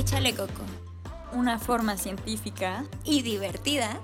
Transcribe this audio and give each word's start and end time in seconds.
Échale 0.00 0.34
Coco, 0.34 0.62
una 1.34 1.58
forma 1.58 1.98
científica 1.98 2.84
y 3.04 3.20
divertida 3.20 4.00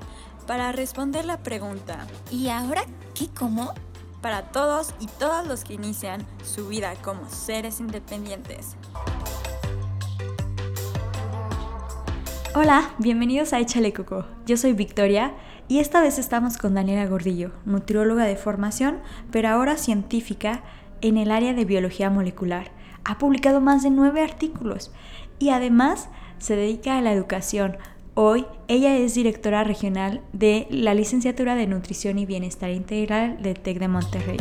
para 0.46 0.70
responder 0.70 1.24
la 1.24 1.38
pregunta 1.38 2.06
¿Y 2.30 2.50
ahora 2.50 2.82
qué 3.14 3.28
como? 3.28 3.72
para 4.20 4.42
todos 4.42 4.92
y 5.00 5.06
todas 5.06 5.46
los 5.46 5.64
que 5.64 5.72
inician 5.72 6.26
su 6.44 6.68
vida 6.68 6.92
como 7.02 7.30
seres 7.30 7.80
independientes. 7.80 8.76
Hola, 12.54 12.90
bienvenidos 12.98 13.54
a 13.54 13.60
Échale 13.60 13.94
Coco. 13.94 14.26
Yo 14.44 14.58
soy 14.58 14.74
Victoria 14.74 15.34
y 15.66 15.78
esta 15.78 16.02
vez 16.02 16.18
estamos 16.18 16.58
con 16.58 16.74
Daniela 16.74 17.06
Gordillo, 17.06 17.52
nutrióloga 17.64 18.24
de 18.24 18.36
formación, 18.36 18.98
pero 19.30 19.48
ahora 19.48 19.78
científica 19.78 20.62
en 21.00 21.16
el 21.16 21.30
área 21.30 21.54
de 21.54 21.64
biología 21.64 22.10
molecular. 22.10 22.70
Ha 23.08 23.18
publicado 23.18 23.60
más 23.60 23.82
de 23.82 23.90
nueve 23.90 24.20
artículos 24.20 24.90
y 25.38 25.50
además 25.50 26.08
se 26.38 26.56
dedica 26.56 26.98
a 26.98 27.00
la 27.00 27.12
educación. 27.12 27.76
Hoy 28.14 28.46
ella 28.68 28.96
es 28.96 29.14
directora 29.14 29.64
regional 29.64 30.22
de 30.32 30.66
la 30.70 30.94
licenciatura 30.94 31.54
de 31.54 31.66
Nutrición 31.66 32.18
y 32.18 32.26
Bienestar 32.26 32.70
Integral 32.70 33.42
del 33.42 33.60
TEC 33.60 33.78
de 33.78 33.88
Monterrey. 33.88 34.38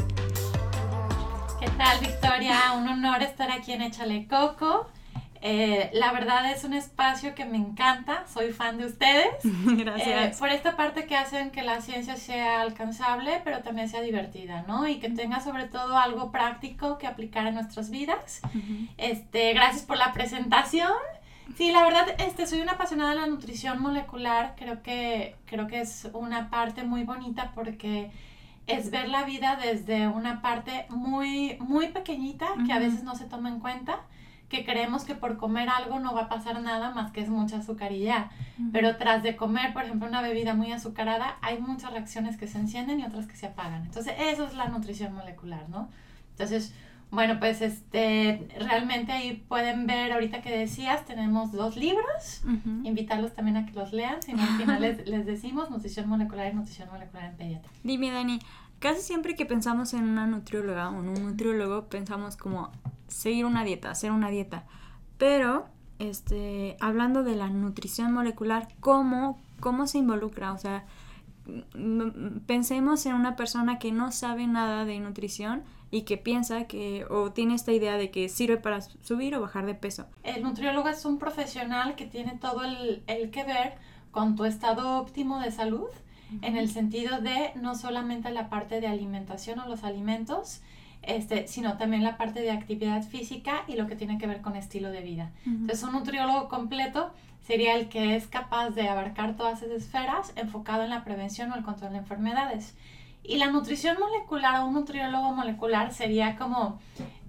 ¿Qué 1.60 1.70
tal, 1.78 2.00
Victoria? 2.00 2.74
Un 2.78 2.88
honor 2.88 3.22
estar 3.22 3.52
aquí 3.52 3.74
en 3.74 3.82
Échale 3.82 4.28
Coco. 4.28 4.88
Eh, 5.48 5.92
la 5.94 6.12
verdad 6.12 6.52
es 6.52 6.64
un 6.64 6.74
espacio 6.74 7.36
que 7.36 7.46
me 7.46 7.58
encanta, 7.58 8.26
soy 8.26 8.52
fan 8.52 8.80
de 8.80 8.88
ustedes. 8.88 9.28
Gracias. 9.44 10.36
Eh, 10.36 10.40
por 10.40 10.50
esta 10.50 10.76
parte 10.76 11.06
que 11.06 11.16
hacen 11.16 11.52
que 11.52 11.62
la 11.62 11.82
ciencia 11.82 12.18
sea 12.18 12.62
alcanzable, 12.62 13.42
pero 13.44 13.60
también 13.60 13.88
sea 13.88 14.02
divertida, 14.02 14.66
¿no? 14.68 14.88
Y 14.88 14.96
que 14.96 15.08
tenga 15.12 15.42
sobre 15.42 15.66
todo 15.66 16.00
algo 16.00 16.32
práctico 16.32 16.98
que 16.98 17.06
aplicar 17.06 17.46
en 17.46 17.54
nuestras 17.54 17.92
vidas. 17.92 18.42
Este, 18.98 19.54
gracias 19.54 19.84
por 19.84 19.98
la 19.98 20.14
presentación. 20.14 20.92
Sí, 21.56 21.72
la 21.72 21.84
verdad, 21.84 22.08
este, 22.18 22.48
soy 22.48 22.62
una 22.62 22.72
apasionada 22.72 23.12
de 23.12 23.22
la 23.22 23.28
nutrición 23.28 23.80
molecular. 23.80 24.56
Creo 24.58 24.82
que, 24.82 25.36
creo 25.46 25.68
que 25.68 25.82
es 25.82 26.10
una 26.14 26.50
parte 26.50 26.84
muy 26.84 27.04
bonita 27.04 27.52
porque 27.54 28.10
es 28.66 28.90
ver 28.90 29.10
la 29.10 29.26
vida 29.26 29.60
desde 29.62 30.08
una 30.08 30.42
parte 30.42 30.88
muy, 30.90 31.56
muy 31.60 31.90
pequeñita 31.90 32.48
que 32.66 32.74
a 32.74 32.80
veces 32.80 33.04
no 33.04 33.14
se 33.14 33.26
toma 33.26 33.50
en 33.50 33.60
cuenta, 33.60 34.00
que 34.50 34.64
creemos 34.64 35.04
que 35.06 35.16
por 35.16 35.38
comer 35.38 35.70
algo 35.70 36.00
no 36.00 36.14
va 36.14 36.24
a 36.24 36.30
pasar 36.30 36.62
nada 36.62 36.92
más 36.92 37.12
que 37.12 37.22
es 37.22 37.30
mucha 37.30 37.58
azúcar 37.58 37.92
y 37.92 38.02
ya. 38.02 38.30
Pero 38.72 38.98
tras 38.98 39.24
de 39.24 39.36
comer, 39.36 39.74
por 39.74 39.84
ejemplo, 39.84 40.08
una 40.08 40.22
bebida 40.22 40.54
muy 40.54 40.72
azucarada, 40.72 41.38
hay 41.42 41.60
muchas 41.60 41.92
reacciones 41.92 42.38
que 42.38 42.48
se 42.48 42.60
encienden 42.60 43.00
y 43.00 43.06
otras 43.06 43.28
que 43.28 43.36
se 43.36 43.48
apagan. 43.48 43.84
Entonces, 43.84 44.14
eso 44.20 44.46
es 44.46 44.54
la 44.54 44.68
nutrición 44.68 45.14
molecular, 45.14 45.68
¿no? 45.70 45.90
Entonces, 46.32 46.74
bueno, 47.12 47.40
pues 47.40 47.62
este, 47.62 48.48
realmente 48.60 49.12
ahí 49.12 49.44
pueden 49.48 49.88
ver, 49.88 50.12
ahorita 50.12 50.42
que 50.42 50.56
decías, 50.56 51.06
tenemos 51.06 51.52
dos 51.52 51.78
libros. 51.78 52.44
Ujú. 52.44 52.86
Invitarlos 52.86 53.34
también 53.34 53.58
a 53.58 53.66
que 53.66 53.74
los 53.74 53.94
lean, 53.94 54.22
si 54.22 54.34
no 54.34 54.44
al 54.44 54.58
final 54.58 54.82
les, 54.82 55.08
les 55.08 55.26
decimos 55.26 55.70
nutrición 55.72 56.08
molecular 56.10 56.52
y 56.52 56.56
nutrición 56.56 56.90
molecular 56.90 57.26
en 57.26 57.38
pediatría. 57.38 57.72
Dime, 57.84 58.12
Dani, 58.12 58.40
casi 58.80 59.02
siempre 59.02 59.36
que 59.36 59.46
pensamos 59.46 59.94
en 59.94 60.04
una 60.04 60.28
nutrióloga 60.28 60.90
o 60.90 61.02
en 61.02 61.10
un 61.10 61.24
nutriólogo, 61.24 61.86
pensamos 61.86 62.36
como 62.36 62.72
seguir 63.16 63.46
una 63.46 63.64
dieta, 63.64 63.92
hacer 63.92 64.12
una 64.12 64.30
dieta. 64.30 64.66
Pero, 65.18 65.68
este, 66.00 66.76
hablando 66.82 67.24
de 67.24 67.36
la 67.36 67.50
nutrición 67.50 68.12
molecular, 68.12 68.68
¿cómo, 68.82 69.42
cómo 69.62 69.88
se 69.88 70.00
involucra? 70.00 70.52
O 70.52 70.58
sea, 70.58 70.86
mm, 71.74 72.40
pensemos 72.46 73.06
en 73.06 73.16
una 73.16 73.38
persona 73.38 73.80
que 73.80 73.94
no 73.94 74.12
sabe 74.12 74.48
nada 74.48 74.84
de 74.84 75.00
nutrición 75.00 75.64
y 75.92 76.02
que 76.02 76.18
piensa 76.18 76.66
que, 76.66 77.06
o 77.10 77.32
tiene 77.32 77.56
esta 77.56 77.72
idea 77.72 77.96
de 77.96 78.12
que 78.12 78.28
sirve 78.28 78.58
para 78.58 78.82
subir 78.82 79.34
o 79.36 79.42
bajar 79.42 79.66
de 79.66 79.76
peso. 79.76 80.08
El 80.24 80.44
nutriólogo 80.44 80.90
es 80.90 81.06
un 81.06 81.18
profesional 81.18 81.96
que 81.96 82.06
tiene 82.06 82.38
todo 82.38 82.66
el, 82.66 83.02
el 83.08 83.32
que 83.32 83.46
ver 83.46 83.76
con 84.12 84.36
tu 84.36 84.44
estado 84.44 85.00
óptimo 85.00 85.40
de 85.40 85.52
salud, 85.52 85.88
en 86.42 86.58
el 86.58 86.70
sentido 86.70 87.22
de 87.22 87.52
no 87.56 87.76
solamente 87.76 88.30
la 88.32 88.50
parte 88.50 88.82
de 88.82 88.88
alimentación 88.88 89.60
o 89.60 89.68
los 89.70 89.84
alimentos, 89.84 90.62
este, 91.08 91.48
sino 91.48 91.78
también 91.78 92.04
la 92.04 92.18
parte 92.18 92.42
de 92.42 92.52
actividad 92.52 93.04
física 93.04 93.64
y 93.68 93.76
lo 93.76 93.88
que 93.88 93.96
tiene 93.96 94.18
que 94.18 94.28
ver 94.28 94.42
con 94.42 94.56
estilo 94.56 94.92
de 94.92 95.02
vida. 95.02 95.32
Entonces, 95.46 95.84
un 95.84 95.94
nutriólogo 95.94 96.50
completo 96.50 97.12
sería 97.46 97.76
el 97.76 97.90
que 97.90 98.16
es 98.16 98.28
capaz 98.28 98.72
de 98.72 98.88
abarcar 98.90 99.36
todas 99.36 99.62
esas 99.62 99.84
esferas 99.84 100.34
enfocado 100.36 100.84
en 100.84 100.90
la 100.90 101.04
prevención 101.04 101.52
o 101.52 101.56
el 101.56 101.64
control 101.64 101.92
de 101.92 102.00
enfermedades. 102.00 102.76
Y 103.24 103.38
la 103.38 103.48
nutrición 103.48 103.98
molecular 104.00 104.62
o 104.62 104.68
un 104.68 104.74
nutriólogo 104.74 105.34
molecular 105.34 105.94
sería 105.94 106.38
como 106.38 106.80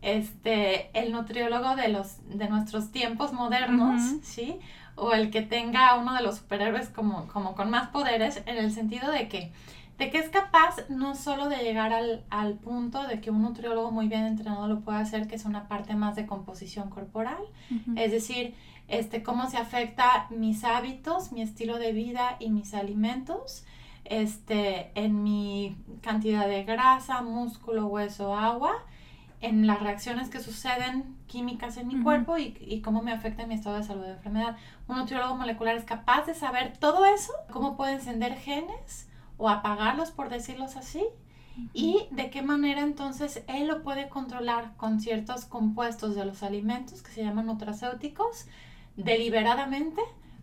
este 0.03 0.91
el 0.99 1.13
nutriólogo 1.13 1.75
de 1.75 1.89
los 1.89 2.17
de 2.29 2.49
nuestros 2.49 2.93
tiempos 2.93 3.33
modernos. 3.33 4.03
¿sí? 4.23 4.59
O 4.95 5.13
el 5.13 5.31
que 5.31 5.43
tenga 5.43 5.97
uno 5.97 6.15
de 6.15 6.23
los 6.23 6.37
superhéroes 6.37 6.89
como, 6.89 7.29
como 7.29 7.55
con 7.55 7.71
más 7.71 7.89
poderes 7.89 8.43
en 8.47 8.57
el 8.57 8.73
sentido 8.73 9.11
de 9.11 9.29
que 9.29 9.53
de 9.99 10.11
que 10.11 10.19
es 10.19 10.29
capaz 10.29 10.77
no 10.89 11.15
solo 11.15 11.49
de 11.49 11.57
llegar 11.57 11.93
al, 11.93 12.25
al 12.29 12.55
punto 12.55 13.07
de 13.07 13.21
que 13.21 13.31
un 13.31 13.43
nutriólogo 13.43 13.91
muy 13.91 14.09
bien 14.09 14.27
entrenado 14.27 14.69
lo 14.69 14.81
puede 14.81 14.99
hacer, 14.99 15.27
que 15.27 15.37
es 15.37 15.45
una 15.45 15.69
parte 15.69 15.95
más 15.95 16.17
de 16.17 16.27
composición 16.27 16.91
corporal, 16.91 17.43
es 17.97 18.11
decir, 18.13 18.55
este, 18.89 19.23
cómo 19.23 19.49
se 19.49 19.57
afecta 19.57 20.27
mis 20.31 20.65
hábitos, 20.65 21.33
mi 21.33 21.41
estilo 21.43 21.79
de 21.79 21.93
vida 21.93 22.37
y 22.39 22.51
mis 22.51 22.75
alimentos 22.75 23.65
este, 24.05 24.93
en 24.95 25.23
mi 25.23 25.77
cantidad 26.03 26.47
de 26.47 26.65
grasa, 26.65 27.23
músculo, 27.23 27.87
hueso, 27.87 28.37
agua, 28.37 28.73
en 29.41 29.67
las 29.67 29.81
reacciones 29.81 30.29
que 30.29 30.41
suceden 30.41 31.17
químicas 31.27 31.77
en 31.77 31.89
mi 31.89 32.03
cuerpo 32.03 32.39
y, 32.39 32.57
y 32.61 32.81
cómo 32.81 33.03
me 33.03 33.13
afecta 33.13 33.47
mi 33.47 33.55
estado 33.55 33.77
de 33.77 33.83
salud 33.83 34.05
de 34.05 34.13
enfermedad. 34.13 34.57
Un 34.89 34.97
nutriólogo 34.99 35.37
molecular 35.37 35.77
es 35.77 35.85
capaz 35.85 36.27
de 36.27 36.35
saber 36.35 36.77
todo 36.79 37.05
eso, 37.05 37.33
cómo 37.51 37.77
puede 37.77 37.95
encender 37.95 38.35
genes 38.35 39.06
o 39.39 39.49
apagarlos, 39.49 40.11
por 40.11 40.29
decirlos 40.29 40.77
así, 40.77 41.05
y 41.73 42.07
de 42.11 42.31
qué 42.31 42.43
manera 42.43 42.83
entonces 42.83 43.43
él 43.49 43.67
lo 43.67 43.83
puede 43.83 44.09
controlar 44.09 44.77
con 44.77 45.01
ciertos 45.01 45.47
compuestos 45.47 46.15
de 46.15 46.25
los 46.27 46.43
alimentos 46.43 47.03
que 47.03 47.11
se 47.11 47.25
llaman 47.25 47.47
nutracéuticos 47.47 48.47
deliberadamente 48.97 50.03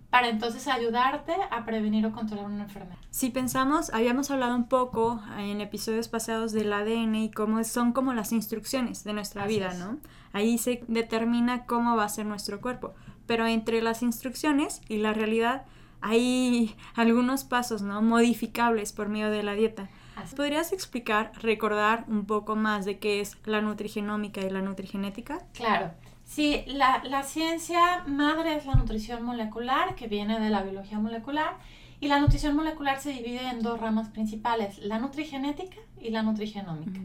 para 0.10 0.30
entonces 0.30 0.68
ayudarte 0.68 1.34
a 1.50 1.66
prevenir 1.66 2.06
o 2.06 2.12
controlar 2.12 2.46
una 2.46 2.64
enfermedad. 2.64 3.00
Si 3.10 3.32
pensamos, 3.32 3.92
habíamos 3.92 4.30
hablado 4.30 4.56
un 4.56 4.68
poco 4.68 5.20
en 5.40 5.60
episodios 5.60 6.08
pasados 6.08 6.52
del 6.52 6.72
ADN 6.72 7.16
y 7.16 7.32
cómo 7.32 7.64
son 7.64 7.94
como 7.94 8.14
las 8.14 8.32
instrucciones 8.32 9.04
de 9.04 9.14
nuestra 9.14 9.46
Así 9.46 9.56
vida, 9.56 9.70
es. 9.72 9.80
¿no? 9.80 9.98
Ahí 10.32 10.60
se 10.60 10.84
determina 10.88 11.66
cómo 11.66 11.96
va 11.96 12.06
a 12.06 12.10
ser 12.10 12.28
nuestro 12.28 12.62
cuerpo. 12.62 12.94
Pero 13.26 13.48
entre 13.48 13.82
las 13.82 14.04
instrucciones 14.04 14.82
y 14.88 14.98
la 14.98 15.14
realidad 15.14 15.66
hay 16.04 16.76
algunos 16.96 17.46
pasos, 17.46 17.82
¿no? 17.82 18.02
Modificables 18.02 18.92
por 18.92 19.08
medio 19.08 19.32
de 19.32 19.42
la 19.42 19.54
dieta. 19.54 19.90
Así. 20.16 20.36
¿Podrías 20.36 20.74
explicar, 20.74 21.32
recordar 21.42 22.06
un 22.08 22.26
poco 22.26 22.56
más 22.56 22.86
de 22.86 23.00
qué 23.00 23.22
es 23.22 23.38
la 23.46 23.62
nutrigenómica 23.62 24.42
y 24.42 24.50
la 24.50 24.62
nutrigenética? 24.62 25.40
Claro. 25.54 25.92
Sí, 26.26 26.64
la, 26.68 27.02
la 27.04 27.24
ciencia 27.24 28.04
madre 28.06 28.56
es 28.56 28.66
la 28.66 28.76
nutrición 28.76 29.24
molecular, 29.24 29.96
que 29.96 30.08
viene 30.08 30.40
de 30.40 30.50
la 30.50 30.62
biología 30.62 31.00
molecular, 31.00 31.58
y 32.00 32.10
la 32.10 32.20
nutrición 32.20 32.56
molecular 32.56 33.00
se 33.00 33.12
divide 33.12 33.50
en 33.50 33.62
dos 33.62 33.80
ramas 33.80 34.10
principales, 34.10 34.80
la 34.80 35.00
nutrigenética 35.00 35.78
y 36.02 36.10
la 36.10 36.22
nutrigenómica. 36.22 37.00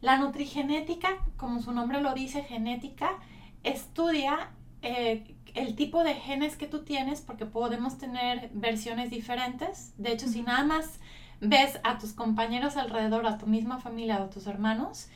La 0.00 0.18
nutrigenética, 0.18 1.10
como 1.36 1.62
su 1.62 1.72
nombre 1.72 2.00
lo 2.00 2.12
dice, 2.12 2.42
genética, 2.42 3.12
estudia 3.62 4.50
eh, 4.82 5.36
el 5.54 5.74
tipo 5.74 6.02
de 6.04 6.14
genes 6.14 6.56
que 6.56 6.66
tú 6.66 6.84
tienes, 6.84 7.20
porque 7.20 7.46
podemos 7.46 7.98
tener 7.98 8.50
versiones 8.54 9.10
diferentes. 9.10 9.94
De 9.96 10.12
hecho, 10.12 10.28
si 10.28 10.42
nada 10.42 10.64
más 10.64 10.98
ves 11.40 11.80
a 11.84 11.98
tus 11.98 12.12
compañeros 12.12 12.76
alrededor, 12.76 13.26
a 13.26 13.38
tu 13.38 13.46
misma 13.46 13.80
familia 13.80 14.20
o 14.20 14.24
a 14.24 14.30
tus 14.30 14.46
hermanos, 14.46 15.08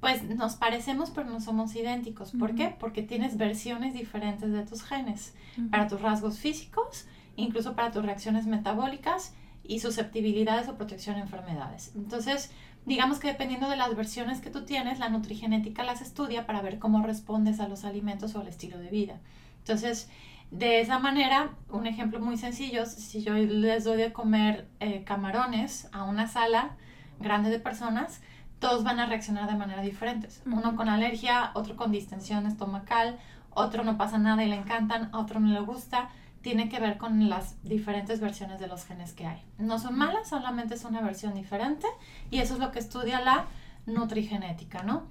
pues 0.00 0.22
nos 0.22 0.54
parecemos 0.54 1.10
pero 1.10 1.28
no 1.28 1.40
somos 1.40 1.74
idénticos. 1.74 2.32
¿Por 2.38 2.54
qué? 2.54 2.74
Porque 2.78 3.02
tienes 3.02 3.36
versiones 3.36 3.94
diferentes 3.94 4.52
de 4.52 4.64
tus 4.64 4.82
genes, 4.82 5.34
para 5.70 5.88
tus 5.88 6.00
rasgos 6.00 6.38
físicos, 6.38 7.06
incluso 7.36 7.74
para 7.74 7.90
tus 7.90 8.04
reacciones 8.04 8.46
metabólicas 8.46 9.34
y 9.64 9.80
susceptibilidades 9.80 10.68
o 10.68 10.76
protección 10.76 11.16
a 11.16 11.20
enfermedades. 11.20 11.92
Entonces, 11.94 12.50
digamos 12.88 13.18
que 13.20 13.28
dependiendo 13.28 13.68
de 13.68 13.76
las 13.76 13.94
versiones 13.94 14.40
que 14.40 14.50
tú 14.50 14.64
tienes, 14.64 14.98
la 14.98 15.10
nutrigenética 15.10 15.84
las 15.84 16.00
estudia 16.00 16.46
para 16.46 16.62
ver 16.62 16.78
cómo 16.78 17.02
respondes 17.02 17.60
a 17.60 17.68
los 17.68 17.84
alimentos 17.84 18.34
o 18.34 18.40
al 18.40 18.48
estilo 18.48 18.78
de 18.78 18.88
vida. 18.90 19.20
Entonces, 19.58 20.08
de 20.50 20.80
esa 20.80 20.98
manera, 20.98 21.50
un 21.68 21.86
ejemplo 21.86 22.18
muy 22.20 22.38
sencillo, 22.38 22.86
si 22.86 23.22
yo 23.22 23.34
les 23.34 23.84
doy 23.84 23.98
de 23.98 24.12
comer 24.12 24.66
eh, 24.80 25.04
camarones 25.04 25.88
a 25.92 26.04
una 26.04 26.26
sala 26.26 26.76
grande 27.20 27.50
de 27.50 27.60
personas, 27.60 28.22
todos 28.58 28.82
van 28.82 28.98
a 28.98 29.06
reaccionar 29.06 29.48
de 29.48 29.56
manera 29.56 29.82
diferentes. 29.82 30.42
Uno 30.46 30.74
con 30.74 30.88
alergia, 30.88 31.50
otro 31.54 31.76
con 31.76 31.92
distensión 31.92 32.46
estomacal, 32.46 33.18
otro 33.50 33.84
no 33.84 33.98
pasa 33.98 34.18
nada 34.18 34.42
y 34.42 34.48
le 34.48 34.56
encantan, 34.56 35.10
a 35.12 35.18
otro 35.18 35.38
no 35.38 35.52
le 35.52 35.60
gusta. 35.60 36.08
Tiene 36.42 36.68
que 36.68 36.78
ver 36.78 36.98
con 36.98 37.28
las 37.28 37.62
diferentes 37.62 38.20
versiones 38.20 38.60
de 38.60 38.68
los 38.68 38.84
genes 38.84 39.12
que 39.12 39.26
hay. 39.26 39.42
No 39.58 39.78
son 39.78 39.96
malas, 39.96 40.28
solamente 40.28 40.74
es 40.74 40.84
una 40.84 41.00
versión 41.00 41.34
diferente 41.34 41.86
y 42.30 42.38
eso 42.38 42.54
es 42.54 42.60
lo 42.60 42.70
que 42.70 42.78
estudia 42.78 43.20
la 43.20 43.46
nutrigenética, 43.86 44.82
¿no? 44.82 45.04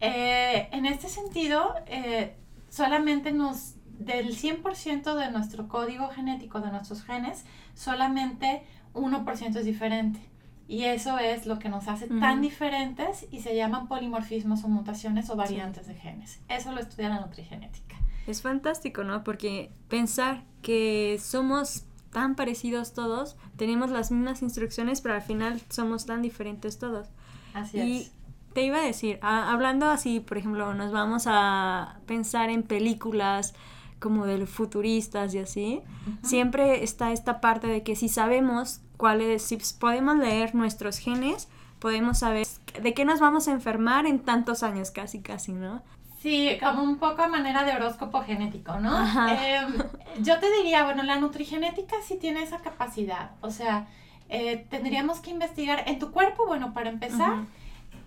Eh, 0.00 0.68
en 0.72 0.84
este 0.86 1.08
sentido, 1.08 1.74
eh, 1.86 2.36
solamente 2.68 3.32
nos 3.32 3.74
del 3.98 4.36
100% 4.36 5.14
de 5.14 5.30
nuestro 5.30 5.68
código 5.68 6.08
genético, 6.08 6.60
de 6.60 6.70
nuestros 6.70 7.02
genes, 7.02 7.44
solamente 7.74 8.62
1% 8.92 9.56
es 9.56 9.64
diferente. 9.64 10.20
Y 10.68 10.84
eso 10.84 11.18
es 11.18 11.46
lo 11.46 11.58
que 11.58 11.68
nos 11.68 11.86
hace 11.86 12.08
tan 12.08 12.40
diferentes 12.42 13.26
y 13.30 13.40
se 13.40 13.54
llaman 13.54 13.86
polimorfismos 13.86 14.64
o 14.64 14.68
mutaciones 14.68 15.30
o 15.30 15.36
variantes 15.36 15.86
de 15.86 15.94
genes. 15.94 16.40
Eso 16.48 16.72
lo 16.72 16.80
estudia 16.80 17.08
la 17.08 17.20
nutrigenética. 17.20 17.96
Es 18.26 18.42
fantástico, 18.42 19.04
¿no? 19.04 19.22
Porque 19.22 19.70
pensar 19.88 20.42
que 20.62 21.18
somos 21.22 21.84
tan 22.10 22.34
parecidos 22.34 22.94
todos, 22.94 23.36
tenemos 23.56 23.90
las 23.90 24.10
mismas 24.10 24.42
instrucciones, 24.42 25.00
pero 25.00 25.14
al 25.14 25.22
final 25.22 25.60
somos 25.68 26.06
tan 26.06 26.22
diferentes 26.22 26.78
todos. 26.78 27.08
Así 27.54 27.78
y 27.78 27.96
es. 27.98 28.12
te 28.52 28.62
iba 28.62 28.78
a 28.78 28.82
decir, 28.82 29.20
hablando 29.22 29.86
así, 29.86 30.18
por 30.18 30.38
ejemplo, 30.38 30.74
nos 30.74 30.90
vamos 30.90 31.24
a 31.26 32.00
pensar 32.06 32.50
en 32.50 32.64
películas 32.64 33.54
como 34.00 34.26
de 34.26 34.46
futuristas 34.46 35.34
y 35.34 35.38
así, 35.38 35.82
siempre 36.22 36.84
está 36.84 37.12
esta 37.12 37.40
parte 37.40 37.66
de 37.66 37.82
que 37.82 37.96
si 37.96 38.08
sabemos 38.08 38.80
cuáles, 38.96 39.42
si 39.42 39.58
podemos 39.78 40.16
leer 40.18 40.54
nuestros 40.54 40.98
genes, 40.98 41.48
podemos 41.78 42.18
saber 42.18 42.46
de 42.80 42.94
qué 42.94 43.04
nos 43.04 43.20
vamos 43.20 43.48
a 43.48 43.52
enfermar 43.52 44.06
en 44.06 44.20
tantos 44.20 44.62
años, 44.62 44.90
casi, 44.90 45.20
casi, 45.20 45.52
¿no? 45.52 45.82
Sí, 46.20 46.58
como 46.60 46.82
un 46.82 46.96
poco 46.96 47.22
a 47.22 47.28
manera 47.28 47.64
de 47.64 47.72
horóscopo 47.72 48.22
genético, 48.22 48.80
¿no? 48.80 48.96
Em, 49.28 49.74
yo 50.20 50.38
te 50.38 50.50
diría, 50.56 50.84
bueno, 50.84 51.02
la 51.02 51.16
nutrigenética 51.16 51.96
sí 52.02 52.16
tiene 52.16 52.42
esa 52.42 52.58
capacidad, 52.58 53.32
o 53.40 53.50
sea, 53.50 53.86
eh, 54.28 54.66
tendríamos 54.70 55.20
que 55.20 55.30
investigar 55.30 55.84
en 55.86 55.98
tu 55.98 56.10
cuerpo, 56.10 56.46
bueno, 56.46 56.72
para 56.72 56.90
empezar, 56.90 57.44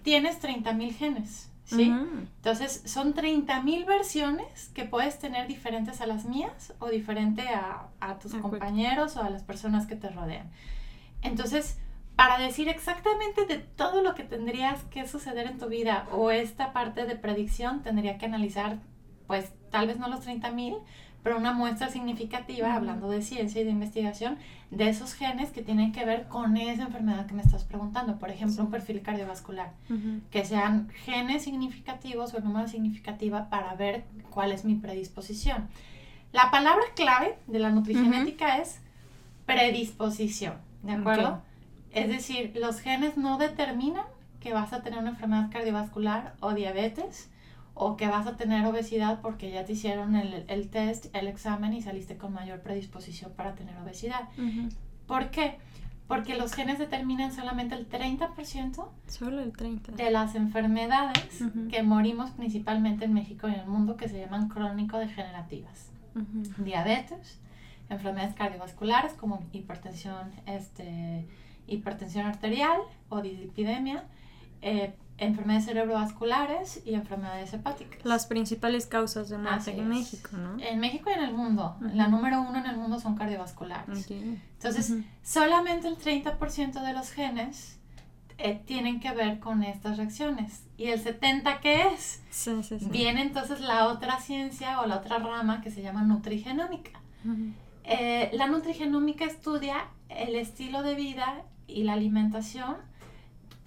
tienes 0.04 0.42
30.000 0.42 0.94
genes, 0.94 1.49
¿sí? 1.70 1.94
Entonces, 2.38 2.82
son 2.86 3.14
30.000 3.14 3.86
versiones 3.86 4.70
que 4.74 4.86
puedes 4.86 5.20
tener 5.20 5.48
diferentes 5.48 6.02
a 6.02 6.08
las 6.08 6.26
mías 6.26 6.74
o 6.80 6.90
diferente 6.90 7.48
a, 7.50 7.88
a 8.00 8.20
tus 8.20 8.34
compañeros 8.36 9.16
o 9.18 9.24
a 9.24 9.30
las 9.30 9.44
personas 9.44 9.86
que 9.86 9.96
te 9.96 10.10
rodean. 10.10 10.50
Entonces, 11.22 11.78
para 12.16 12.38
decir 12.38 12.68
exactamente 12.68 13.46
de 13.46 13.60
todo 13.60 14.02
lo 14.02 14.16
que 14.16 14.24
tendrías 14.24 14.84
que 14.86 15.08
suceder 15.08 15.48
en 15.48 15.58
tu 15.58 15.68
vida 15.68 16.08
o 16.12 16.32
esta 16.32 16.74
parte 16.74 17.06
de 17.06 17.16
predicción, 17.16 17.82
tendría 17.82 18.18
que 18.18 18.26
analizar, 18.26 18.80
pues 19.28 19.54
tal 19.70 19.88
vez 19.88 20.00
no 20.00 20.10
los 20.10 20.26
30.000, 20.28 20.80
pero 21.24 21.38
una 21.38 21.54
muestra 21.54 21.90
significativa, 21.90 22.74
hablando 22.74 23.10
de 23.10 23.22
ciencia 23.22 23.62
y 23.62 23.64
de 23.66 23.72
investigación, 23.72 24.38
de 24.72 24.90
esos 24.90 25.14
genes 25.14 25.52
que 25.52 25.62
tienen 25.62 25.92
que 25.92 26.06
ver 26.06 26.28
con 26.28 26.56
esa 26.58 26.84
enfermedad 26.84 27.26
que 27.26 27.34
me 27.34 27.42
estás 27.42 27.64
preguntando. 27.64 28.18
Por 28.20 28.30
ejemplo, 28.30 28.64
un 28.64 28.72
perfil 28.72 29.02
cardiovascular, 29.02 29.72
que 30.32 30.46
sean 30.46 30.90
genes 31.06 31.44
significativos 31.44 32.34
o 32.34 32.38
el 32.38 32.44
número 32.44 32.68
significativa 32.68 33.50
para 33.50 33.74
ver 33.76 34.06
cuál 34.30 34.52
es 34.52 34.64
mi 34.66 34.76
predisposición. 34.76 35.68
La 36.32 36.52
palabra 36.52 36.84
clave 36.96 37.38
de 37.48 37.60
la 37.60 37.72
nutrigenética 37.72 38.58
es 38.58 38.80
predisposición, 39.46 40.54
¿de 40.84 40.94
acuerdo? 40.94 41.42
Es 41.92 42.08
decir, 42.08 42.54
los 42.56 42.80
genes 42.82 43.18
no 43.18 43.38
determinan 43.38 44.06
que 44.40 44.54
vas 44.54 44.72
a 44.74 44.84
tener 44.84 45.00
una 45.00 45.10
enfermedad 45.10 45.50
cardiovascular 45.52 46.36
o 46.40 46.54
diabetes 46.54 47.30
o 47.82 47.96
que 47.96 48.08
vas 48.08 48.28
a 48.28 48.36
tener 48.36 48.66
obesidad 48.66 49.22
porque 49.22 49.52
ya 49.52 49.64
te 49.64 49.72
hicieron 49.72 50.16
el, 50.18 50.70
test, 50.70 51.16
el 51.16 51.28
examen 51.28 51.74
y 51.74 51.82
saliste 51.82 52.18
con 52.18 52.34
mayor 52.34 52.60
predisposición 52.60 53.32
para 53.32 53.56
tener 53.56 53.78
obesidad. 53.78 54.28
¿Por 55.08 55.32
qué? 55.32 55.58
Porque 56.10 56.36
los 56.36 56.54
genes 56.54 56.78
determinan 56.78 57.32
solamente 57.32 57.76
el 57.76 57.88
30%, 57.88 58.86
Solo 59.08 59.40
el 59.40 59.54
30. 59.56 59.94
de 59.94 60.12
las 60.12 60.36
enfermedades 60.36 61.42
que 61.72 61.82
morimos 61.82 62.32
principalmente 62.32 63.06
en 63.06 63.14
México 63.14 63.48
y 63.48 63.54
en 63.54 63.62
el 63.62 63.68
mundo 63.68 63.96
que 63.96 64.10
se 64.10 64.20
llaman 64.20 64.50
crónico-degenerativas. 64.50 65.92
Diabetes, 66.58 67.40
enfermedades 67.90 68.36
cardiovasculares 68.36 69.14
como 69.14 69.42
hipertensión, 69.54 70.32
este, 70.48 71.26
hipertensión 71.66 72.26
arterial 72.26 72.82
o 73.08 73.22
dislipidemia, 73.22 74.04
eh, 74.62 74.94
enfermedades 75.20 75.66
cerebrovasculares 75.66 76.82
y 76.86 76.94
enfermedades 76.94 77.54
hepáticas. 77.54 78.04
Las 78.06 78.26
principales 78.26 78.86
causas 78.86 79.30
de 79.30 79.38
muerte 79.38 79.72
en 79.72 79.88
México, 79.88 80.30
¿no? 80.38 80.58
En 80.60 80.80
México 80.80 81.10
y 81.10 81.14
en 81.14 81.24
el 81.24 81.34
mundo. 81.34 81.76
La 81.94 82.08
número 82.08 82.42
uno 82.42 82.58
en 82.58 82.66
el 82.66 82.78
mundo 82.78 83.00
son 83.00 83.16
cardiovasculares. 83.16 84.10
Entonces, 84.10 84.94
solamente 85.24 85.88
el 85.88 85.98
30% 85.98 86.82
de 86.82 86.94
los 86.94 87.12
genes 87.12 87.80
eh, 88.38 88.62
tienen 88.66 89.02
que 89.02 89.12
ver 89.12 89.40
con 89.40 89.64
estas 89.64 89.98
reacciones. 89.98 90.64
¿Y 90.78 90.88
el 90.88 91.04
70% 91.04 91.60
qué 91.60 91.88
es? 91.88 92.22
Sí, 92.30 92.64
sí, 92.64 92.80
sí. 92.80 92.88
Viene 92.90 93.22
entonces 93.22 93.60
la 93.60 93.88
otra 93.88 94.20
ciencia 94.22 94.80
o 94.80 94.88
la 94.88 94.98
otra 94.98 95.20
rama 95.20 95.62
que 95.62 95.72
se 95.72 95.82
llama 95.82 96.04
nutrigenómica. 96.04 97.02
Eh, 97.84 98.30
la 98.34 98.48
nutrigenómica 98.48 99.26
estudia 99.26 99.88
el 100.08 100.36
estilo 100.36 100.84
de 100.84 100.96
vida 100.96 101.44
y 101.68 101.84
la 101.84 101.94
alimentación, 101.94 102.78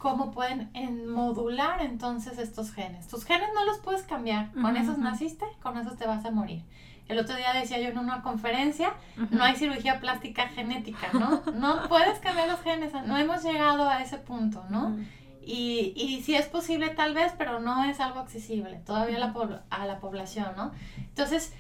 cómo 0.03 0.33
pueden 0.33 0.69
modular 1.09 1.81
entonces 1.81 2.37
estos 2.39 2.73
genes. 2.73 3.07
Tus 3.07 3.25
genes 3.25 3.49
no 3.55 3.65
los 3.65 3.79
puedes 3.79 4.03
cambiar, 4.03 4.51
con 4.51 4.77
esos 4.77 4.99
naciste, 4.99 5.47
con 5.63 5.79
esos 5.79 5.97
te 5.97 6.09
vas 6.09 6.25
a 6.25 6.33
morir. 6.33 6.65
El 7.07 7.21
otro 7.21 7.37
día 7.37 7.53
decía 7.53 7.79
yo 7.79 7.91
en 7.91 7.99
una 7.99 8.21
conferencia, 8.21 8.95
no 9.31 9.45
hay 9.45 9.55
cirugía 9.55 10.01
plástica 10.01 10.49
genética, 10.49 11.07
¿no? 11.13 11.43
No 11.55 11.89
puedes 11.89 12.19
cambiar 12.19 12.49
los 12.49 12.61
genes, 12.63 12.93
no 13.07 13.17
hemos 13.17 13.45
llegado 13.45 13.89
a 13.89 14.03
ese 14.03 14.19
punto, 14.19 14.65
¿no? 14.71 14.97
Y, 15.41 15.93
y 15.95 16.21
sí 16.23 16.35
es 16.35 16.47
posible 16.47 16.89
tal 16.89 17.15
vez, 17.15 17.33
pero 17.39 17.61
no 17.61 17.85
es 17.85 18.01
algo 18.01 18.19
accesible 18.19 18.81
todavía 18.85 19.19
a 19.19 19.21
la, 19.21 19.63
a 19.71 19.87
la 19.87 20.01
población, 20.01 20.49
¿no? 20.57 20.73
Entonces, 20.97 21.53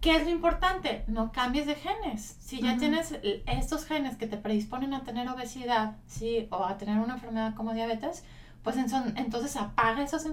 ¿Qué 0.00 0.16
es 0.16 0.24
lo 0.24 0.30
importante? 0.30 1.04
No 1.08 1.32
cambies 1.32 1.66
de 1.66 1.74
genes. 1.74 2.36
Si 2.40 2.60
ya 2.60 2.76
tienes 2.76 3.18
estos 3.46 3.84
genes 3.84 4.16
que 4.16 4.26
te 4.26 4.36
predisponen 4.36 4.94
a 4.94 5.02
tener 5.02 5.28
obesidad, 5.28 5.96
¿sí? 6.06 6.46
O 6.50 6.64
a 6.64 6.78
tener 6.78 6.98
una 6.98 7.14
enfermedad 7.14 7.54
como 7.54 7.74
diabetes, 7.74 8.24
pues 8.62 8.76
entonces 8.76 9.56
apaga 9.56 10.02
esos, 10.02 10.24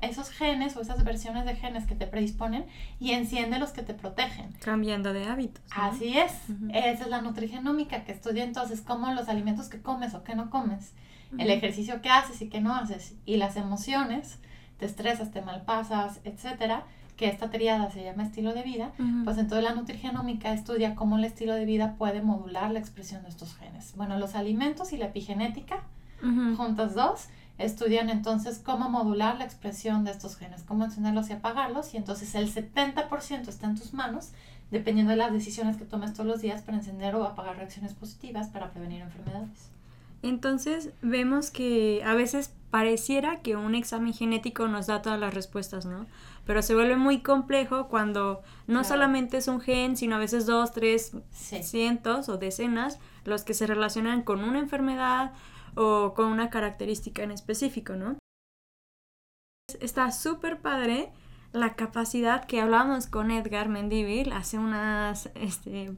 esos 0.00 0.30
genes 0.30 0.76
o 0.76 0.80
esas 0.80 1.02
versiones 1.04 1.44
de 1.44 1.56
genes 1.56 1.86
que 1.86 1.94
te 1.94 2.06
predisponen 2.06 2.66
y 2.98 3.12
enciende 3.12 3.58
los 3.58 3.72
que 3.72 3.82
te 3.82 3.94
protegen. 3.94 4.52
Cambiando 4.60 5.12
de 5.12 5.26
hábitos. 5.26 5.62
Así 5.70 6.16
es. 6.16 6.32
Esa 6.72 7.04
es 7.04 7.08
la 7.08 7.20
nutrigenómica 7.20 8.04
que 8.04 8.12
estudia 8.12 8.44
entonces 8.44 8.80
cómo 8.80 9.12
los 9.12 9.28
alimentos 9.28 9.68
que 9.68 9.82
comes 9.82 10.14
o 10.14 10.24
que 10.24 10.34
no 10.34 10.50
comes, 10.50 10.92
el 11.36 11.50
ejercicio 11.50 12.00
que 12.00 12.10
haces 12.10 12.40
y 12.42 12.48
que 12.48 12.60
no 12.60 12.74
haces, 12.74 13.16
y 13.26 13.36
las 13.36 13.56
emociones, 13.56 14.38
te 14.78 14.86
estresas, 14.86 15.30
te 15.30 15.42
malpasas, 15.42 16.20
etcétera, 16.24 16.84
que 17.20 17.28
esta 17.28 17.50
triada 17.50 17.90
se 17.90 18.02
llama 18.02 18.22
estilo 18.22 18.54
de 18.54 18.62
vida, 18.62 18.92
pues 19.24 19.36
entonces 19.36 19.62
la 19.62 19.74
nutrigenómica 19.74 20.54
estudia 20.54 20.94
cómo 20.94 21.18
el 21.18 21.24
estilo 21.24 21.52
de 21.52 21.66
vida 21.66 21.96
puede 21.98 22.22
modular 22.22 22.70
la 22.70 22.78
expresión 22.78 23.22
de 23.24 23.28
estos 23.28 23.56
genes. 23.56 23.92
Bueno, 23.94 24.18
los 24.18 24.34
alimentos 24.34 24.94
y 24.94 24.96
la 24.96 25.04
epigenética, 25.04 25.82
juntas 26.56 26.94
dos, 26.94 27.26
estudian 27.58 28.08
entonces 28.08 28.58
cómo 28.58 28.88
modular 28.88 29.36
la 29.36 29.44
expresión 29.44 30.02
de 30.06 30.12
estos 30.12 30.36
genes, 30.36 30.62
cómo 30.62 30.86
encenderlos 30.86 31.28
y 31.28 31.34
apagarlos, 31.34 31.92
y 31.92 31.98
entonces 31.98 32.34
el 32.34 32.50
70% 32.50 33.48
está 33.48 33.66
en 33.66 33.76
tus 33.76 33.92
manos, 33.92 34.30
dependiendo 34.70 35.10
de 35.10 35.18
las 35.18 35.30
decisiones 35.30 35.76
que 35.76 35.84
tomes 35.84 36.14
todos 36.14 36.26
los 36.26 36.40
días 36.40 36.62
para 36.62 36.78
encender 36.78 37.16
o 37.16 37.24
apagar 37.24 37.58
reacciones 37.58 37.92
positivas 37.92 38.48
para 38.48 38.70
prevenir 38.70 39.02
enfermedades. 39.02 39.69
Entonces 40.22 40.90
vemos 41.02 41.50
que 41.50 42.02
a 42.04 42.14
veces 42.14 42.54
pareciera 42.70 43.40
que 43.40 43.56
un 43.56 43.74
examen 43.74 44.12
genético 44.12 44.68
nos 44.68 44.86
da 44.86 45.02
todas 45.02 45.18
las 45.18 45.34
respuestas, 45.34 45.86
¿no? 45.86 46.06
Pero 46.46 46.62
se 46.62 46.74
vuelve 46.74 46.96
muy 46.96 47.22
complejo 47.22 47.88
cuando 47.88 48.42
no 48.66 48.84
solamente 48.84 49.38
es 49.38 49.48
un 49.48 49.60
gen, 49.60 49.96
sino 49.96 50.16
a 50.16 50.18
veces 50.20 50.46
dos, 50.46 50.72
tres, 50.72 51.12
cientos 51.30 52.28
o 52.28 52.38
decenas 52.38 52.98
los 53.24 53.44
que 53.44 53.54
se 53.54 53.66
relacionan 53.66 54.22
con 54.22 54.42
una 54.44 54.58
enfermedad 54.58 55.32
o 55.74 56.14
con 56.14 56.26
una 56.26 56.50
característica 56.50 57.22
en 57.22 57.30
específico, 57.30 57.94
¿no? 57.94 58.18
Está 59.80 60.10
súper 60.10 60.60
padre 60.60 61.12
la 61.52 61.74
capacidad 61.74 62.44
que 62.44 62.60
hablábamos 62.60 63.06
con 63.06 63.30
Edgar 63.30 63.68
Mendivil 63.68 64.32
hace 64.32 64.58
unas, 64.58 65.30
este, 65.34 65.96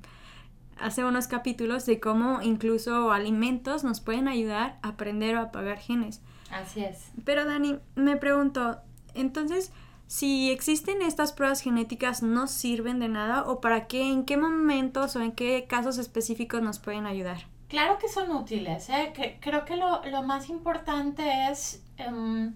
hace 0.83 1.05
unos 1.05 1.29
capítulos 1.29 1.87
de 1.87 2.01
cómo 2.01 2.43
incluso 2.43 3.13
alimentos 3.13 3.85
nos 3.85 4.01
pueden 4.01 4.29
ayudar 4.29 4.79
a 4.83 4.91
aprender 4.91 5.37
o 5.37 5.41
a 5.41 5.45
apagar 5.45 5.79
genes. 5.79 6.21
Así 6.51 6.85
es. 6.85 7.11
Pero 7.25 7.45
Dani, 7.45 7.79
me 7.95 8.17
pregunto, 8.17 8.81
entonces, 9.15 9.73
si 10.07 10.51
existen 10.51 11.01
estas 11.01 11.33
pruebas 11.33 11.61
genéticas, 11.63 12.23
¿no 12.23 12.47
sirven 12.47 12.99
de 12.99 13.09
nada? 13.09 13.45
¿O 13.45 13.61
para 13.61 13.87
qué, 13.87 14.11
en 14.11 14.25
qué 14.25 14.37
momentos 14.37 15.17
o 15.17 15.23
en 15.23 15.33
qué 15.33 15.67
casos 15.69 15.99
específicos 15.99 16.61
nos 16.61 16.79
pueden 16.79 17.07
ayudar? 17.07 17.47
Claro 17.69 17.99
que 17.99 18.09
son 18.09 18.31
útiles. 18.33 18.91
¿eh? 18.91 19.39
creo 19.41 19.65
que 19.65 19.77
lo, 19.77 20.23
más 20.23 20.51
importante 20.51 21.23
es 21.51 21.83
em, 21.97 22.55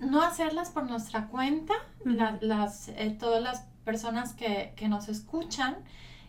no 0.00 0.22
hacerlas 0.22 0.70
por 0.70 0.84
nuestra 0.90 1.28
cuenta, 1.28 1.74
las, 2.40 2.88
eh, 2.88 3.16
todas 3.18 3.40
las 3.40 3.60
personas 3.84 4.32
que, 4.32 4.72
que 4.74 4.88
nos 4.88 5.08
escuchan, 5.08 5.76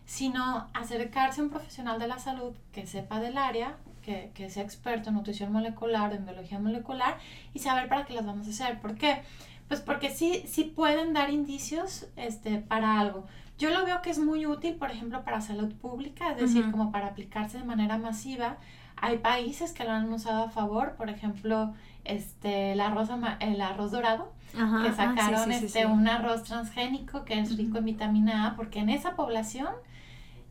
sino 0.06 0.68
acercarse 0.72 1.40
a 1.40 1.44
un 1.44 1.50
profesional 1.50 1.98
de 1.98 2.06
la 2.08 2.18
salud 2.18 2.54
que 2.72 2.86
sepa 2.86 3.20
del 3.20 3.36
área, 3.36 3.76
que, 4.02 4.50
sea 4.50 4.62
experto 4.62 5.08
en 5.08 5.16
nutrición 5.16 5.52
molecular, 5.52 6.12
en 6.12 6.24
biología 6.24 6.60
molecular 6.60 7.18
y 7.52 7.58
saber 7.58 7.88
para 7.88 8.04
qué 8.04 8.14
las 8.14 8.24
vamos 8.24 8.46
a 8.46 8.50
hacer. 8.50 8.80
¿Por 8.80 8.94
qué? 8.94 9.22
Pues 9.66 9.80
porque 9.80 10.10
sí, 10.10 10.44
sí 10.46 10.62
pueden 10.62 11.12
dar 11.12 11.30
indicios 11.30 12.06
este, 12.14 12.58
para 12.58 13.00
algo. 13.00 13.26
Yo 13.58 13.70
lo 13.70 13.84
veo 13.84 14.02
que 14.02 14.10
es 14.10 14.20
muy 14.20 14.46
útil, 14.46 14.74
por 14.74 14.92
ejemplo, 14.92 15.24
para 15.24 15.40
salud 15.40 15.74
pública, 15.74 16.30
es 16.30 16.36
decir, 16.36 16.62
Ujú. 16.62 16.70
como 16.70 16.92
para 16.92 17.08
aplicarse 17.08 17.58
de 17.58 17.64
manera 17.64 17.98
masiva. 17.98 18.58
Hay 18.96 19.18
países 19.18 19.72
que 19.72 19.84
lo 19.84 19.90
han 19.90 20.12
usado 20.12 20.44
a 20.44 20.50
favor, 20.50 20.94
por 20.94 21.10
ejemplo, 21.10 21.74
este, 22.04 22.72
el, 22.72 22.80
arroz, 22.80 23.08
el 23.40 23.60
arroz 23.60 23.90
dorado, 23.90 24.32
Ajá, 24.56 24.82
que 24.82 24.88
ah, 24.88 24.94
sacaron 24.94 25.44
sí, 25.44 25.58
sí, 25.58 25.66
este, 25.66 25.80
sí. 25.80 25.84
un 25.84 26.06
arroz 26.06 26.44
transgénico 26.44 27.24
que 27.24 27.40
es 27.40 27.56
rico 27.56 27.78
en 27.78 27.86
vitamina 27.86 28.46
A, 28.46 28.56
porque 28.56 28.78
en 28.78 28.90
esa 28.90 29.16
población 29.16 29.68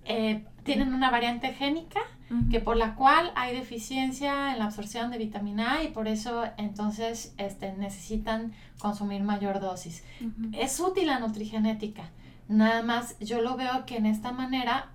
eh, 0.05 0.45
tienen 0.63 0.93
una 0.93 1.11
variante 1.11 1.53
génica 1.53 1.99
Ujú. 2.31 2.49
que 2.49 2.59
por 2.59 2.75
la 2.75 2.95
cual 2.95 3.31
hay 3.35 3.55
deficiencia 3.55 4.51
en 4.53 4.59
la 4.59 4.65
absorción 4.65 5.11
de 5.11 5.17
vitamina 5.19 5.73
A 5.73 5.83
y 5.83 5.89
por 5.89 6.07
eso 6.07 6.43
entonces 6.57 7.33
este, 7.37 7.73
necesitan 7.73 8.51
consumir 8.79 9.21
mayor 9.23 9.59
dosis. 9.59 10.03
Ujú. 10.21 10.49
Es 10.53 10.79
útil 10.79 11.07
la 11.07 11.19
nutrigenética, 11.19 12.09
nada 12.47 12.81
más 12.81 13.17
yo 13.19 13.41
lo 13.41 13.55
veo 13.57 13.85
que 13.85 13.97
en 13.97 14.07
esta 14.07 14.31
manera, 14.31 14.89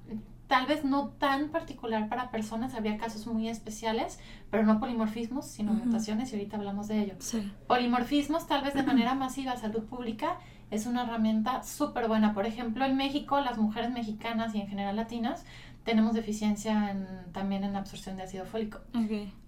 tal 0.48 0.66
vez 0.66 0.84
no 0.84 1.08
tan 1.10 1.50
particular 1.50 2.08
para 2.08 2.32
personas, 2.32 2.74
habría 2.74 2.98
casos 2.98 3.26
muy 3.28 3.48
especiales, 3.48 4.18
pero 4.50 4.64
no 4.64 4.80
polimorfismos, 4.80 5.46
sino 5.46 5.72
Ujú. 5.72 5.84
mutaciones 5.84 6.32
y 6.32 6.36
ahorita 6.36 6.56
hablamos 6.56 6.88
de 6.88 7.00
ello. 7.02 7.14
Sí. 7.20 7.48
Polimorfismos, 7.68 8.48
tal 8.48 8.62
vez 8.64 8.74
de 8.74 8.82
manera 8.90 9.14
masiva, 9.14 9.56
salud 9.56 9.84
pública 9.84 10.38
es 10.70 10.86
una 10.86 11.02
herramienta 11.04 11.62
súper 11.62 12.08
buena. 12.08 12.32
Por 12.34 12.46
ejemplo, 12.46 12.84
en 12.84 12.96
México, 12.96 13.40
las 13.40 13.58
mujeres 13.58 13.90
mexicanas 13.90 14.54
y 14.54 14.60
en 14.60 14.68
general 14.68 14.96
latinas 14.96 15.44
tenemos 15.84 16.14
deficiencia 16.14 16.90
en- 16.90 17.06
también 17.32 17.64
en 17.64 17.74
absorción 17.76 18.16
de 18.16 18.22
ácido 18.24 18.44
fólico 18.44 18.78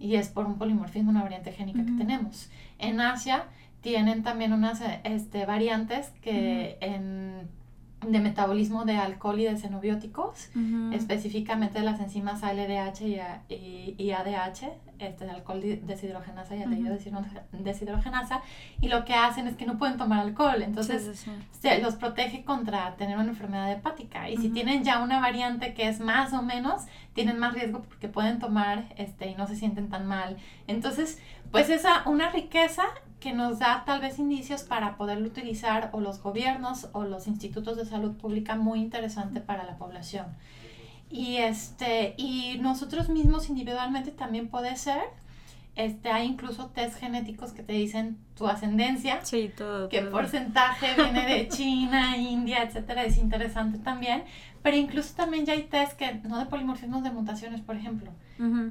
y 0.00 0.16
es 0.16 0.28
por 0.28 0.46
un 0.46 0.56
polimorfismo, 0.58 1.10
una 1.10 1.22
variante 1.22 1.52
génica 1.52 1.84
que 1.84 1.92
tenemos. 1.98 2.50
En 2.78 3.00
Asia 3.00 3.44
tienen 3.82 4.22
también 4.22 4.52
unas 4.52 4.80
este, 5.04 5.44
variantes 5.46 6.10
que 6.22 6.78
en, 6.80 7.48
de 8.06 8.18
metabolismo 8.20 8.84
de 8.84 8.96
alcohol 8.96 9.38
y 9.40 9.44
de 9.44 9.56
xenobióticos, 9.56 10.50
específicamente 10.92 11.78
de 11.78 11.84
las 11.84 12.00
enzimas 12.00 12.42
ALDH 12.42 13.00
y, 13.02 13.18
A- 13.18 13.42
y, 13.48 13.94
y 13.98 14.10
ADH, 14.12 14.72
este, 14.98 15.24
de 15.24 15.30
alcohol 15.30 15.60
deshidrogenasa 15.82 16.56
y 16.56 16.62
aldehído 16.62 16.94
deshidro- 16.94 17.24
deshidrogenasa, 17.52 18.40
y 18.80 18.88
lo 18.88 19.04
que 19.04 19.14
hacen 19.14 19.46
es 19.48 19.56
que 19.56 19.66
no 19.66 19.78
pueden 19.78 19.96
tomar 19.98 20.20
alcohol, 20.20 20.62
entonces 20.62 21.02
Sí, 21.02 21.14
sí, 21.14 21.30
sí. 21.30 21.58
se 21.60 21.78
los 21.80 21.94
protege 21.96 22.44
contra 22.44 22.94
tener 22.96 23.16
una 23.18 23.28
enfermedad 23.30 23.70
hepática. 23.72 24.28
Y 24.30 24.36
si 24.36 24.48
tienen 24.50 24.84
ya 24.84 25.02
una 25.02 25.20
variante 25.20 25.74
que 25.74 25.88
es 25.88 26.00
más 26.00 26.32
o 26.32 26.42
menos, 26.42 26.82
tienen 27.14 27.38
más 27.38 27.54
riesgo 27.54 27.82
porque 27.82 28.08
pueden 28.08 28.38
tomar 28.38 28.84
este, 28.96 29.28
y 29.28 29.34
no 29.34 29.46
se 29.46 29.56
sienten 29.56 29.88
tan 29.88 30.06
mal. 30.06 30.36
Entonces, 30.66 31.20
pues 31.50 31.68
esa 31.70 32.02
una 32.08 32.30
riqueza 32.30 32.84
que 33.22 33.32
nos 33.32 33.60
da 33.60 33.84
tal 33.86 34.00
vez 34.00 34.18
indicios 34.18 34.62
para 34.64 34.96
poderlo 34.96 35.26
utilizar 35.28 35.90
o 35.92 36.00
los 36.00 36.20
gobiernos 36.20 36.88
o 36.92 37.04
los 37.04 37.26
institutos 37.28 37.76
de 37.76 37.86
salud 37.86 38.16
pública 38.16 38.56
muy 38.56 38.80
interesante 38.80 39.40
para 39.40 39.62
la 39.64 39.76
población. 39.76 40.26
Y 41.08 41.36
este 41.36 42.14
y 42.16 42.58
nosotros 42.60 43.08
mismos 43.08 43.48
individualmente 43.48 44.10
también 44.10 44.48
puede 44.48 44.74
ser 44.76 45.02
este 45.76 46.10
hay 46.10 46.26
incluso 46.26 46.66
test 46.66 46.98
genéticos 46.98 47.52
que 47.52 47.62
te 47.62 47.72
dicen 47.74 48.18
tu 48.36 48.46
ascendencia 48.46 49.20
Sí, 49.24 49.50
todo. 49.56 49.88
qué 49.88 50.00
todo. 50.00 50.10
porcentaje 50.10 50.88
viene 50.96 51.24
de 51.26 51.48
China, 51.48 52.16
India, 52.34 52.62
etcétera, 52.62 53.04
es 53.04 53.16
interesante 53.18 53.78
también. 53.78 54.24
Pero 54.62 54.76
incluso 54.76 55.14
también 55.16 55.46
ya 55.46 55.54
hay 55.54 55.62
test 55.64 55.92
que, 55.96 56.14
no 56.24 56.38
de 56.38 56.46
polimorfismos, 56.46 57.02
de 57.02 57.10
mutaciones, 57.10 57.60
por 57.62 57.74
ejemplo, 57.76 58.10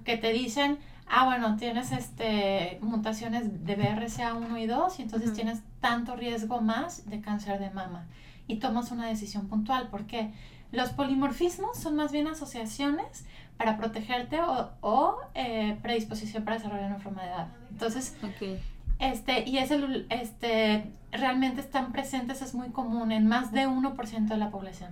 que 0.05 0.15
te 0.17 0.31
dicen, 0.31 0.77
ah, 1.11 1.25
bueno, 1.25 1.57
tienes 1.57 1.91
este 1.91 2.79
mutaciones 2.81 3.65
de 3.65 3.77
BRCA1 3.77 4.61
y 4.61 4.65
2 4.65 4.99
y 4.99 5.01
entonces 5.03 5.33
tienes 5.33 5.61
tanto 5.81 6.15
riesgo 6.15 6.61
más 6.61 7.09
de 7.09 7.21
cáncer 7.21 7.59
de 7.59 7.69
mama. 7.69 8.07
Y 8.47 8.57
tomas 8.57 8.91
una 8.91 9.07
decisión 9.07 9.47
puntual. 9.47 9.89
¿Por 9.89 10.07
qué? 10.07 10.31
Los 10.71 10.89
polimorfismos 10.91 11.77
son 11.77 11.95
más 11.97 12.11
bien 12.11 12.27
asociaciones 12.27 13.25
para 13.57 13.77
protegerte 13.77 14.41
o, 14.41 14.71
o, 14.79 15.17
eh, 15.35 15.77
predisposición 15.81 16.43
para 16.45 16.57
desarrollar 16.57 16.87
una 16.87 16.95
enfermedad. 16.95 17.47
Entonces, 17.69 18.15
Ok. 18.23 18.59
Este, 19.01 19.49
y 19.49 19.57
es 19.57 19.71
el, 19.71 20.05
este, 20.09 20.91
realmente 21.11 21.59
están 21.59 21.91
presentes, 21.91 22.41
es 22.41 22.53
muy 22.53 22.69
común 22.69 23.11
en 23.11 23.27
más 23.27 23.51
de 23.51 23.67
1% 23.67 24.27
de 24.27 24.37
la 24.37 24.49
población. 24.49 24.91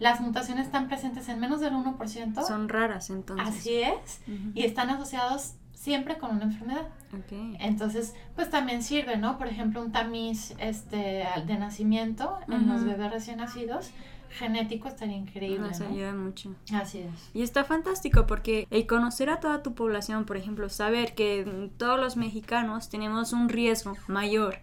Las 0.00 0.20
mutaciones 0.20 0.66
están 0.66 0.88
presentes 0.88 1.28
en 1.28 1.38
menos 1.38 1.60
del 1.60 1.74
1%, 1.74 2.46
Son 2.46 2.68
raras 2.68 3.10
entonces. 3.10 3.46
así 3.46 3.74
es, 3.76 4.20
y 4.54 4.64
están 4.64 4.90
asociados 4.90 5.54
siempre 5.74 6.16
con 6.16 6.30
una 6.30 6.44
enfermedad. 6.44 6.88
Entonces, 7.60 8.14
pues 8.34 8.48
también 8.48 8.82
sirve, 8.82 9.16
¿no? 9.18 9.38
Por 9.38 9.48
ejemplo, 9.48 9.82
un 9.82 9.92
tamiz 9.92 10.54
este, 10.58 11.26
de 11.46 11.58
nacimiento 11.58 12.38
en 12.48 12.66
los 12.66 12.84
bebés 12.84 13.12
recién 13.12 13.36
nacidos, 13.38 13.90
genético 14.34 14.88
estaría 14.88 15.16
increíble, 15.16 15.68
Nos 15.68 15.80
¿no? 15.80 15.88
ayuda 15.88 16.12
mucho. 16.14 16.54
Así 16.72 16.98
es. 16.98 17.30
Y 17.32 17.42
está 17.42 17.64
fantástico 17.64 18.26
porque 18.26 18.66
el 18.70 18.86
conocer 18.86 19.30
a 19.30 19.40
toda 19.40 19.62
tu 19.62 19.74
población, 19.74 20.24
por 20.24 20.36
ejemplo, 20.36 20.68
saber 20.68 21.14
que 21.14 21.70
todos 21.76 21.98
los 21.98 22.16
mexicanos 22.16 22.88
tenemos 22.88 23.32
un 23.32 23.48
riesgo 23.48 23.96
mayor 24.08 24.58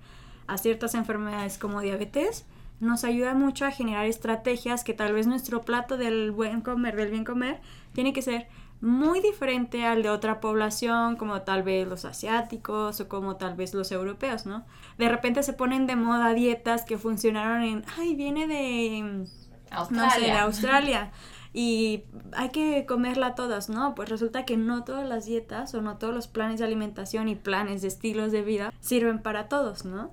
a 0.47 0.57
ciertas 0.57 0.95
enfermedades 0.95 1.57
como 1.57 1.81
diabetes, 1.81 2.45
nos 2.79 3.03
ayuda 3.03 3.33
mucho 3.35 3.65
a 3.65 3.71
generar 3.71 4.05
estrategias 4.05 4.83
que 4.83 4.93
tal 4.93 5.13
vez 5.13 5.27
nuestro 5.27 5.61
plato 5.61 5.97
del 5.97 6.31
buen 6.31 6.61
comer, 6.61 6.95
del 6.95 7.11
bien 7.11 7.23
comer, 7.23 7.61
tiene 7.93 8.11
que 8.11 8.21
ser 8.21 8.47
muy 8.81 9.21
diferente 9.21 9.85
al 9.85 10.01
de 10.01 10.09
otra 10.09 10.41
población, 10.41 11.15
como 11.15 11.43
tal 11.43 11.61
vez 11.61 11.87
los 11.87 12.03
asiáticos 12.03 12.99
o 12.99 13.07
como 13.07 13.35
tal 13.37 13.55
vez 13.55 13.75
los 13.75 13.91
europeos, 13.91 14.47
¿no? 14.47 14.65
De 14.97 15.07
repente 15.07 15.43
se 15.43 15.53
ponen 15.53 15.85
de 15.85 15.95
moda 15.95 16.33
dietas 16.33 16.83
que 16.83 16.97
funcionaron 16.97 17.61
en, 17.61 17.85
ay, 17.99 18.15
viene 18.15 18.47
de 18.47 19.27
Australia. 19.71 20.05
no 20.05 20.11
sé, 20.11 20.21
de 20.21 20.31
Australia. 20.31 21.11
Y 21.53 22.03
hay 22.33 22.49
que 22.49 22.85
comerla 22.85 23.35
todas, 23.35 23.67
¿no? 23.69 23.93
Pues 23.93 24.09
resulta 24.09 24.45
que 24.45 24.55
no 24.55 24.83
todas 24.83 25.07
las 25.07 25.25
dietas 25.25 25.73
o 25.73 25.81
no 25.81 25.97
todos 25.97 26.13
los 26.13 26.27
planes 26.27 26.59
de 26.59 26.65
alimentación 26.65 27.27
y 27.27 27.35
planes 27.35 27.81
de 27.81 27.89
estilos 27.89 28.31
de 28.31 28.41
vida 28.41 28.73
sirven 28.79 29.21
para 29.21 29.49
todos, 29.49 29.83
¿no? 29.83 30.11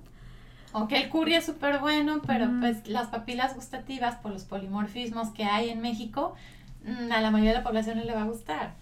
Aunque 0.73 1.01
el 1.01 1.09
curry 1.09 1.35
es 1.35 1.45
súper 1.45 1.79
bueno, 1.79 2.21
pero 2.27 2.47
pues 2.59 2.87
las 2.87 3.07
papilas 3.07 3.55
gustativas 3.55 4.15
por 4.17 4.31
los 4.31 4.43
polimorfismos 4.43 5.29
que 5.29 5.45
hay 5.45 5.69
en 5.69 5.81
México, 5.81 6.35
mm, 6.83 7.11
a 7.11 7.21
la 7.21 7.31
mayoría 7.31 7.53
de 7.53 7.57
la 7.59 7.63
población 7.63 7.97
no 7.97 8.03
le 8.03 8.13
va 8.13 8.23
a 8.23 8.25
gustar. 8.25 8.73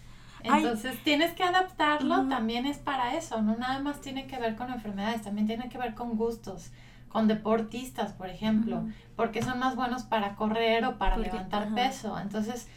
Ay. 0.43 0.63
Entonces 0.63 1.01
tienes 1.03 1.34
que 1.34 1.43
adaptarlo, 1.43 2.27
también 2.27 2.65
es 2.65 2.77
para 2.77 3.15
eso, 3.15 3.41
no 3.41 3.55
nada 3.55 3.79
más 3.79 4.01
tiene 4.01 4.27
que 4.27 4.38
ver 4.38 4.55
con 4.55 4.72
enfermedades, 4.72 5.22
también 5.22 5.48
tiene 5.48 5.69
que 5.69 5.77
ver 5.77 5.93
con 5.93 6.17
gustos, 6.17 6.72
con 7.09 7.27
deportistas, 7.27 8.13
por 8.13 8.29
ejemplo, 8.29 8.83
porque 9.15 9.41
son 9.41 9.59
más 9.59 9.75
buenos 9.75 10.03
para 10.03 10.35
correr 10.35 10.85
o 10.85 10.97
para 10.97 11.15
Porque- 11.15 11.31
levantar 11.31 11.73
peso. 11.73 12.17
Entonces, 12.19 12.67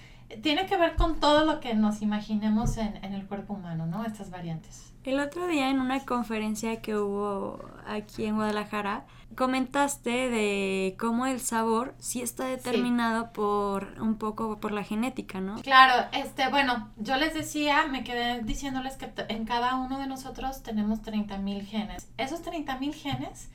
tiene 0.43 0.67
que 0.67 0.77
ver 0.77 0.95
con 0.95 1.19
todo 1.19 1.45
lo 1.45 1.59
que 1.61 1.75
nos 1.75 2.03
imaginemos 2.03 2.77
en, 2.77 3.03
en 3.05 3.15
el 3.15 3.27
cuerpo 3.27 3.55
humano, 3.55 3.87
¿no? 3.87 4.05
Estas 4.05 4.31
variantes. 4.31 4.93
El 5.03 5.19
otro 5.19 5.47
día 5.47 5.71
en 5.71 5.81
una 5.81 5.99
conferencia 6.05 6.81
que 6.83 6.95
hubo 6.97 7.59
aquí 7.87 8.27
en 8.27 8.37
Guadalajara, 8.37 9.07
comentaste 9.35 10.29
de 10.29 10.95
cómo 10.99 11.25
el 11.27 11.41
sabor 11.41 11.95
sí 11.99 12.21
está 12.21 12.45
determinado 12.45 13.33
por 13.33 13.95
un 14.01 14.17
poco 14.17 14.59
por 14.61 14.73
la 14.73 14.85
genética, 14.85 15.41
¿no? 15.41 15.57
Claro, 15.63 16.07
este, 16.13 16.49
bueno, 16.49 16.91
yo 16.99 17.17
les 17.17 17.33
decía, 17.35 17.87
me 17.87 18.05
quedé 18.05 18.43
diciéndoles 18.43 18.97
que 18.97 19.11
en 19.29 19.47
cada 19.47 19.77
uno 19.77 19.99
de 19.99 20.07
nosotros 20.07 20.63
tenemos 20.63 21.01
30.000 21.03 21.65
genes. 21.65 22.09
Esos 22.19 22.45
30.000 22.45 22.93
genes 22.93 23.51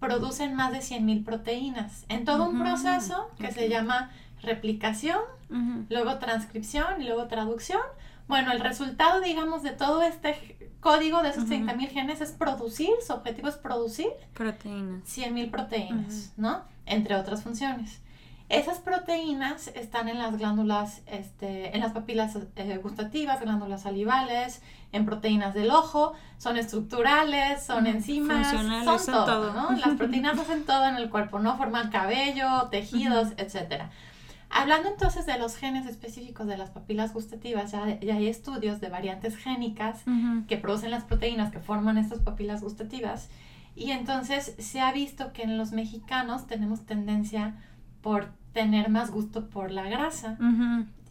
producen 0.00 0.54
más 0.54 0.72
de 0.72 0.78
100.000 0.78 1.24
proteínas 1.24 2.04
en 2.08 2.24
todo 2.24 2.48
un 2.48 2.58
proceso 2.58 3.30
que 3.38 3.52
se 3.52 3.68
llama 3.68 4.10
replicación, 4.42 5.18
luego 5.88 6.18
transcripción 6.18 7.00
y 7.00 7.04
luego 7.04 7.26
traducción. 7.28 7.82
Bueno, 8.26 8.52
el 8.52 8.60
resultado, 8.60 9.20
digamos, 9.20 9.62
de 9.62 9.70
todo 9.70 10.02
este 10.02 10.70
código 10.80 11.22
de 11.22 11.30
esos 11.30 11.44
Ujú. 11.44 11.52
30.000 11.52 11.88
genes 11.88 12.20
es 12.20 12.32
producir, 12.32 12.90
su 13.06 13.12
objetivo 13.12 13.48
es 13.48 13.56
producir 13.56 14.08
Proteínas. 14.34 15.02
100.000 15.04 15.50
proteínas, 15.50 16.32
¿no? 16.36 16.62
Entre 16.86 17.14
otras 17.16 17.42
funciones. 17.42 18.00
Esas 18.50 18.80
proteínas 18.80 19.68
están 19.68 20.08
en 20.08 20.18
las 20.18 20.36
glándulas, 20.36 21.02
este, 21.06 21.76
en 21.76 21.80
las 21.80 21.92
papilas 21.92 22.36
eh, 22.56 22.80
gustativas, 22.82 23.40
glándulas 23.40 23.82
salivales, 23.82 24.60
en 24.90 25.06
proteínas 25.06 25.54
del 25.54 25.70
ojo, 25.70 26.14
son 26.36 26.56
estructurales, 26.56 27.62
son 27.62 27.86
enzimas, 27.86 28.50
son, 28.50 28.98
son 28.98 29.14
todo, 29.14 29.24
todo. 29.24 29.52
¿no? 29.52 29.70
Las 29.78 29.96
proteínas 29.96 30.36
hacen 30.36 30.64
todo 30.64 30.84
en 30.86 30.96
el 30.96 31.10
cuerpo, 31.10 31.38
¿no? 31.38 31.56
Forman 31.56 31.90
cabello, 31.90 32.68
tejidos, 32.72 33.28
etcétera. 33.36 33.90
Hablando 34.50 34.88
entonces 34.88 35.26
de 35.26 35.38
los 35.38 35.54
genes 35.54 35.86
específicos 35.86 36.48
de 36.48 36.58
las 36.58 36.70
papilas 36.70 37.12
gustativas, 37.14 37.70
ya, 37.70 38.00
ya 38.00 38.16
hay 38.16 38.26
estudios 38.26 38.80
de 38.80 38.88
variantes 38.88 39.36
génicas 39.36 40.02
que 40.48 40.56
producen 40.56 40.90
las 40.90 41.04
proteínas 41.04 41.52
que 41.52 41.60
forman 41.60 41.98
estas 41.98 42.18
papilas 42.18 42.62
gustativas. 42.62 43.28
Y 43.76 43.92
entonces 43.92 44.56
se 44.58 44.80
ha 44.80 44.90
visto 44.90 45.32
que 45.32 45.44
en 45.44 45.56
los 45.56 45.70
mexicanos 45.70 46.48
tenemos 46.48 46.84
tendencia 46.84 47.54
por 48.02 48.39
tener 48.52 48.88
más 48.88 49.10
gusto 49.10 49.46
por 49.46 49.70
la 49.70 49.88
grasa. 49.88 50.36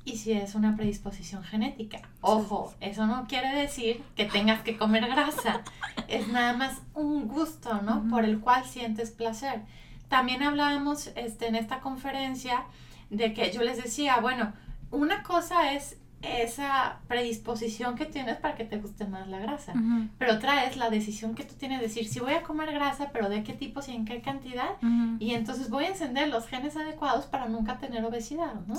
Y 0.05 0.17
si 0.17 0.31
es 0.31 0.55
una 0.55 0.75
predisposición 0.75 1.43
genética. 1.43 2.01
Ojo, 2.22 2.74
eso 2.79 3.05
no 3.05 3.27
quiere 3.27 3.55
decir 3.55 4.01
que 4.15 4.25
tengas 4.25 4.62
que 4.62 4.77
comer 4.77 5.08
grasa. 5.08 5.62
Es 6.08 6.27
nada 6.27 6.53
más 6.53 6.81
un 6.96 7.27
gusto, 7.27 7.84
¿no? 7.84 8.03
Por 8.10 8.25
el 8.25 8.39
cual 8.39 8.65
sientes 8.65 9.12
placer. 9.12 9.62
También 10.08 10.41
hablábamos 10.41 11.12
este, 11.15 11.48
en 11.48 11.55
esta 11.55 11.81
conferencia 11.81 12.63
de 13.12 13.34
que 13.36 13.51
yo 13.51 13.62
les 13.62 13.77
decía, 13.77 14.19
bueno, 14.19 14.51
una 14.89 15.22
cosa 15.22 15.74
es 15.74 15.99
esa 16.21 16.99
predisposición 17.07 17.95
que 17.95 18.05
tienes 18.05 18.38
para 18.38 18.55
que 18.55 18.65
te 18.65 18.77
guste 18.77 19.05
más 19.05 19.27
la 19.27 19.39
grasa. 19.39 19.73
Pero 20.17 20.33
otra 20.33 20.65
es 20.65 20.75
la 20.75 20.89
decisión 20.89 21.33
que 21.33 21.43
tú 21.43 21.55
tienes 21.55 21.79
de 21.79 21.88
decir, 21.88 22.07
si 22.07 22.19
voy 22.19 22.33
a 22.33 22.43
comer 22.43 22.73
grasa, 22.73 23.11
pero 23.13 23.29
de 23.29 23.43
qué 23.43 23.53
tipo, 23.53 23.79
y 23.88 23.91
en 23.91 24.05
qué 24.05 24.21
cantidad. 24.21 24.71
Y 25.19 25.33
entonces 25.33 25.69
voy 25.69 25.85
a 25.85 25.89
encender 25.89 26.27
los 26.27 26.47
genes 26.47 26.75
adecuados 26.75 27.25
para 27.25 27.47
nunca 27.47 27.77
tener 27.77 28.03
obesidad, 28.03 28.53
¿no? 28.67 28.75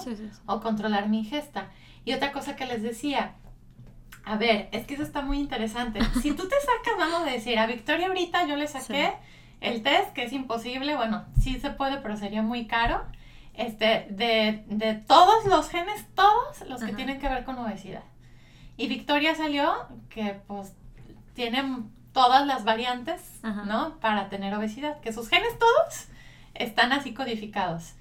O 0.47 0.61
controlar 0.61 1.09
mi 1.09 1.21
ingesta. 1.21 1.69
Y 2.05 2.13
otra 2.13 2.33
cosa 2.33 2.57
que 2.57 2.67
les 2.67 2.83
decía, 2.83 3.35
a 4.25 4.37
ver, 4.37 4.69
es 4.73 4.87
que 4.87 4.95
eso 4.95 5.03
está 5.03 5.23
muy 5.23 5.39
interesante. 5.39 6.01
Si 6.21 6.33
tú 6.33 6.47
te 6.49 6.57
sacas, 6.57 6.99
vamos 6.99 7.27
a 7.27 7.31
decir, 7.31 7.59
a 7.59 7.67
Victoria 7.67 8.09
ahorita 8.09 8.47
yo 8.47 8.57
le 8.57 8.67
saqué 8.67 9.15
el 9.61 9.83
test, 9.83 10.13
que 10.13 10.25
es 10.25 10.33
imposible, 10.33 10.97
bueno, 10.97 11.25
sí 11.41 11.59
se 11.59 11.71
puede, 11.71 11.99
pero 11.99 12.17
sería 12.17 12.43
muy 12.43 12.67
caro 12.67 13.03
este, 13.61 14.07
de, 14.09 14.65
de 14.69 14.95
todos 14.95 15.45
los 15.45 15.69
genes, 15.69 16.07
todos 16.15 16.67
los 16.67 16.83
que 16.83 16.95
tienen 16.95 17.21
que 17.21 17.29
ver 17.29 17.45
con 17.45 17.59
obesidad. 17.59 18.05
Y 18.79 18.89
Victoria 18.89 19.35
salió 19.35 19.71
que 20.09 20.41
pues 20.47 20.73
tienen 21.35 21.91
todas 22.13 22.47
las 22.47 22.65
variantes, 22.65 23.21
¿no? 23.43 23.99
Para 24.01 24.31
tener 24.31 24.55
obesidad, 24.55 24.99
que 25.01 25.13
sus 25.13 25.29
genes 25.29 25.59
todos 25.59 26.09
están 26.55 26.93
así 26.93 27.13
codificados. 27.13 27.95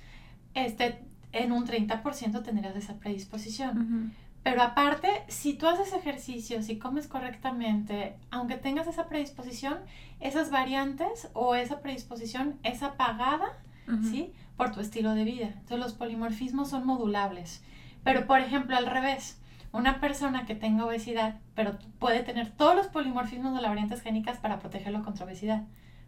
Este, 0.54 1.04
en 1.34 1.52
un 1.52 1.68
30% 1.68 2.42
tendrías 2.42 2.76
esa 2.78 2.96
predisposición. 2.96 4.14
Pero 4.42 4.64
aparte, 4.64 5.10
si 5.28 5.54
tú 5.54 5.68
haces 5.68 5.92
ejercicio, 5.92 6.64
si 6.64 6.80
comes 6.80 7.08
correctamente, 7.08 8.16
aunque 8.32 8.56
tengas 8.56 8.88
esa 8.88 9.10
predisposición, 9.10 9.78
esas 10.22 10.50
variantes 10.50 11.28
o 11.34 11.56
esa 11.56 11.82
predisposición 11.82 12.58
es 12.64 12.82
apagada, 12.82 13.58
¿sí? 14.04 14.34
por 14.58 14.72
tu 14.72 14.82
estilo 14.82 15.16
de 15.16 15.24
vida. 15.24 15.48
Entonces 15.48 15.80
los 15.80 15.94
polimorfismos 15.94 16.70
son 16.70 16.86
modulables. 16.86 17.64
Pero 18.04 18.28
por 18.28 18.40
ejemplo, 18.40 18.76
al 18.76 18.86
revés, 18.86 19.42
una 19.72 20.00
persona 20.00 20.46
que 20.46 20.56
tenga 20.56 20.86
obesidad, 20.86 21.40
pero 21.56 21.78
puede 22.00 22.24
tener 22.24 22.52
todos 22.52 22.76
los 22.76 22.88
polimorfismos 22.88 23.56
de 23.56 23.62
las 23.62 23.70
variantes 23.70 24.02
génicas 24.02 24.38
para 24.38 24.60
protegerlo 24.60 25.04
contra 25.04 25.26
obesidad. 25.26 25.64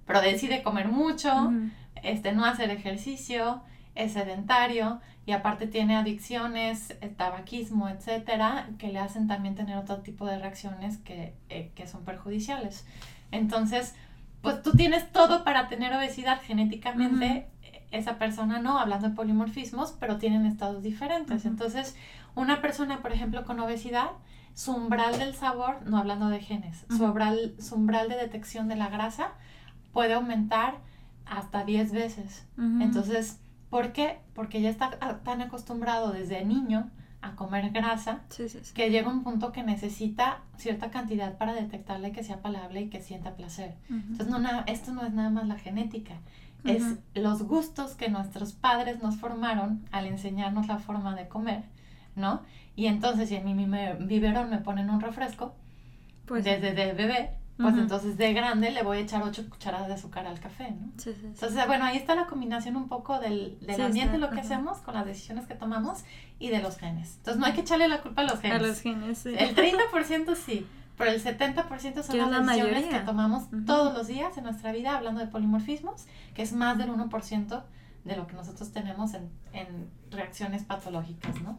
Pero 0.05 0.21
decide 0.21 0.63
comer 0.63 0.87
mucho, 0.87 1.51
este, 2.03 2.33
no 2.33 2.43
hacer 2.43 2.71
ejercicio, 2.71 3.61
es 3.95 4.13
sedentario 4.13 4.99
y 5.25 5.33
aparte 5.33 5.67
tiene 5.67 5.95
adicciones, 5.95 6.91
eh, 7.01 7.07
tabaquismo, 7.09 7.89
etcétera, 7.89 8.69
que 8.79 8.87
le 8.87 8.99
hacen 8.99 9.27
también 9.27 9.55
tener 9.55 9.77
otro 9.77 9.97
tipo 10.01 10.25
de 10.25 10.39
reacciones 10.39 10.97
que, 10.97 11.35
eh, 11.49 11.71
que 11.75 11.87
son 11.87 12.03
perjudiciales. 12.03 12.85
Entonces, 13.31 13.95
pues 14.41 14.61
tú 14.63 14.71
tienes 14.71 15.11
todo 15.11 15.43
para 15.43 15.67
tener 15.67 15.93
obesidad 15.93 16.41
genéticamente, 16.41 17.47
esa 17.91 18.17
persona 18.17 18.59
no, 18.59 18.79
hablando 18.79 19.09
de 19.09 19.15
polimorfismos, 19.15 19.93
pero 19.99 20.17
tienen 20.17 20.45
estados 20.45 20.81
diferentes. 20.81 21.45
Entonces, 21.45 21.95
una 22.35 22.61
persona, 22.61 23.01
por 23.01 23.11
ejemplo, 23.11 23.45
con 23.45 23.59
obesidad, 23.59 24.11
su 24.53 24.73
umbral 24.73 25.17
del 25.17 25.35
sabor, 25.35 25.81
no 25.85 25.97
hablando 25.97 26.29
de 26.29 26.39
genes, 26.39 26.85
su, 26.89 27.03
umbral, 27.05 27.55
su 27.59 27.75
umbral 27.75 28.09
de 28.09 28.17
detección 28.17 28.67
de 28.67 28.75
la 28.75 28.89
grasa 28.89 29.31
puede 29.93 30.13
aumentar 30.13 30.79
hasta 31.25 31.63
10 31.63 31.91
veces. 31.93 32.45
Entonces, 32.57 33.39
¿por 33.69 33.93
qué? 33.93 34.19
Porque 34.33 34.61
ya 34.61 34.69
está 34.69 34.91
tan 35.23 35.41
acostumbrado 35.41 36.11
desde 36.11 36.43
niño 36.43 36.89
a 37.21 37.35
comer 37.35 37.69
grasa 37.69 38.21
que 38.73 38.89
llega 38.89 39.09
un 39.09 39.23
punto 39.23 39.51
que 39.51 39.63
necesita 39.63 40.41
cierta 40.57 40.89
cantidad 40.89 41.37
para 41.37 41.53
detectarle 41.53 42.11
que 42.11 42.23
sea 42.23 42.41
palable 42.41 42.81
y 42.81 42.89
que 42.89 43.01
sienta 43.01 43.35
placer. 43.35 43.75
Entonces, 43.89 44.27
no, 44.27 44.39
esto 44.65 44.91
no 44.91 45.05
es 45.05 45.13
nada 45.13 45.29
más 45.29 45.47
la 45.47 45.57
genética, 45.57 46.15
es 46.63 46.83
los 47.13 47.43
gustos 47.43 47.95
que 47.95 48.09
nuestros 48.09 48.53
padres 48.53 49.01
nos 49.01 49.17
formaron 49.17 49.85
al 49.91 50.05
enseñarnos 50.05 50.67
la 50.67 50.79
forma 50.79 51.15
de 51.15 51.27
comer, 51.27 51.63
¿no? 52.15 52.41
Y 52.75 52.87
entonces 52.87 53.29
si 53.29 53.35
en 53.35 53.45
mi 53.45 53.65
biberón 53.99 54.49
me 54.49 54.59
ponen 54.59 54.89
un 54.89 55.01
refresco, 55.01 55.55
pues, 56.25 56.43
desde 56.43 56.73
de 56.73 56.93
bebé, 56.93 57.31
pues 57.57 57.77
entonces 57.77 58.17
de 58.17 58.33
grande 58.33 58.71
le 58.71 58.81
voy 58.81 58.97
a 58.97 59.01
echar 59.01 59.21
ocho 59.21 59.47
cucharadas 59.49 59.87
de 59.87 59.93
azúcar 59.93 60.25
al 60.25 60.39
café, 60.39 60.71
¿no? 60.71 60.91
Sí, 60.97 61.13
sí, 61.13 61.25
Entonces, 61.25 61.67
bueno, 61.67 61.85
ahí 61.85 61.97
está 61.97 62.15
la 62.15 62.25
combinación 62.25 62.75
un 62.75 62.87
poco 62.87 63.19
del, 63.19 63.57
del 63.61 63.81
ambiente, 63.81 64.17
lo 64.17 64.29
que 64.31 64.39
hacemos, 64.39 64.79
con 64.79 64.95
las 64.95 65.05
decisiones 65.05 65.45
que 65.45 65.53
tomamos 65.53 66.03
y 66.39 66.49
de 66.49 66.59
los 66.61 66.77
genes. 66.77 67.17
Entonces, 67.17 67.39
no 67.39 67.45
hay 67.45 67.53
que 67.53 67.61
echarle 67.61 67.87
la 67.87 68.01
culpa 68.01 68.21
a 68.21 68.25
los 68.25 68.39
genes. 68.39 68.57
A 68.57 68.65
los 68.65 68.81
genes, 68.81 69.17
sí. 69.19 69.35
El 69.37 69.55
30% 69.55 70.35
sí, 70.35 70.65
pero 71.01 71.11
el 71.13 71.23
70% 71.23 72.03
son 72.03 72.17
las 72.31 72.45
decisiones 72.45 72.85
que 72.85 72.99
tomamos 72.99 73.45
todos 73.65 73.93
los 73.93 74.07
días 74.07 74.37
en 74.37 74.43
nuestra 74.43 74.71
vida, 74.71 74.95
hablando 74.95 75.19
de 75.19 75.27
polimorfismos, 75.27 76.05
que 76.35 76.43
es 76.43 76.53
más 76.53 76.77
del 76.77 76.91
1% 76.91 77.63
de 78.03 78.15
lo 78.15 78.27
que 78.27 78.33
nosotros 78.33 78.71
tenemos 78.71 79.15
en, 79.15 79.31
en 79.51 79.89
reacciones 80.11 80.63
patológicas, 80.63 81.41
¿no? 81.41 81.57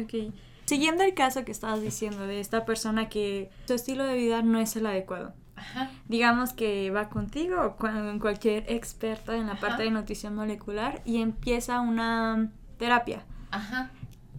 Ok. 0.00 0.32
Siguiendo 0.64 1.02
el 1.02 1.14
caso 1.14 1.44
que 1.44 1.50
estabas 1.50 1.82
diciendo 1.82 2.26
de 2.26 2.38
esta 2.38 2.64
persona 2.64 3.08
que 3.08 3.50
su 3.66 3.74
estilo 3.74 4.04
de 4.04 4.14
vida 4.14 4.42
no 4.42 4.60
es 4.60 4.76
el 4.76 4.86
adecuado. 4.86 5.34
Ajá. 5.56 5.90
Digamos 6.08 6.52
que 6.52 6.90
va 6.90 7.08
contigo 7.08 7.60
o 7.64 7.76
con 7.76 8.18
cualquier 8.20 8.64
experto 8.68 9.32
en 9.32 9.48
la 9.48 9.58
parte 9.58 9.82
de 9.82 9.90
nutrición 9.90 10.36
molecular 10.36 11.02
y 11.04 11.20
empieza 11.20 11.80
una 11.80 12.50
terapia. 12.78 13.24
Ajá. 13.50 13.90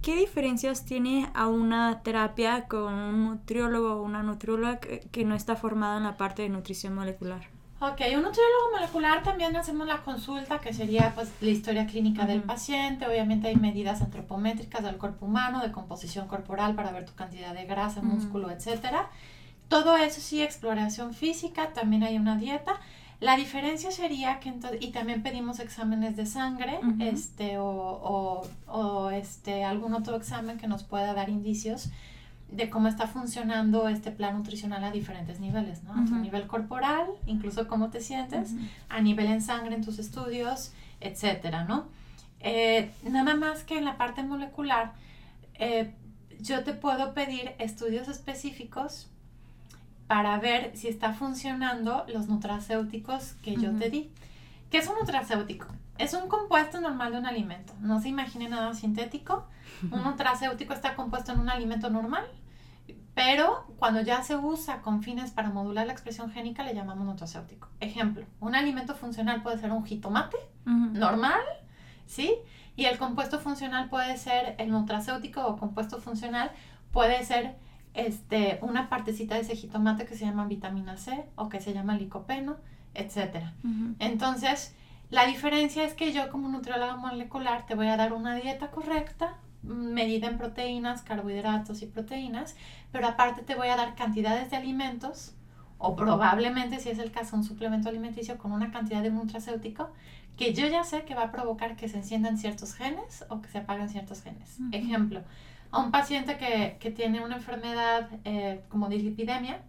¿Qué 0.05 0.15
diferencias 0.15 0.85
tiene 0.85 1.31
a 1.33 1.47
una 1.47 2.03
terapia 2.03 2.67
con 2.67 2.93
un 2.93 3.25
nutriólogo 3.25 3.95
o 3.95 4.03
una 4.03 4.21
nutrióloga 4.21 4.79
que, 4.79 5.25
no 5.25 5.33
está 5.33 5.55
formada 5.55 5.97
en 5.97 6.03
la 6.03 6.15
parte 6.15 6.43
de 6.43 6.49
nutrición 6.49 6.93
molecular? 6.93 7.49
Ok, 7.79 8.01
un 8.15 8.21
nutriólogo 8.21 8.71
molecular 8.71 9.23
también 9.23 9.55
hacemos 9.55 9.87
la 9.87 10.03
consulta, 10.03 10.61
que 10.61 10.75
sería 10.75 11.13
pues 11.15 11.31
la 11.41 11.49
historia 11.49 11.87
clínica 11.87 12.27
del 12.27 12.43
paciente. 12.43 13.07
Obviamente 13.07 13.47
hay 13.47 13.55
medidas 13.55 14.03
antropométricas 14.03 14.83
del 14.83 14.97
cuerpo 14.97 15.25
humano, 15.25 15.63
de 15.63 15.71
composición 15.71 16.27
corporal 16.27 16.75
para 16.75 16.91
ver 16.91 17.05
tu 17.05 17.15
cantidad 17.15 17.55
de 17.55 17.65
grasa, 17.65 18.03
músculo, 18.03 18.51
etcétera. 18.51 19.09
Todo 19.69 19.97
eso 19.97 20.21
sí, 20.21 20.43
exploración 20.43 21.15
física, 21.15 21.73
también 21.73 22.03
hay 22.03 22.17
una 22.17 22.37
dieta. 22.37 22.79
La 23.19 23.37
diferencia 23.37 23.91
sería 23.91 24.39
que 24.39 24.49
entonces, 24.49 24.81
y 24.81 24.91
también 24.91 25.23
pedimos 25.23 25.59
exámenes 25.59 26.17
de 26.17 26.25
sangre, 26.25 26.79
este, 26.99 27.57
o, 27.57 28.45
o, 28.67 29.09
este, 29.09 29.63
algún 29.63 29.93
otro 29.93 30.15
examen 30.17 30.57
que 30.57 30.67
nos 30.67 30.83
pueda 30.83 31.13
dar 31.13 31.29
indicios 31.29 31.89
de 32.51 32.69
cómo 32.69 32.87
está 32.87 33.07
funcionando 33.07 33.87
este 33.87 34.11
plan 34.11 34.37
nutricional 34.37 34.83
a 34.83 34.91
diferentes 34.91 35.39
niveles, 35.39 35.83
¿no? 35.83 35.93
A 35.93 36.19
nivel 36.19 36.45
corporal, 36.45 37.07
incluso 37.25 37.67
cómo 37.67 37.89
te 37.89 38.01
sientes, 38.01 38.51
a 38.89 39.01
nivel 39.01 39.27
en 39.27 39.41
sangre 39.41 39.75
en 39.75 39.83
tus 39.83 39.97
estudios, 39.97 40.71
etcétera, 41.01 41.63
¿no? 41.63 41.85
Eh, 42.41 42.91
nada 43.03 43.33
más 43.35 43.63
que 43.63 43.77
en 43.77 43.85
la 43.85 43.97
parte 43.97 44.21
molecular, 44.23 44.93
eh, 45.55 45.93
yo 46.39 46.63
te 46.63 46.73
puedo 46.73 47.13
pedir 47.13 47.53
estudios 47.59 48.07
específicos 48.07 49.07
para 50.07 50.37
ver 50.39 50.75
si 50.75 50.87
está 50.87 51.13
funcionando 51.13 52.05
los 52.07 52.27
nutracéuticos 52.27 53.33
que 53.41 53.55
yo 53.55 53.75
te 53.75 53.89
di. 53.89 54.11
¿Qué 54.69 54.77
es 54.77 54.87
un 54.87 54.95
nutracéutico? 54.99 55.67
Es 55.97 56.13
un 56.13 56.27
compuesto 56.27 56.81
normal 56.81 57.13
de 57.13 57.19
un 57.19 57.25
alimento. 57.25 57.73
No 57.79 58.01
se 58.01 58.09
imagine 58.09 58.49
nada 58.49 58.73
sintético. 58.73 59.47
Un 59.89 60.03
nutracéutico 60.03 60.73
está 60.73 60.95
compuesto 60.95 61.31
en 61.31 61.39
un 61.39 61.49
alimento 61.49 61.89
normal, 61.89 62.25
pero 63.13 63.65
cuando 63.79 64.01
ya 64.01 64.21
se 64.23 64.35
usa 64.35 64.81
con 64.81 65.01
fines 65.01 65.31
para 65.31 65.49
modular 65.49 65.87
la 65.87 65.93
expresión 65.93 66.29
génica 66.31 66.63
le 66.63 66.75
llamamos 66.75 67.05
nutracéutico. 67.05 67.69
Ejemplo, 67.79 68.25
un 68.41 68.55
alimento 68.55 68.93
funcional 68.93 69.41
puede 69.41 69.57
ser 69.57 69.71
un 69.71 69.85
jitomate 69.85 70.37
normal, 70.65 71.41
¿sí? 72.05 72.35
Y 72.75 72.85
el 72.85 72.97
compuesto 72.97 73.39
funcional 73.39 73.89
puede 73.89 74.17
ser 74.17 74.55
el 74.57 74.69
nutracéutico 74.69 75.47
o 75.47 75.57
compuesto 75.57 75.99
funcional 75.99 76.51
puede 76.91 77.23
ser 77.23 77.55
este, 77.95 78.59
una 78.61 78.89
partecita 78.89 79.35
de 79.35 79.41
ese 79.41 79.55
jitomate 79.55 80.05
que 80.05 80.15
se 80.15 80.25
llama 80.25 80.45
vitamina 80.45 80.97
C 80.97 81.25
o 81.35 81.49
que 81.49 81.61
se 81.61 81.73
llama 81.73 81.97
licopeno, 81.97 82.57
etc. 82.93 83.37
Entonces, 83.99 84.75
la 85.09 85.25
diferencia 85.25 85.83
es 85.83 85.93
que 85.93 86.11
yo 86.11 86.29
como 86.29 86.49
nutrióloga 86.49 86.95
molecular 86.97 87.65
te 87.65 87.75
voy 87.75 87.87
a 87.87 87.97
dar 87.97 88.13
una 88.13 88.35
dieta 88.35 88.71
correcta, 88.71 89.37
medida 89.63 90.27
en 90.27 90.37
proteínas, 90.37 91.01
carbohidratos 91.01 91.81
y 91.81 91.87
proteínas, 91.87 92.55
pero 92.91 93.07
aparte 93.07 93.41
te 93.41 93.55
voy 93.55 93.69
a 93.69 93.75
dar 93.75 93.95
cantidades 93.95 94.51
de 94.51 94.57
alimentos 94.57 95.33
o 95.77 95.95
probablemente, 95.95 96.79
si 96.79 96.89
es 96.89 96.99
el 96.99 97.11
caso, 97.11 97.35
un 97.35 97.43
suplemento 97.43 97.89
alimenticio 97.89 98.37
con 98.37 98.51
una 98.51 98.71
cantidad 98.71 99.01
de 99.01 99.09
nutracéutico 99.09 99.89
que 100.37 100.53
yo 100.53 100.67
ya 100.67 100.83
sé 100.83 101.03
que 101.03 101.15
va 101.15 101.23
a 101.23 101.31
provocar 101.31 101.75
que 101.75 101.87
se 101.87 101.97
enciendan 101.97 102.37
ciertos 102.37 102.73
genes 102.73 103.25
o 103.29 103.41
que 103.41 103.49
se 103.49 103.59
apaguen 103.59 103.89
ciertos 103.89 104.21
genes. 104.21 104.57
Ejemplo, 104.71 105.21
a 105.75 105.79
un 105.79 105.91
paciente 105.91 106.37
que, 106.37 106.77
que 106.79 106.89
tiene 106.89 107.23
una 107.23 107.35
enfermedad 107.35 108.09
eh, 108.23 108.61
como 108.69 108.87
dislipidemia, 108.87 109.61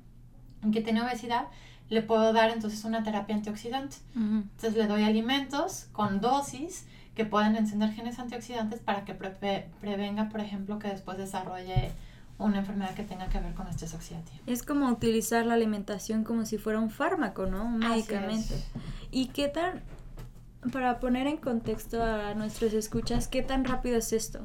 que 0.73 0.81
tiene 0.81 1.03
obesidad, 1.03 1.49
le 1.89 2.03
puedo 2.03 2.33
dar 2.33 2.51
entonces 2.51 2.85
una 2.85 3.03
terapia 3.03 3.35
antioxidante. 3.35 3.97
Entonces 4.15 4.77
le 4.77 4.87
doy 4.87 5.03
alimentos 5.03 5.89
con 5.93 6.21
dosis 6.21 6.87
que 7.15 7.25
pueden 7.25 7.57
encender 7.57 7.93
genes 7.93 8.19
antioxidantes 8.19 8.81
para 8.81 9.05
que 9.05 9.15
prevenga, 9.15 10.29
por 10.29 10.41
ejemplo, 10.41 10.79
que 10.79 10.89
después 10.89 11.19
desarrolle 11.19 11.93
una 12.39 12.59
enfermedad 12.59 12.95
que 12.95 13.03
tenga 13.03 13.29
que 13.29 13.41
ver 13.41 13.55
con 13.55 13.67
estrés 13.67 13.95
oxidativo. 13.95 14.39
Es 14.47 14.63
como 14.63 14.89
utilizar 14.89 15.47
la 15.47 15.55
alimentación 15.55 16.23
como 16.23 16.45
si 16.45 16.59
fuera 16.59 16.79
un 16.79 16.91
fármaco, 16.91 17.47
¿no? 17.47 17.65
Un 17.65 17.79
medicamento. 17.79 18.55
¿Y 19.11 19.29
qué 19.29 19.49
tan, 19.49 19.83
para 20.73 21.01
poner 21.01 21.27
en 21.27 21.39
contexto 21.39 22.03
a 22.03 22.35
nuestros 22.35 22.75
escuchas, 22.75 23.27
qué 23.29 23.43
tan 23.43 23.65
rápido 23.65 23.97
es 23.97 24.13
esto? 24.13 24.41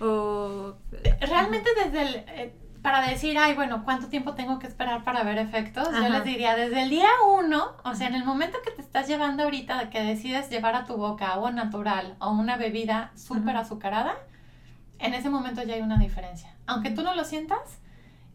O... 0.00 0.74
Realmente 1.20 1.70
desde 1.84 2.02
el... 2.02 2.14
Eh, 2.28 2.54
para 2.84 3.00
decir, 3.08 3.38
ay, 3.38 3.54
bueno, 3.54 3.82
¿cuánto 3.82 4.08
tiempo 4.08 4.34
tengo 4.34 4.58
que 4.58 4.66
esperar 4.66 5.04
para 5.04 5.22
ver 5.22 5.38
efectos? 5.38 5.88
Yo 5.90 6.06
les 6.06 6.22
diría, 6.22 6.54
desde 6.54 6.82
el 6.82 6.90
día 6.90 7.08
uno, 7.34 7.78
o 7.82 7.94
sea, 7.94 8.08
en 8.08 8.14
el 8.14 8.26
momento 8.26 8.58
que 8.62 8.72
te 8.72 8.82
estás 8.82 9.08
llevando 9.08 9.44
ahorita, 9.44 9.88
que 9.88 10.02
decides 10.02 10.50
llevar 10.50 10.74
a 10.74 10.84
tu 10.84 10.98
boca 10.98 11.32
agua 11.32 11.50
natural 11.50 12.14
o 12.18 12.30
una 12.32 12.58
bebida 12.58 13.10
súper 13.14 13.56
azucarada, 13.56 14.16
en 14.98 15.14
ese 15.14 15.30
momento 15.30 15.62
ya 15.62 15.76
hay 15.76 15.80
una 15.80 15.96
diferencia. 15.96 16.54
Aunque 16.66 16.90
tú 16.90 17.02
no 17.02 17.14
lo 17.14 17.24
sientas, 17.24 17.78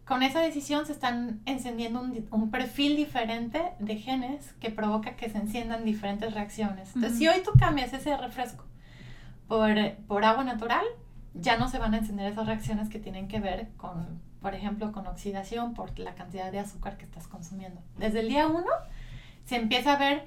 con 0.04 0.24
esa 0.24 0.40
decisión 0.40 0.88
se 0.88 0.94
están 0.94 1.42
encendiendo 1.46 2.02
un, 2.02 2.50
perfil 2.50 2.96
diferente 2.96 3.62
de 3.78 3.98
genes 3.98 4.54
que 4.54 4.72
provoca 4.72 5.16
que 5.16 5.30
se 5.30 5.38
enciendan 5.38 5.86
diferentes 5.86 6.34
reacciones. 6.34 6.96
Entonces, 6.96 7.20
si 7.20 7.28
hoy 7.28 7.44
tú 7.46 7.52
cambias 7.60 7.94
ese 7.94 8.18
refresco 8.18 8.66
por, 9.48 9.70
por 10.08 10.26
agua 10.26 10.44
natural, 10.44 10.86
ya 11.34 11.58
no 11.58 11.68
se 11.68 11.80
van 11.80 11.94
a 11.94 11.98
encender 11.98 12.32
esas 12.32 12.48
reacciones 12.48 12.90
que 12.90 13.00
tienen 13.00 13.28
que 13.28 13.40
ver 13.40 13.70
con 13.78 14.22
por 14.42 14.56
ejemplo, 14.56 14.92
con 14.92 15.08
oxidación 15.08 15.74
por 15.74 15.98
la 16.00 16.16
cantidad 16.16 16.52
de 16.52 16.60
azúcar 16.60 16.98
que 16.98 17.06
estás 17.06 17.28
consumiendo. 17.28 17.82
Desde 17.98 18.22
el 18.22 18.30
día 18.30 18.48
1 18.48 18.64
se 19.46 19.58
empieza 19.58 19.94
a 19.94 19.98
ver 19.98 20.26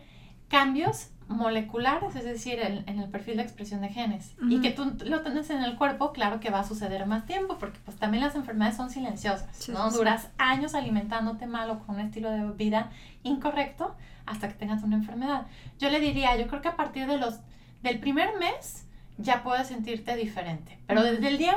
cambios 0.48 1.08
moleculares, 1.28 2.14
es 2.14 2.24
decir, 2.24 2.58
en, 2.60 2.86
el 2.86 3.08
perfil 3.08 3.38
de 3.38 3.42
expresión 3.42 3.80
de 3.80 3.88
genes. 3.88 4.34
Y 4.50 4.60
que 4.60 4.70
tú 4.70 4.96
lo 5.06 5.22
tenés 5.22 5.48
en 5.48 5.62
el 5.62 5.76
cuerpo, 5.76 6.12
claro 6.12 6.40
que 6.40 6.50
va 6.50 6.60
a 6.60 6.64
suceder 6.64 7.06
más 7.06 7.24
tiempo, 7.24 7.56
porque 7.58 7.78
pues 7.86 7.96
también 7.96 8.22
las 8.22 8.34
enfermedades 8.34 8.76
son 8.76 8.90
silenciosas, 8.90 9.68
¿no? 9.70 9.90
Duras 9.90 10.28
años 10.36 10.74
alimentándote 10.74 11.46
mal 11.46 11.70
o 11.70 11.78
con 11.78 11.94
un 11.94 12.02
estilo 12.02 12.30
de 12.30 12.50
vida 12.50 12.90
incorrecto 13.22 13.96
hasta 14.26 14.48
que 14.48 14.54
tengas 14.54 14.82
una 14.82 14.96
enfermedad. 14.96 15.46
Yo 15.78 15.88
le 15.88 16.00
diría, 16.00 16.36
yo 16.36 16.46
creo 16.48 16.60
que 16.60 16.68
a 16.68 16.76
partir 16.76 17.06
de 17.06 17.16
los, 17.16 17.40
del 17.82 17.98
primer 17.98 18.36
mes 18.38 18.81
ya 19.18 19.42
puedes 19.42 19.68
sentirte 19.68 20.16
diferente, 20.16 20.78
pero 20.86 21.02
desde 21.02 21.28
el 21.28 21.38
día 21.38 21.56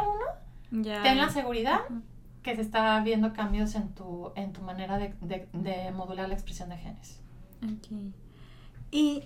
1 0.71 1.03
ten 1.03 1.17
la 1.17 1.29
seguridad 1.29 1.81
que 2.45 2.55
se 2.55 2.61
está 2.61 2.99
viendo 3.01 3.33
cambios 3.33 3.73
en 3.73 3.89
tu, 3.89 4.31
en 4.35 4.53
tu 4.53 4.61
manera 4.61 4.99
de, 4.99 5.15
de, 5.51 5.91
modular 5.91 6.29
la 6.29 6.35
expresión 6.35 6.69
de 6.69 6.77
genes. 6.77 7.19
Okay. 7.57 8.13
Y 8.91 9.23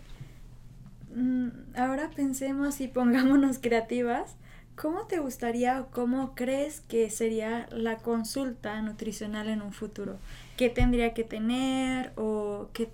mm, 1.14 1.50
ahora 1.78 2.10
pensemos 2.16 2.80
y 2.80 2.88
pongámonos 2.88 3.60
creativas. 3.62 4.38
¿Cómo 4.78 5.08
te 5.08 5.20
gustaría 5.20 5.82
o 5.82 5.88
cómo 5.88 6.34
crees 6.34 6.80
que 6.80 7.10
sería 7.10 7.68
la 7.72 7.98
consulta 7.98 8.82
nutricional 8.82 9.50
en 9.50 9.62
un 9.62 9.74
futuro? 9.74 10.18
¿Qué 10.56 10.70
tendría 10.70 11.14
que 11.14 11.26
tener 11.26 12.14
o 12.16 12.70
qué, 12.72 12.90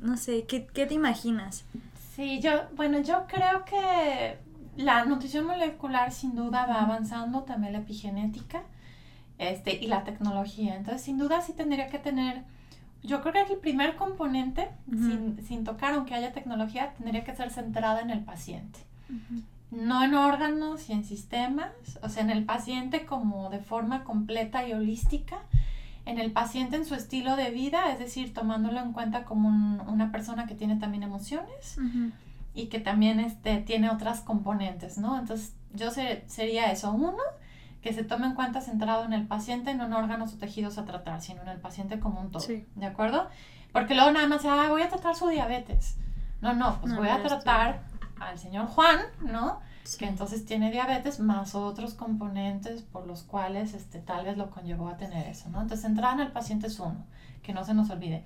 no 0.00 0.16
sé, 0.16 0.44
qué, 0.44 0.66
qué 0.66 0.86
te 0.86 0.94
imaginas? 0.94 1.66
Sí, 2.14 2.40
yo, 2.40 2.62
bueno, 2.74 3.00
yo 3.00 3.26
creo 3.28 3.66
que 3.66 4.38
la 4.76 5.04
nutrición 5.04 5.46
molecular 5.46 6.12
sin 6.12 6.34
duda 6.34 6.66
va 6.66 6.82
avanzando, 6.82 7.42
también 7.42 7.72
la 7.72 7.80
epigenética 7.80 8.62
este, 9.38 9.74
y 9.82 9.86
la 9.86 10.04
tecnología. 10.04 10.76
Entonces, 10.76 11.02
sin 11.02 11.18
duda 11.18 11.40
sí 11.40 11.52
tendría 11.52 11.88
que 11.88 11.98
tener, 11.98 12.42
yo 13.02 13.22
creo 13.22 13.46
que 13.46 13.54
el 13.54 13.58
primer 13.58 13.96
componente, 13.96 14.68
sin, 14.90 15.42
sin, 15.46 15.64
tocar, 15.64 15.94
aunque 15.94 16.14
haya 16.14 16.32
tecnología, 16.32 16.92
tendría 16.94 17.24
que 17.24 17.34
ser 17.34 17.50
centrada 17.50 18.00
en 18.00 18.10
el 18.10 18.20
paciente. 18.20 18.80
No 19.70 20.02
en 20.02 20.14
órganos 20.14 20.88
y 20.88 20.92
en 20.92 21.04
sistemas, 21.04 21.70
o 22.02 22.08
sea, 22.08 22.22
en 22.22 22.30
el 22.30 22.44
paciente 22.44 23.06
como 23.06 23.50
de 23.50 23.60
forma 23.60 24.04
completa 24.04 24.66
y 24.66 24.72
holística, 24.72 25.38
en 26.04 26.18
el 26.18 26.30
paciente 26.32 26.76
en 26.76 26.84
su 26.84 26.94
estilo 26.94 27.34
de 27.34 27.50
vida, 27.50 27.90
es 27.92 27.98
decir, 27.98 28.32
tomándolo 28.32 28.80
en 28.80 28.92
cuenta 28.92 29.24
como 29.24 29.48
una 29.90 30.12
persona 30.12 30.46
que 30.46 30.54
tiene 30.54 30.76
también 30.76 31.02
emociones 31.02 31.78
y 32.56 32.68
que 32.68 32.80
también 32.80 33.20
este, 33.20 33.58
tiene 33.58 33.90
otras 33.90 34.22
componentes, 34.22 34.96
¿no? 34.96 35.18
Entonces, 35.18 35.54
yo 35.74 35.90
sería 35.90 36.72
eso. 36.72 36.90
Uno, 36.90 37.18
que 37.82 37.92
se 37.92 38.02
tome 38.02 38.26
en 38.26 38.34
cuenta 38.34 38.62
centrado 38.62 39.04
en 39.04 39.12
el 39.12 39.26
paciente, 39.26 39.74
no 39.74 39.84
en 39.84 39.92
órganos 39.92 40.32
o 40.32 40.38
tejidos 40.38 40.78
a 40.78 40.86
tratar, 40.86 41.20
sino 41.20 41.42
en 41.42 41.48
el 41.48 41.60
paciente 41.60 42.00
como 42.00 42.20
un 42.20 42.32
todo. 42.32 42.42
¿De 42.74 42.86
acuerdo? 42.86 43.28
Porque 43.72 43.94
luego 43.94 44.10
nada 44.10 44.26
más, 44.26 44.44
ah, 44.46 44.68
voy 44.70 44.80
a 44.80 44.88
tratar 44.88 45.14
su 45.14 45.28
diabetes. 45.28 45.98
No, 46.40 46.54
no, 46.54 46.80
pues 46.80 46.96
voy 46.96 47.08
a 47.08 47.22
tratar 47.22 47.82
al 48.18 48.38
señor 48.38 48.66
Juan, 48.68 49.00
¿no? 49.20 49.60
Que 49.98 50.06
entonces 50.06 50.46
tiene 50.46 50.72
diabetes 50.72 51.20
más 51.20 51.54
otros 51.54 51.92
componentes 51.92 52.82
por 52.82 53.06
los 53.06 53.22
cuales 53.22 53.74
este, 53.74 54.00
tal 54.00 54.24
vez 54.24 54.38
lo 54.38 54.50
conllevó 54.50 54.88
a 54.88 54.96
tener 54.96 55.28
eso, 55.28 55.50
¿no? 55.50 55.60
Entonces, 55.60 55.86
centrado 55.86 56.14
en 56.14 56.20
el 56.20 56.32
paciente 56.32 56.68
es 56.68 56.80
uno, 56.80 57.04
que 57.42 57.52
no 57.52 57.64
se 57.64 57.74
nos 57.74 57.90
olvide. 57.90 58.24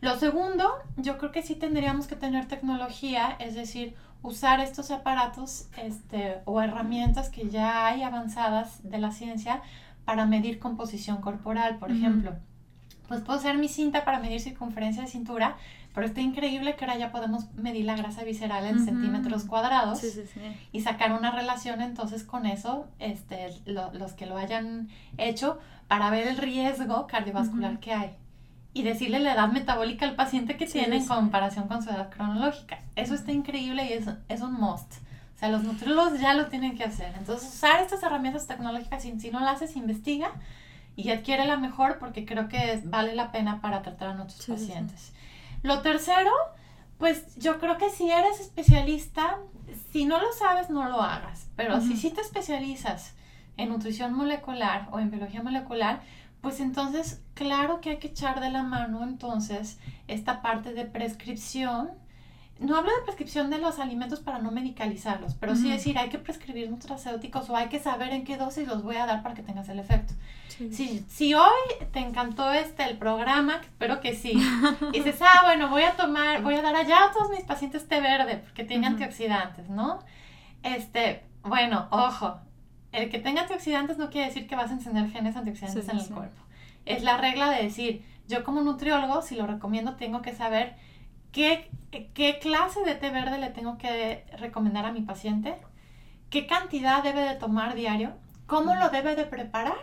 Lo 0.00 0.18
segundo, 0.18 0.74
yo 0.96 1.18
creo 1.18 1.32
que 1.32 1.42
sí 1.42 1.54
tendríamos 1.54 2.06
que 2.06 2.16
tener 2.16 2.46
tecnología, 2.46 3.36
es 3.38 3.54
decir, 3.54 3.94
usar 4.22 4.60
estos 4.60 4.90
aparatos 4.90 5.68
este, 5.82 6.38
o 6.44 6.60
herramientas 6.60 7.30
que 7.30 7.48
ya 7.48 7.86
hay 7.86 8.02
avanzadas 8.02 8.80
de 8.82 8.98
la 8.98 9.10
ciencia 9.10 9.62
para 10.04 10.26
medir 10.26 10.58
composición 10.58 11.20
corporal, 11.20 11.78
por 11.78 11.90
ejemplo. 11.90 12.32
Pues 13.08 13.20
puedo 13.20 13.38
usar 13.38 13.56
mi 13.56 13.68
cinta 13.68 14.04
para 14.04 14.18
medir 14.18 14.40
circunferencia 14.40 15.02
de 15.02 15.08
cintura, 15.08 15.56
pero 15.94 16.06
está 16.06 16.20
increíble 16.20 16.76
que 16.76 16.84
ahora 16.84 16.98
ya 16.98 17.10
podemos 17.10 17.52
medir 17.54 17.84
la 17.86 17.96
grasa 17.96 18.24
visceral 18.24 18.66
en 18.66 18.84
centímetros 18.84 19.44
cuadrados 19.44 20.02
y 20.72 20.80
sacar 20.80 21.12
una 21.12 21.30
relación 21.30 21.80
entonces 21.80 22.22
con 22.22 22.46
eso, 22.46 22.86
este, 22.98 23.48
los 23.64 24.12
que 24.12 24.26
lo 24.26 24.36
hayan 24.36 24.88
hecho, 25.16 25.58
para 25.88 26.10
ver 26.10 26.26
el 26.26 26.36
riesgo 26.36 27.06
cardiovascular 27.06 27.78
que 27.80 27.92
hay 27.92 28.16
y 28.76 28.82
decirle 28.82 29.20
la 29.20 29.32
edad 29.32 29.48
metabólica 29.48 30.04
al 30.04 30.16
paciente 30.16 30.58
que 30.58 30.66
tiene 30.66 30.96
en 30.96 31.06
comparación 31.06 31.66
con 31.66 31.82
su 31.82 31.88
edad 31.88 32.10
cronológica. 32.10 32.80
Eso 32.94 33.14
está 33.14 33.32
increíble 33.32 33.86
y 33.86 33.94
es, 33.94 34.04
es 34.28 34.42
un 34.42 34.52
must. 34.52 34.96
O 35.34 35.38
sea, 35.38 35.48
los 35.48 35.62
nutriólogos 35.62 36.20
ya 36.20 36.34
lo 36.34 36.48
tienen 36.48 36.76
que 36.76 36.84
hacer. 36.84 37.14
Entonces, 37.16 37.48
usar 37.54 37.80
estas 37.80 38.02
herramientas 38.02 38.46
tecnológicas, 38.46 39.02
si, 39.02 39.18
si 39.18 39.30
no 39.30 39.40
las 39.40 39.62
haces, 39.62 39.76
investiga 39.76 40.30
y 40.94 41.08
adquiere 41.08 41.46
la 41.46 41.56
mejor 41.56 41.98
porque 41.98 42.26
creo 42.26 42.48
que 42.48 42.82
vale 42.84 43.14
la 43.14 43.32
pena 43.32 43.62
para 43.62 43.80
tratar 43.80 44.08
a 44.08 44.14
nuestros 44.14 44.46
pacientes. 44.46 45.14
Lo 45.62 45.80
tercero, 45.80 46.30
pues 46.98 47.34
yo 47.36 47.58
creo 47.58 47.78
que 47.78 47.88
si 47.88 48.10
eres 48.10 48.40
especialista, 48.40 49.38
si 49.90 50.04
no 50.04 50.20
lo 50.20 50.30
sabes, 50.34 50.68
no 50.68 50.86
lo 50.90 51.00
hagas. 51.00 51.48
Pero 51.56 51.80
si 51.80 51.96
sí 51.96 52.10
te 52.10 52.20
especializas 52.20 53.14
en 53.56 53.70
nutrición 53.70 54.12
molecular 54.12 54.86
o 54.92 55.00
en 55.00 55.10
biología 55.10 55.42
molecular, 55.42 56.02
pues 56.46 56.60
entonces, 56.60 57.20
claro 57.34 57.80
que 57.80 57.90
hay 57.90 57.96
que 57.96 58.06
echar 58.06 58.38
de 58.38 58.50
la 58.50 58.62
mano 58.62 59.02
entonces 59.02 59.80
esta 60.06 60.42
parte 60.42 60.74
de 60.74 60.84
prescripción. 60.84 61.90
No 62.60 62.76
hablo 62.76 62.92
de 62.92 63.02
prescripción 63.02 63.50
de 63.50 63.58
los 63.58 63.80
alimentos 63.80 64.20
para 64.20 64.38
no 64.38 64.52
medicalizarlos, 64.52 65.34
pero 65.34 65.56
sí 65.56 65.68
decir, 65.68 65.98
hay 65.98 66.08
que 66.08 66.20
prescribir 66.20 66.70
nutracéuticos 66.70 67.50
o 67.50 67.56
hay 67.56 67.66
que 67.66 67.80
saber 67.80 68.12
en 68.12 68.22
qué 68.22 68.36
dosis 68.36 68.68
los 68.68 68.84
voy 68.84 68.94
a 68.94 69.06
dar 69.06 69.24
para 69.24 69.34
que 69.34 69.42
tengas 69.42 69.68
el 69.70 69.80
efecto. 69.80 70.14
Si, 70.70 71.04
si 71.08 71.34
hoy 71.34 71.88
te 71.92 71.98
encantó 71.98 72.52
este 72.52 72.84
el 72.84 72.96
programa, 72.96 73.56
espero 73.62 74.00
que 74.00 74.14
sí, 74.14 74.40
y 74.92 75.00
dices, 75.00 75.20
ah, 75.22 75.42
bueno, 75.46 75.68
voy 75.68 75.82
a 75.82 75.96
tomar, 75.96 76.42
voy 76.42 76.54
a 76.54 76.62
dar 76.62 76.76
allá 76.76 77.06
a 77.06 77.12
todos 77.12 77.28
mis 77.30 77.42
pacientes 77.42 77.88
té 77.88 78.00
verde 78.00 78.36
porque 78.36 78.62
tiene 78.62 78.86
antioxidantes, 78.86 79.68
¿no? 79.68 79.98
Este, 80.62 81.24
bueno, 81.42 81.88
ojo, 81.90 82.38
el 82.92 83.10
que 83.10 83.18
tenga 83.18 83.42
antioxidantes 83.42 83.98
no 83.98 84.10
quiere 84.10 84.28
decir 84.28 84.46
que 84.46 84.56
vas 84.56 84.70
a 84.70 84.74
encender 84.74 85.10
genes 85.10 85.36
antioxidantes 85.36 85.88
en 85.88 85.98
el 85.98 86.08
cuerpo. 86.08 86.42
Es 86.84 87.02
la 87.02 87.16
regla 87.16 87.50
de 87.50 87.62
decir, 87.62 88.04
yo 88.28 88.44
como 88.44 88.60
nutriólogo, 88.62 89.22
si 89.22 89.34
lo 89.34 89.46
recomiendo, 89.46 89.96
tengo 89.96 90.22
que 90.22 90.34
saber 90.34 90.76
qué, 91.32 91.70
qué 92.14 92.38
clase 92.40 92.84
de 92.84 92.94
té 92.94 93.10
verde 93.10 93.38
le 93.38 93.50
tengo 93.50 93.78
que 93.78 94.24
recomendar 94.38 94.86
a 94.86 94.92
mi 94.92 95.02
paciente, 95.02 95.56
qué 96.30 96.46
cantidad 96.46 97.02
debe 97.02 97.22
de 97.22 97.34
tomar 97.34 97.74
diario, 97.74 98.14
cómo 98.46 98.74
lo 98.74 98.90
debe 98.90 99.16
de 99.16 99.24
preparar 99.24 99.76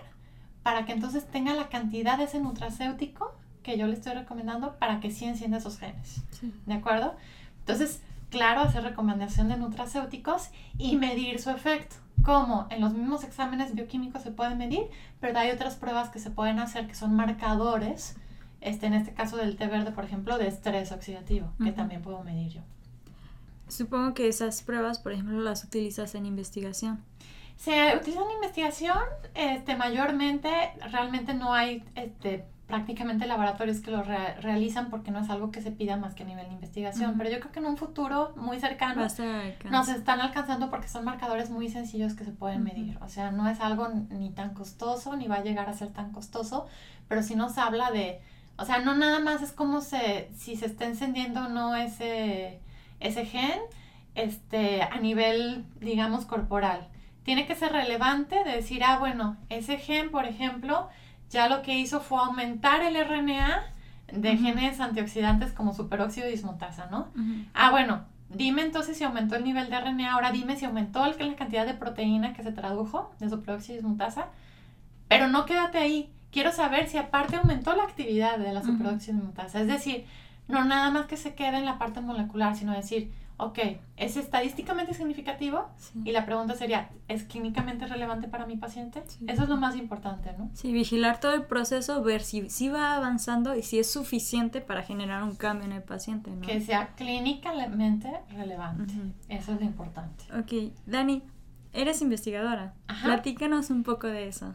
para 0.64 0.86
que 0.86 0.94
entonces 0.94 1.28
tenga 1.28 1.54
la 1.54 1.70
cantidad 1.70 2.18
de 2.18 2.24
ese 2.24 2.40
nutracéutico 2.40 3.34
que 3.64 3.78
yo 3.78 3.88
le 3.88 3.94
estoy 3.94 4.14
recomendando 4.14 4.78
para 4.78 5.00
que 5.00 5.12
sí 5.12 5.26
encienda 5.26 5.58
esos 5.58 5.78
genes. 5.78 6.24
¿De 6.66 6.74
acuerdo? 6.74 7.16
Entonces, 7.60 8.02
claro, 8.34 8.62
hacer 8.62 8.84
recomendación 8.84 9.48
de 9.48 9.58
nutracéuticos 9.58 10.50
y 10.80 10.98
medir 10.98 11.40
su 11.40 11.52
efecto 11.52 11.96
como 12.24 12.68
en 12.70 12.82
los 12.82 12.94
mismos 12.94 13.24
exámenes 13.24 13.76
bioquímicos 13.76 14.24
se 14.24 14.32
puede 14.32 14.56
medir, 14.56 14.88
pero 15.20 15.38
hay 15.38 15.52
otras 15.52 15.76
pruebas 15.76 16.10
que 16.10 16.20
se 16.20 16.32
pueden 16.32 16.58
hacer 16.60 16.88
que 16.88 16.96
son 16.96 17.14
marcadores, 17.16 18.16
este, 18.62 18.88
en 18.88 18.94
este 18.94 19.14
caso 19.14 19.38
del 19.38 19.58
té 19.58 19.68
verde, 19.68 19.92
por 19.92 20.06
ejemplo, 20.06 20.38
de 20.38 20.48
estrés 20.48 20.92
oxidativo, 20.92 21.52
que 21.62 21.72
también 21.74 22.02
puedo 22.02 22.24
medir 22.24 22.50
yo. 22.50 22.62
Supongo 23.68 24.14
que 24.14 24.28
esas 24.28 24.64
pruebas, 24.64 25.00
por 25.00 25.12
ejemplo, 25.12 25.40
las 25.42 25.64
utilizas 25.64 26.16
en 26.16 26.26
investigación. 26.26 27.04
Se 27.58 27.96
utiliza 27.96 28.22
en 28.22 28.32
investigación, 28.32 29.04
este, 29.36 29.76
mayormente, 29.76 30.50
realmente 30.92 31.34
no 31.34 31.54
hay 31.54 31.84
este, 31.96 32.46
prácticamente 32.74 33.28
laboratorios 33.28 33.82
que 33.82 33.92
lo 33.92 34.02
realizan 34.02 34.90
porque 34.90 35.12
no 35.12 35.20
es 35.20 35.30
algo 35.30 35.52
que 35.52 35.62
se 35.62 35.70
pida 35.70 35.96
más 35.96 36.16
que 36.16 36.24
a 36.24 36.26
nivel 36.26 36.48
de 36.48 36.54
investigación. 36.54 37.20
Pero 37.20 37.30
yo 37.30 37.40
creo 37.40 37.52
que 37.52 37.60
en 37.60 37.68
un 37.68 37.78
futuro 37.78 38.34
muy 38.36 38.60
cercano 38.60 39.06
nos 39.70 39.90
están 39.90 40.22
alcanzando 40.22 40.72
porque 40.72 40.88
son 40.88 41.06
marcadores 41.06 41.52
muy 41.52 41.70
sencillos 41.70 42.16
que 42.16 42.26
se 42.26 42.32
pueden 42.32 42.64
medir. 42.64 42.98
O 43.02 43.10
sea, 43.10 43.30
no 43.30 43.48
es 43.48 43.60
algo 43.60 43.90
ni 44.10 44.32
tan 44.32 44.56
costoso 44.56 45.16
ni 45.16 45.28
va 45.28 45.36
a 45.36 45.44
llegar 45.44 45.70
a 45.70 45.74
ser 45.74 45.90
tan 45.90 46.12
costoso, 46.14 46.66
pero 47.08 47.22
sí 47.22 47.36
nos 47.36 47.60
habla 47.60 47.92
de, 47.92 48.20
o 48.58 48.66
sea, 48.66 48.80
no 48.80 48.96
nada 48.96 49.20
más 49.20 49.44
es 49.44 49.52
como 49.52 49.82
se, 49.82 50.32
si 50.36 50.56
se 50.56 50.66
está 50.66 50.86
encendiendo 50.86 51.42
o 51.42 51.50
no 51.50 51.76
ese, 51.76 52.60
ese 53.00 53.28
gen 53.28 53.60
este, 54.16 54.82
a 54.82 54.98
nivel, 54.98 55.64
digamos, 55.80 56.26
corporal. 56.26 56.88
Tiene 57.22 57.46
que 57.46 57.54
ser 57.54 57.72
relevante 57.72 58.44
de 58.44 58.52
decir, 58.52 58.84
ah, 58.84 58.98
bueno, 58.98 59.38
ese 59.50 59.78
gen, 59.78 60.10
por 60.10 60.26
ejemplo, 60.26 60.90
ya 61.34 61.50
lo 61.50 61.64
que 61.64 61.78
hizo 61.78 62.00
fue 62.00 62.20
aumentar 62.20 62.84
el 62.84 62.96
RNA 62.96 63.64
de 64.14 64.38
genes 64.38 64.80
antioxidantes 64.80 65.52
como 65.52 65.74
superóxido 65.74 66.28
dismutasa, 66.28 66.88
¿no? 66.92 67.08
Ah, 67.54 67.72
bueno, 67.72 68.04
dime 68.30 68.62
entonces 68.62 68.96
si 68.96 69.04
aumentó 69.04 69.36
el 69.36 69.44
nivel 69.44 69.70
de 69.70 69.80
RNA, 69.80 70.14
ahora 70.14 70.32
dime 70.32 70.56
si 70.56 70.66
aumentó 70.66 71.06
el, 71.06 71.18
la 71.18 71.36
cantidad 71.36 71.66
de 71.66 71.74
proteína 71.74 72.34
que 72.34 72.44
se 72.44 72.52
tradujo 72.52 73.12
de 73.20 73.30
superóxido 73.30 73.78
dismutasa, 73.78 74.28
pero 75.08 75.28
no 75.28 75.46
quédate 75.46 75.80
ahí. 75.80 76.14
Quiero 76.32 76.52
saber 76.52 76.88
si 76.88 76.98
aparte 76.98 77.36
aumentó 77.36 77.76
la 77.76 77.84
actividad 77.84 78.38
de 78.38 78.54
la 78.54 78.64
superóxido 78.64 79.18
dismutasa. 79.18 79.60
Es 79.60 79.68
decir, 79.68 80.06
no 80.48 80.64
nada 80.66 80.92
más 80.92 81.08
que 81.08 81.18
se 81.18 81.34
quede 81.34 81.58
en 81.58 81.66
la 81.66 81.80
parte 81.80 82.02
molecular, 82.02 82.56
sino 82.56 82.74
decir, 82.74 83.12
ok, 83.38 83.60
¿es 83.98 84.18
estadísticamente 84.18 84.94
significativo? 84.94 85.70
Y 86.04 86.12
la 86.12 86.26
pregunta 86.26 86.56
sería, 86.56 86.90
¿es 87.08 87.24
clínicamente 87.24 87.88
relevante 87.88 88.28
para 88.28 88.46
mi 88.46 88.58
paciente? 88.58 89.04
Eso 89.28 89.44
es 89.44 89.50
lo 89.50 89.58
más 89.58 89.76
importante, 89.76 90.34
¿no? 90.38 90.50
Sí, 90.54 90.72
vigilar 90.72 91.20
todo 91.20 91.34
el 91.34 91.44
proceso, 91.44 92.04
ver 92.04 92.22
si, 92.22 92.50
si 92.50 92.70
va 92.70 92.96
avanzando 92.96 93.56
y 93.56 93.64
si 93.64 93.80
es 93.80 93.92
suficiente 93.92 94.62
para 94.62 94.84
generar 94.84 95.24
un 95.24 95.36
cambio 95.36 95.66
en 95.66 95.74
el 95.74 95.84
paciente, 95.84 96.32
¿no? 96.32 96.42
Que 96.42 96.62
sea 96.62 96.94
clínicamente 96.96 98.12
relevante. 98.30 98.94
Eso 99.30 99.54
es 99.54 99.60
lo 99.60 99.66
importante. 99.66 100.26
Ok, 100.38 100.74
Dani, 100.86 101.24
eres 101.74 102.02
investigadora. 102.02 102.74
Platícanos 103.04 103.70
un 103.70 103.84
poco 103.84 104.08
de 104.08 104.28
eso. 104.28 104.54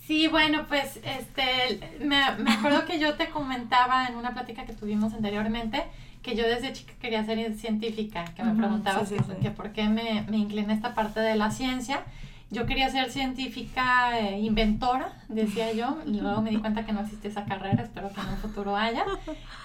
Sí, 0.00 0.26
bueno, 0.26 0.66
pues 0.66 1.00
este, 1.04 1.98
me, 2.00 2.20
me 2.38 2.52
acuerdo 2.52 2.84
que 2.84 2.98
yo 2.98 3.14
te 3.14 3.30
comentaba 3.30 4.06
en 4.06 4.16
una 4.16 4.32
plática 4.32 4.66
que 4.66 4.72
tuvimos 4.72 5.14
anteriormente 5.14 5.84
que 6.22 6.36
yo 6.36 6.44
desde 6.44 6.72
chica 6.72 6.92
quería 7.00 7.24
ser 7.24 7.54
científica, 7.54 8.24
que 8.36 8.42
me 8.44 8.54
preguntaba 8.54 9.02
que, 9.40 9.50
por 9.50 9.72
qué 9.72 9.88
me, 9.88 10.24
me 10.28 10.38
incliné 10.38 10.72
esta 10.72 10.94
parte 10.94 11.20
de 11.20 11.34
la 11.36 11.50
ciencia. 11.50 12.02
Yo 12.50 12.66
quería 12.66 12.90
ser 12.90 13.10
científica 13.10 14.18
eh, 14.18 14.38
inventora, 14.40 15.10
decía 15.28 15.72
yo, 15.72 15.96
y 16.04 16.20
luego 16.20 16.42
me 16.42 16.50
di 16.50 16.58
cuenta 16.58 16.84
que 16.84 16.92
no 16.92 17.00
existe 17.00 17.28
esa 17.28 17.46
carrera, 17.46 17.82
espero 17.82 18.12
que 18.12 18.20
en 18.20 18.28
un 18.28 18.36
futuro 18.36 18.76
haya. 18.76 19.06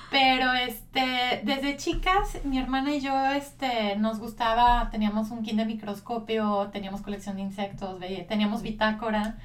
Pero 0.10 0.54
este, 0.54 1.42
desde 1.44 1.76
chicas, 1.76 2.40
mi 2.46 2.58
hermana 2.58 2.96
y 2.96 3.02
yo 3.02 3.14
este, 3.32 3.98
nos 3.98 4.20
gustaba, 4.20 4.90
teníamos 4.90 5.32
un 5.32 5.44
kit 5.44 5.58
de 5.58 5.66
microscopio, 5.66 6.70
teníamos 6.72 7.02
colección 7.02 7.36
de 7.36 7.42
insectos, 7.42 8.00
teníamos 8.30 8.62
bitácora, 8.62 9.36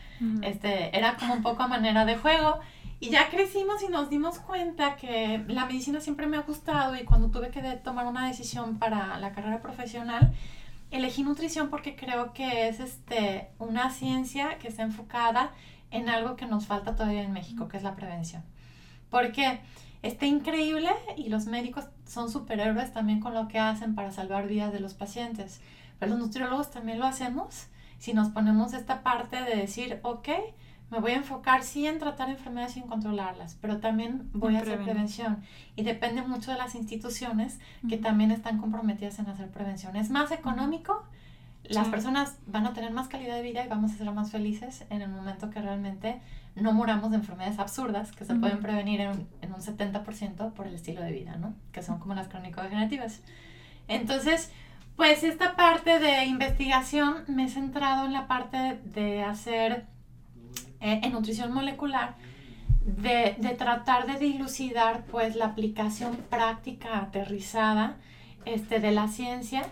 este, 0.43 0.97
era 0.97 1.17
como 1.17 1.35
un 1.35 1.43
poco 1.43 1.65
a 1.65 1.67
manera 1.67 2.05
de 2.05 2.17
juego. 2.17 2.61
Y 3.03 3.11
ya 3.11 3.31
crecimos 3.31 3.83
y 3.83 3.89
nos 3.89 4.11
dimos 4.11 4.39
cuenta 4.39 4.95
que 4.95 5.45
la 5.49 5.67
medicina 5.67 6.01
siempre 6.01 6.29
me 6.29 6.37
ha 6.37 6.43
gustado 6.43 6.95
y 6.95 7.03
cuando 7.03 7.33
tuve 7.33 7.51
que 7.51 7.61
tomar 7.83 8.07
una 8.07 8.29
decisión 8.29 8.79
para 8.79 9.19
la 9.19 9.33
carrera 9.33 9.61
profesional, 9.61 10.33
elegí 10.93 11.25
nutrición 11.25 11.69
porque 11.69 11.97
creo 11.97 12.33
que 12.33 12.69
es 12.69 12.79
este, 12.79 13.51
una 13.59 13.91
ciencia 13.91 14.57
que 14.61 14.69
está 14.69 14.85
enfocada 14.85 15.51
en 15.91 16.09
algo 16.09 16.37
que 16.37 16.47
nos 16.47 16.67
falta 16.67 16.95
todavía 16.95 17.25
en 17.25 17.33
México, 17.33 17.67
que 17.67 17.77
es 17.77 17.83
la 17.83 17.97
prevención. 17.97 18.45
Porque 19.11 19.59
está 20.03 20.27
increíble 20.27 20.91
y 21.17 21.29
los 21.29 21.47
médicos 21.47 21.87
son 22.07 22.31
superhéroes 22.31 22.93
también 22.93 23.19
con 23.19 23.35
lo 23.35 23.49
que 23.49 23.59
hacen 23.59 23.97
para 23.97 24.13
salvar 24.13 24.47
vidas 24.47 24.73
de 24.73 24.79
los 24.79 24.95
pacientes. 24.95 25.61
Pero 25.99 26.13
los 26.13 26.21
nutriólogos 26.21 26.71
también 26.71 27.01
lo 27.01 27.07
hacemos 27.07 27.67
si 27.99 28.15
nos 28.15 28.29
ponemos 28.29 28.75
esta 28.75 29.03
parte 29.03 29.43
de 29.43 29.57
decir, 29.57 29.99
ok, 30.05 30.29
me 30.93 31.01
voy 31.01 31.13
a 31.13 31.17
enfocar 31.17 31.63
sí 31.63 31.87
en 31.87 31.99
tratar 31.99 32.29
enfermedades 32.29 32.77
y 32.77 32.81
en 32.81 32.87
controlarlas, 32.87 33.57
pero 33.63 33.79
también 33.79 34.29
voy 34.35 34.57
a 34.57 34.61
hacer 34.61 34.85
prevención. 34.85 35.43
Y 35.75 35.85
depende 35.85 36.21
mucho 36.21 36.51
de 36.53 36.59
las 36.59 36.75
instituciones 36.75 37.59
que 37.89 37.97
también 37.97 38.31
están 38.31 38.59
comprometidas 38.59 39.19
en 39.19 39.27
hacer 39.27 39.49
prevención. 39.51 39.97
Es 39.97 40.11
más 40.11 40.31
económico, 40.33 41.03
las 41.65 41.89
personas 41.89 42.37
van 42.47 42.67
a 42.67 42.75
tener 42.75 42.91
más 42.91 43.09
calidad 43.09 43.37
de 43.37 43.43
vida 43.43 43.65
y 43.65 43.69
vamos 43.69 43.93
a 43.93 43.97
ser 43.97 44.13
más 44.13 44.31
felices 44.31 44.85
en 44.91 45.01
el 45.01 45.09
momento 45.09 45.49
que 45.49 45.63
realmente 45.63 46.21
no 46.57 46.75
muramos 46.75 47.11
de 47.11 47.17
enfermedades 47.17 47.59
absurdas 47.59 48.13
que 48.13 48.27
se 48.27 48.35
pueden 48.35 48.61
prevenir 48.61 49.01
en 49.01 49.09
un, 49.13 49.29
en 49.41 49.55
un 49.55 49.63
70% 49.63 50.53
por 50.53 50.67
el 50.67 50.75
estilo 50.75 51.01
de 51.01 51.11
vida, 51.11 51.37
¿no? 51.37 51.55
Que 51.73 51.83
son 51.83 52.01
como 52.01 52.13
las 52.13 52.29
crónico-degenerativas. 52.29 53.23
Entonces, 53.89 54.53
pues 54.97 55.25
esta 55.25 55.57
parte 55.57 55.99
de 55.99 56.27
investigación 56.27 57.25
me 57.29 57.45
he 57.45 57.49
centrado 57.49 58.05
en 58.05 58.13
la 58.13 58.27
parte 58.27 58.79
de 58.85 59.23
hacer 59.23 59.87
eh, 60.83 61.01
en 61.03 61.13
nutrición 61.13 61.53
molecular, 61.53 62.17
de, 62.85 63.37
de, 63.39 63.51
tratar 63.51 64.07
de 64.07 64.19
dilucidar 64.19 65.05
pues 65.11 65.37
la 65.37 65.47
aplicación 65.47 66.17
práctica 66.29 66.99
aterrizada 66.99 67.97
este, 68.45 68.81
de 68.81 68.93
la 68.93 69.09
ciencia. 69.09 69.67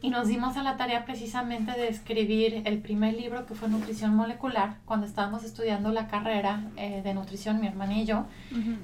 Y 0.00 0.10
nos 0.10 0.28
dimos 0.28 0.58
a 0.58 0.62
la 0.62 0.76
tarea 0.76 1.06
precisamente 1.06 1.72
de 1.72 1.88
escribir 1.88 2.62
el 2.66 2.78
primer 2.78 3.14
libro 3.14 3.46
que 3.46 3.54
fue 3.54 3.68
Nutrición 3.70 4.14
Molecular, 4.14 4.76
cuando 4.84 5.06
estábamos 5.06 5.44
estudiando 5.44 5.92
la 5.92 6.08
carrera 6.08 6.62
eh, 6.76 7.00
de 7.02 7.14
nutrición, 7.14 7.58
mi 7.58 7.68
hermana 7.68 7.96
y 7.96 8.04
yo, 8.04 8.26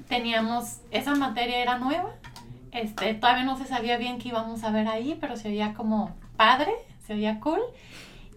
teníamos, 0.07 0.79
esa 0.89 1.13
materia 1.13 1.61
era 1.61 1.77
nueva, 1.77 2.09
este, 2.71 3.13
todavía 3.13 3.43
no 3.43 3.55
se 3.55 3.65
sabía 3.65 3.97
bien 3.97 4.17
qué 4.17 4.29
íbamos 4.29 4.63
a 4.63 4.71
ver 4.71 4.87
ahí, 4.87 5.15
pero 5.21 5.37
se 5.37 5.49
veía 5.49 5.75
como 5.75 6.15
padre, 6.37 6.71
se 7.05 7.13
veía 7.13 7.39
cool. 7.39 7.59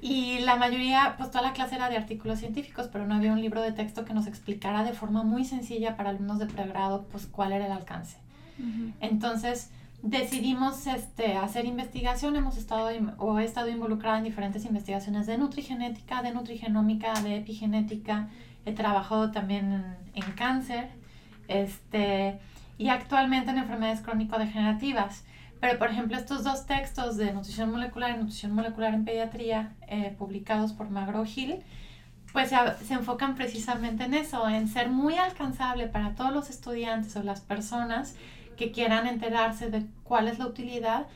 Y 0.06 0.40
la 0.40 0.56
mayoría, 0.56 1.14
pues 1.16 1.30
toda 1.30 1.40
la 1.40 1.54
clase 1.54 1.76
era 1.76 1.88
de 1.88 1.96
artículos 1.96 2.38
científicos, 2.38 2.90
pero 2.92 3.06
no 3.06 3.14
había 3.14 3.32
un 3.32 3.40
libro 3.40 3.62
de 3.62 3.72
texto 3.72 4.04
que 4.04 4.12
nos 4.12 4.26
explicara 4.26 4.84
de 4.84 4.92
forma 4.92 5.22
muy 5.22 5.46
sencilla 5.46 5.96
para 5.96 6.10
alumnos 6.10 6.38
de 6.38 6.44
pregrado, 6.44 7.06
pues 7.10 7.24
cuál 7.24 7.52
era 7.52 7.64
el 7.64 7.72
alcance. 7.72 8.18
Entonces 9.00 9.70
decidimos 10.02 10.86
este, 10.86 11.38
hacer 11.38 11.64
investigación, 11.64 12.36
hemos 12.36 12.58
estado 12.58 12.90
o 13.16 13.38
he 13.38 13.46
estado 13.46 13.70
involucrada 13.70 14.18
en 14.18 14.24
diferentes 14.24 14.66
investigaciones 14.66 15.26
de 15.26 15.38
nutrigenética, 15.38 16.20
de 16.20 16.32
nutrigenómica, 16.32 17.14
de 17.22 17.38
epigenética, 17.38 18.28
he 18.66 18.72
trabajado 18.72 19.30
también 19.30 19.72
en, 19.72 19.96
en 20.22 20.32
cáncer, 20.32 20.90
este, 21.48 22.38
y 22.76 22.90
actualmente 22.90 23.52
en 23.52 23.56
enfermedades 23.56 24.02
crónico-degenerativas. 24.02 25.24
Pero, 25.64 25.78
por 25.78 25.88
ejemplo, 25.88 26.18
estos 26.18 26.44
dos 26.44 26.66
textos 26.66 27.16
de 27.16 27.32
nutrición 27.32 27.70
molecular 27.70 28.10
y 28.10 28.18
nutrición 28.18 28.52
molecular 28.52 28.92
en 28.92 29.06
pediatría, 29.06 29.72
eh, 29.88 30.14
publicados 30.18 30.74
por 30.74 30.90
Magro 30.90 31.24
Gil, 31.24 31.62
pues 32.34 32.50
se, 32.50 32.56
se, 32.84 32.92
enfocan 32.92 33.34
precisamente 33.34 34.04
en 34.04 34.12
eso, 34.12 34.46
en 34.46 34.68
ser 34.68 34.90
muy 34.90 35.16
alcanzable 35.16 35.86
para 35.86 36.14
todos 36.16 36.34
los 36.34 36.50
estudiantes 36.50 37.16
o 37.16 37.22
las 37.22 37.40
personas 37.40 38.14
que 38.58 38.72
quieran 38.72 39.06
enterarse 39.06 39.70
de 39.70 39.86
cuál 40.02 40.28
es 40.28 40.38
la 40.38 40.48
utilidad 40.48 41.06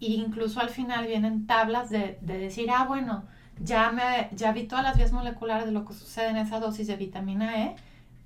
e 0.00 0.06
incluso 0.06 0.58
al 0.58 0.70
final 0.70 1.06
vienen 1.06 1.46
tablas 1.46 1.88
de, 1.88 2.18
de 2.20 2.38
decir, 2.38 2.72
ah, 2.72 2.86
bueno, 2.88 3.22
ya, 3.60 3.92
me, 3.92 4.28
ya 4.32 4.50
vi 4.50 4.64
todas 4.64 4.82
las 4.82 4.96
vías 4.96 5.12
moleculares 5.12 5.66
de 5.66 5.72
lo 5.72 5.84
que 5.84 5.94
sucede 5.94 6.30
en 6.30 6.38
esa 6.38 6.58
dosis 6.58 6.88
de 6.88 6.96
vitamina 6.96 7.62
E, 7.62 7.76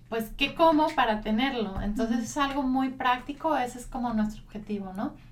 pues, 0.08 0.30
¿qué 0.38 0.54
como 0.54 0.88
para 0.94 1.20
tenerlo? 1.20 1.82
Entonces 1.82 2.20
es 2.20 2.38
algo 2.38 2.62
muy 2.62 2.88
práctico, 2.88 3.54
ese 3.54 3.78
es 3.78 3.86
como 3.86 4.14
nuestro 4.14 4.42
objetivo, 4.44 4.94
¿no? 4.96 5.27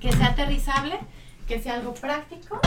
Que 0.00 0.12
sea 0.12 0.28
aterrizable, 0.28 0.98
que 1.46 1.60
sea 1.60 1.74
algo 1.74 1.94
práctico 1.94 2.60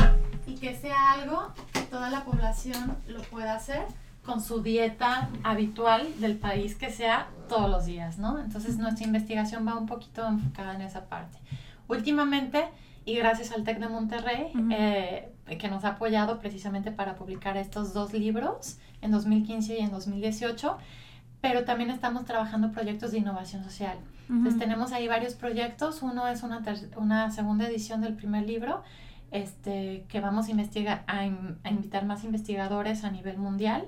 y 0.48 0.56
que 0.56 0.76
sea 0.76 1.12
algo 1.12 1.54
que 1.74 1.82
toda 1.82 2.10
la 2.10 2.24
población 2.24 2.98
lo 3.08 3.22
pueda 3.24 3.56
hacer 3.56 3.86
con 4.26 4.42
su 4.42 4.62
dieta 4.62 5.30
habitual 5.44 6.08
del 6.20 6.38
país 6.38 6.76
que 6.76 6.92
sea 6.92 7.28
todos 7.48 7.70
los 7.70 7.86
días, 7.86 8.20
¿no? 8.20 8.40
Entonces 8.40 8.78
nuestra 8.78 9.06
investigación 9.06 9.68
va 9.68 9.76
un 9.76 9.88
poquito 9.88 10.28
enfocada 10.28 10.76
en 10.76 10.82
esa 10.82 11.06
parte. 11.06 11.40
Últimamente, 11.88 12.66
y 13.06 13.16
gracias 13.16 13.52
al 13.52 13.64
TEC 13.64 13.80
de 13.80 13.90
Monterrey, 13.90 14.52
eh, 14.72 15.32
que 15.58 15.68
nos 15.68 15.84
ha 15.84 15.90
apoyado 15.90 16.40
precisamente 16.40 16.92
para 16.92 17.16
publicar 17.16 17.58
estos 17.58 17.94
dos 17.94 18.14
libros 18.14 18.78
en 19.02 19.12
2015 19.12 19.80
y 19.80 19.82
en 19.82 19.92
2018, 19.92 20.78
pero 21.42 21.66
también 21.66 21.90
estamos 21.90 22.26
trabajando 22.26 22.72
proyectos 22.72 23.12
de 23.12 23.20
innovación 23.20 23.64
social. 23.64 23.98
Entonces 24.30 24.60
tenemos 24.60 24.92
ahí 24.92 25.08
varios 25.08 25.34
proyectos. 25.34 26.04
Uno 26.04 26.28
es 26.28 26.44
una, 26.44 26.62
una 26.98 27.32
segunda 27.32 27.68
edición 27.68 28.02
del 28.02 28.14
primer 28.14 28.46
libro, 28.46 28.84
este, 29.32 30.06
que 30.08 30.20
vamos 30.20 30.48
a, 30.48 30.52
investigar, 30.52 31.04
a, 31.08 31.22
a, 31.22 31.70
invitar 31.70 32.06
más 32.06 32.24
investigadores 32.24 33.04
a 33.04 33.10
nivel 33.10 33.40
mundial. 33.40 33.88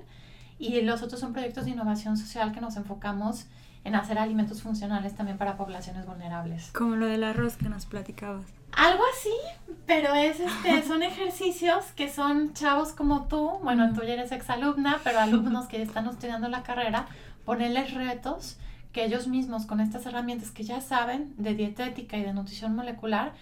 Y 0.58 0.80
los 0.82 1.02
otros 1.02 1.20
son 1.20 1.32
proyectos 1.32 1.64
de 1.64 1.70
innovación 1.70 2.16
social 2.16 2.52
que 2.52 2.60
nos 2.60 2.76
enfocamos 2.76 3.46
en 3.84 3.94
hacer 3.94 4.18
alimentos 4.18 4.62
funcionales 4.62 5.14
también 5.14 5.38
para 5.38 5.56
poblaciones 5.56 6.06
vulnerables. 6.06 6.70
Como 6.72 6.96
lo 6.96 7.06
del 7.06 7.24
arroz 7.24 7.56
que 7.56 7.68
nos 7.68 7.86
platicabas. 7.86 8.44
Algo 8.72 9.02
así, 9.14 9.74
pero 9.86 10.14
es 10.14 10.40
este, 10.40 10.82
son 10.86 11.02
ejercicios 11.02 11.84
que 11.94 12.08
son 12.08 12.52
chavos 12.54 12.92
como 12.92 13.26
tú, 13.26 13.58
bueno, 13.62 13.92
tú 13.92 14.02
ya 14.02 14.14
eres 14.14 14.32
exalumna, 14.32 15.00
pero 15.04 15.20
alumnos 15.20 15.66
que 15.66 15.82
están 15.82 16.08
estudiando 16.08 16.48
la 16.48 16.62
carrera, 16.62 17.06
ponerles 17.44 17.94
retos 17.94 18.58
que 18.92 19.04
ellos 19.04 19.26
mismos 19.26 19.66
con 19.66 19.80
estas 19.80 20.06
herramientas 20.06 20.50
que 20.50 20.64
ya 20.64 20.80
saben 20.80 21.34
de 21.38 21.54
dietética 21.54 22.16
y 22.16 22.22
de 22.22 22.32
nutrición 22.32 22.76
molecular 22.76 23.32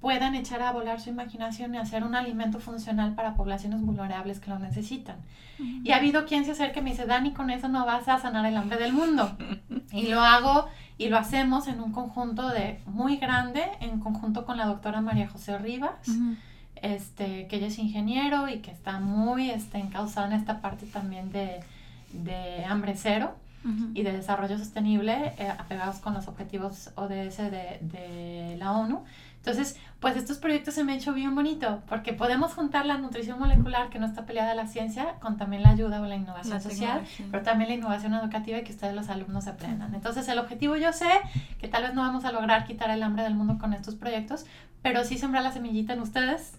puedan 0.00 0.34
echar 0.34 0.62
a 0.62 0.72
volar 0.72 1.00
su 1.00 1.10
imaginación 1.10 1.74
y 1.74 1.78
hacer 1.78 2.04
un 2.04 2.14
alimento 2.14 2.58
funcional 2.58 3.14
para 3.14 3.34
poblaciones 3.34 3.82
vulnerables 3.82 4.40
que 4.40 4.50
lo 4.50 4.58
necesitan. 4.58 5.16
Y 5.84 5.90
ha 5.90 5.96
habido 5.96 6.24
quien 6.24 6.46
se 6.46 6.52
acerque 6.52 6.80
y 6.80 6.82
me 6.82 6.90
dice, 6.90 7.04
Dani, 7.04 7.32
con 7.32 7.50
eso 7.50 7.68
no 7.68 7.84
vas 7.84 8.08
a 8.08 8.18
sanar 8.18 8.46
el 8.46 8.56
hambre 8.56 8.78
del 8.78 8.94
mundo. 8.94 9.36
y 9.92 10.06
lo 10.06 10.22
hago 10.22 10.68
y 10.96 11.08
lo 11.08 11.18
hacemos 11.18 11.68
en 11.68 11.80
un 11.80 11.92
conjunto 11.92 12.48
de 12.48 12.80
muy 12.86 13.18
grande, 13.18 13.64
en 13.80 14.00
conjunto 14.00 14.46
con 14.46 14.56
la 14.56 14.64
doctora 14.64 15.02
María 15.02 15.28
José 15.28 15.58
Rivas, 15.58 15.92
este, 16.76 17.46
que 17.46 17.56
ella 17.56 17.66
es 17.66 17.78
ingeniero 17.78 18.48
y 18.48 18.60
que 18.60 18.70
está 18.70 19.00
muy 19.00 19.50
este, 19.50 19.78
encausada 19.78 20.28
en 20.28 20.32
esta 20.32 20.62
parte 20.62 20.86
también 20.86 21.30
de, 21.30 21.60
de 22.12 22.64
hambre 22.64 22.94
cero. 22.96 23.34
Y 23.94 24.02
de 24.02 24.12
desarrollo 24.12 24.56
sostenible 24.58 25.34
eh, 25.36 25.50
apegados 25.50 25.96
con 25.96 26.14
los 26.14 26.28
objetivos 26.28 26.90
ODS 26.96 27.36
de, 27.36 27.78
de 27.82 28.56
la 28.58 28.72
ONU. 28.72 29.04
Entonces, 29.40 29.78
pues 30.00 30.16
estos 30.16 30.36
proyectos 30.36 30.74
se 30.74 30.84
me 30.84 30.92
han 30.92 30.98
hecho 30.98 31.14
bien 31.14 31.34
bonito, 31.34 31.82
porque 31.88 32.12
podemos 32.12 32.52
juntar 32.52 32.84
la 32.84 32.98
nutrición 32.98 33.38
molecular, 33.38 33.88
que 33.88 33.98
no 33.98 34.04
está 34.04 34.26
peleada 34.26 34.52
a 34.52 34.54
la 34.54 34.66
ciencia, 34.66 35.14
con 35.20 35.38
también 35.38 35.62
la 35.62 35.70
ayuda 35.70 36.00
o 36.02 36.04
la 36.04 36.16
innovación 36.16 36.60
social, 36.60 37.02
pero 37.30 37.42
también 37.42 37.70
la 37.70 37.76
innovación 37.76 38.12
educativa 38.12 38.58
y 38.58 38.64
que 38.64 38.72
ustedes 38.72 38.94
los 38.94 39.08
alumnos 39.08 39.46
aprendan. 39.46 39.94
Entonces, 39.94 40.28
el 40.28 40.38
objetivo 40.38 40.76
yo 40.76 40.92
sé 40.92 41.08
que 41.58 41.68
tal 41.68 41.84
vez 41.84 41.94
no 41.94 42.02
vamos 42.02 42.26
a 42.26 42.32
lograr 42.32 42.66
quitar 42.66 42.90
el 42.90 43.02
hambre 43.02 43.22
del 43.22 43.34
mundo 43.34 43.56
con 43.58 43.72
estos 43.72 43.94
proyectos, 43.94 44.44
pero 44.82 45.04
sí 45.04 45.16
sembrar 45.16 45.42
la 45.42 45.52
semillita 45.52 45.94
en 45.94 46.00
ustedes 46.00 46.52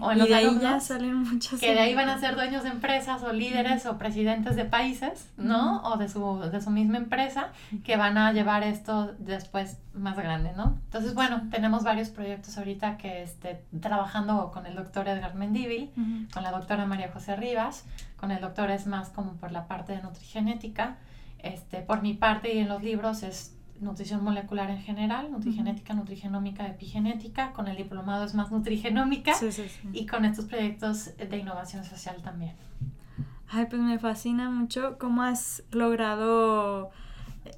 o 0.00 0.12
en 0.12 0.18
los 0.18 0.28
de 0.28 0.34
ahí 0.34 0.58
ya 0.60 0.80
salen 0.80 1.16
muchas 1.16 1.60
que 1.60 1.72
de 1.72 1.80
ahí 1.80 1.94
van 1.94 2.08
a 2.08 2.18
ser 2.18 2.34
dueños 2.34 2.62
de 2.62 2.70
empresas 2.70 3.22
o 3.22 3.32
líderes 3.32 3.86
o 3.86 3.98
presidentes 3.98 4.56
de 4.56 4.64
países, 4.64 5.30
¿no? 5.36 5.82
O 5.82 5.96
de 5.96 6.08
su, 6.08 6.40
de 6.40 6.60
su 6.60 6.70
misma 6.70 6.98
empresa 6.98 7.48
que 7.82 7.96
van 7.96 8.18
a 8.18 8.32
llevar 8.32 8.62
esto 8.62 9.14
después 9.18 9.78
más 9.94 10.16
grande, 10.16 10.52
¿no? 10.56 10.78
Entonces, 10.84 11.14
bueno, 11.14 11.42
tenemos 11.50 11.82
varios 11.84 12.10
proyectos 12.10 12.58
ahorita 12.58 12.96
que 12.98 13.22
esté 13.22 13.64
trabajando 13.80 14.50
con 14.52 14.66
el 14.66 14.74
doctor 14.74 15.08
Edgar 15.08 15.34
Mendívil, 15.34 15.90
con 16.32 16.42
la 16.42 16.50
doctora 16.50 16.86
María 16.86 17.10
José 17.12 17.36
Rivas, 17.36 17.84
con 18.16 18.30
el 18.30 18.40
doctor 18.40 18.70
es 18.70 18.86
más 18.86 19.08
como 19.10 19.32
por 19.34 19.52
la 19.52 19.66
parte 19.66 19.94
de 19.94 20.02
nutrigenética. 20.02 20.96
Este, 21.38 21.80
por 21.80 22.00
mi 22.00 22.14
parte 22.14 22.54
y 22.54 22.58
en 22.60 22.68
los 22.68 22.82
libros 22.82 23.22
es 23.22 23.53
nutrición 23.80 24.22
molecular 24.22 24.70
en 24.70 24.80
general, 24.80 25.30
nutrigenética, 25.30 25.94
nutrigenómica, 25.94 26.66
epigenética, 26.66 27.52
con 27.52 27.68
el 27.68 27.76
diplomado 27.76 28.24
es 28.24 28.34
más 28.34 28.50
nutrigenómica 28.50 29.32
y 29.92 30.06
con 30.06 30.24
estos 30.24 30.46
proyectos 30.46 31.10
de 31.16 31.36
innovación 31.36 31.84
social 31.84 32.22
también. 32.22 32.52
Ay, 33.48 33.66
pues 33.68 33.82
me 33.82 33.98
fascina 33.98 34.50
mucho 34.50 34.96
cómo 34.98 35.22
has 35.22 35.62
logrado 35.70 36.90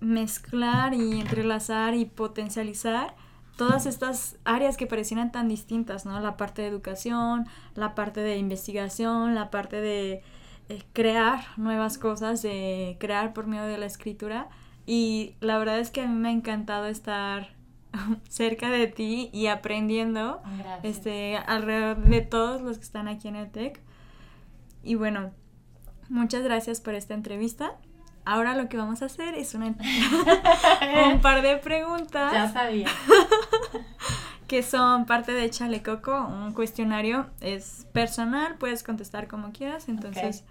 mezclar 0.01 0.95
y 0.95 1.21
entrelazar 1.21 1.95
y 1.95 2.05
potencializar 2.05 3.15
todas 3.57 3.87
estas 3.87 4.37
áreas 4.45 4.77
que 4.77 4.87
parecieran 4.87 5.33
tan 5.33 5.49
distintas, 5.49 6.05
¿no? 6.05 6.21
La 6.21 6.37
parte 6.37 6.63
de 6.63 6.69
educación, 6.69 7.47
la 7.75 7.95
parte 7.95 8.21
de 8.21 8.37
investigación, 8.37 9.35
la 9.35 9.51
parte 9.51 9.81
de 9.81 10.23
eh, 10.69 10.83
crear 10.93 11.45
nuevas 11.57 11.97
cosas, 11.97 12.43
de 12.43 12.97
crear 13.01 13.33
por 13.33 13.47
medio 13.47 13.65
de 13.65 13.79
la 13.79 13.87
escritura 13.87 14.49
y 14.87 15.35
la 15.41 15.59
verdad 15.59 15.81
es 15.81 15.91
que 15.91 16.01
a 16.01 16.07
mí 16.07 16.15
me 16.15 16.29
ha 16.29 16.33
encantado 16.33 16.87
estar 16.87 17.49
cerca 18.29 18.71
de 18.71 18.87
ti 18.87 19.31
y 19.33 19.49
aprendiendo 19.49 20.43
este 20.83 21.37
alrededor 21.37 21.99
de 21.99 22.21
todos 22.21 22.63
los 22.63 22.79
que 22.79 22.85
están 22.85 23.09
aquí 23.09 23.29
en 23.29 23.37
el 23.37 23.51
TEC. 23.51 23.81
Y 24.83 24.95
bueno, 24.95 25.33
muchas 26.09 26.45
gracias 26.45 26.81
por 26.81 26.95
esta 26.95 27.15
entrevista. 27.15 27.77
Ahora 28.25 28.57
lo 28.57 28.69
que 28.69 28.77
vamos 28.77 29.03
a 29.03 29.07
hacer 29.07 29.35
es 29.35 29.55
una 29.55 29.67
un 31.13 31.21
par 31.21 31.43
de 31.43 31.57
preguntas. 31.57 32.33
Ya 32.33 32.49
sabía. 32.49 32.89
que 34.47 34.63
son 34.63 35.07
parte 35.07 35.33
de 35.33 35.51
Chalecoco, 35.51 36.27
un 36.27 36.53
cuestionario 36.53 37.27
es 37.41 37.87
personal, 37.93 38.57
puedes 38.59 38.83
contestar 38.83 39.27
como 39.27 39.53
quieras. 39.53 39.89
Entonces, 39.89 40.45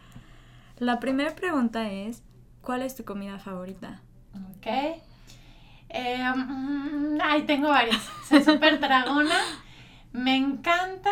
la 0.78 1.00
primera 1.00 1.36
pregunta 1.36 1.90
es, 1.90 2.22
¿cuál 2.62 2.82
es 2.82 2.96
tu 2.96 3.06
comida 3.06 3.40
favorita? 3.40 4.02
Ok. 4.58 4.68
Eh, 5.90 6.34
mm, 6.36 7.18
ay, 7.24 7.44
tengo 7.44 7.70
varias. 7.70 8.02
Soy 8.28 8.44
súper 8.44 8.80
dragona. 8.80 9.40
Me 10.12 10.36
encanta, 10.36 11.12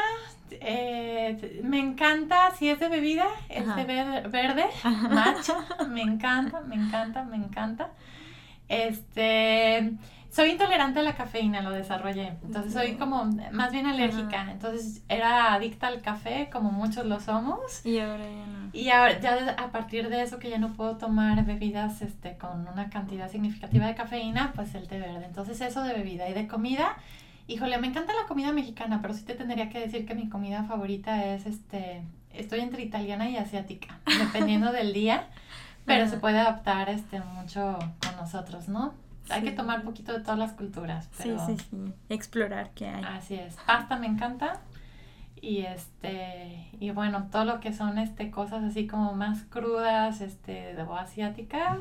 eh, 0.52 1.62
me 1.64 1.80
encanta, 1.80 2.52
si 2.52 2.70
es 2.70 2.80
de 2.80 2.88
bebida, 2.88 3.28
es 3.50 3.66
de 3.76 3.84
verde, 3.84 4.66
matcha. 5.10 5.56
Me 5.90 6.02
encanta, 6.02 6.62
me 6.62 6.76
encanta, 6.76 7.24
me 7.24 7.36
encanta. 7.36 7.92
Este, 8.70 9.94
soy 10.34 10.50
intolerante 10.50 11.00
a 11.00 11.04
la 11.04 11.14
cafeína, 11.14 11.62
lo 11.62 11.70
desarrollé. 11.70 12.34
Entonces 12.44 12.74
soy 12.74 12.96
como 12.96 13.30
más 13.52 13.72
bien 13.72 13.86
alérgica. 13.86 14.50
Entonces 14.50 15.04
era 15.08 15.54
adicta 15.54 15.86
al 15.86 16.02
café, 16.02 16.50
como 16.52 16.72
muchos 16.72 17.06
lo 17.06 17.20
somos. 17.20 17.86
Y 17.86 18.00
ahora 18.00 18.24
ya 18.24 18.48
no. 18.48 18.70
Y 18.74 18.90
ahora 18.90 19.20
ya 19.20 19.56
a 19.60 19.72
partir 19.72 20.10
de 20.10 20.24
eso 20.24 20.40
que 20.40 20.50
ya 20.50 20.58
no 20.58 20.74
puedo 20.74 20.98
tomar 20.98 21.46
bebidas 21.46 22.02
este, 22.02 22.36
con 22.38 22.68
una 22.68 22.90
cantidad 22.90 23.30
significativa 23.30 23.86
de 23.86 23.94
cafeína, 23.94 24.54
pues 24.56 24.74
el 24.74 24.88
té 24.88 25.00
verde. 25.00 25.24
Entonces 25.24 25.62
eso 25.62 25.84
de 25.84 25.94
bebida 25.94 26.28
y 26.28 26.34
de 26.34 26.48
comida. 26.48 26.98
Híjole, 27.46 27.78
me 27.78 27.86
encanta 27.86 28.12
la 28.20 28.28
comida 28.28 28.52
mexicana, 28.54 29.04
pero 29.04 29.14
sí 29.14 29.24
te 29.26 29.36
tendría 29.36 29.70
que 29.70 29.80
decir 29.80 30.08
que 30.08 30.16
mi 30.16 30.30
comida 30.30 30.64
favorita 30.64 31.24
es 31.26 31.46
este. 31.46 32.02
Estoy 32.34 32.62
entre 32.62 32.82
italiana 32.82 33.30
y 33.30 33.38
asiática, 33.38 34.00
dependiendo 34.18 34.72
del 34.72 34.94
día. 34.94 35.28
Pero 35.86 36.10
se 36.10 36.18
puede 36.18 36.40
adaptar 36.40 36.90
este 36.90 37.20
mucho 37.20 37.78
con 38.02 38.16
nosotros, 38.16 38.68
¿no? 38.68 38.96
Hay 39.30 39.44
que 39.44 39.52
tomar 39.52 39.80
un 39.80 39.86
poquito 39.86 40.14
de 40.14 40.20
todas 40.20 40.38
las 40.38 40.54
culturas. 40.54 41.10
sí, 41.14 41.36
sí, 41.46 41.58
sí. 41.58 41.94
Explorar 42.10 42.72
qué 42.76 42.88
hay. 42.88 43.04
Así 43.04 43.36
es. 43.36 43.56
Pasta 43.66 43.98
me 43.98 44.08
encanta. 44.08 44.62
Y 45.44 45.66
este, 45.66 46.70
y 46.80 46.92
bueno, 46.92 47.28
todo 47.30 47.44
lo 47.44 47.60
que 47.60 47.74
son 47.74 47.98
este 47.98 48.32
cosas 48.32 48.64
así 48.64 48.88
como 48.88 49.14
más 49.14 49.44
crudas, 49.44 50.22
este, 50.22 50.74
de 50.74 50.86
asiática, 50.98 51.80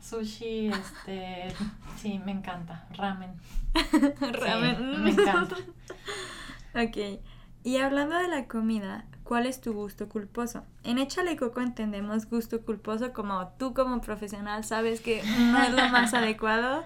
sushi, 0.00 0.68
este, 0.68 1.48
sí, 1.98 2.18
me 2.24 2.32
encanta. 2.32 2.86
Ramen. 2.92 3.32
Ramen. 4.20 5.04
me 5.04 5.10
encanta. 5.10 5.54
ok. 6.74 7.20
Y 7.64 7.78
hablando 7.78 8.16
de 8.16 8.28
la 8.28 8.46
comida, 8.46 9.06
¿cuál 9.24 9.46
es 9.46 9.62
tu 9.62 9.72
gusto 9.72 10.06
culposo? 10.08 10.64
En 10.84 10.98
Échale 10.98 11.34
Coco 11.36 11.62
entendemos 11.62 12.28
gusto 12.28 12.60
culposo 12.60 13.14
como 13.14 13.48
tú 13.58 13.72
como 13.72 14.02
profesional 14.02 14.64
sabes 14.64 15.00
que 15.00 15.22
no 15.24 15.62
es 15.62 15.70
lo 15.70 15.88
más 15.88 16.12
adecuado 16.14 16.84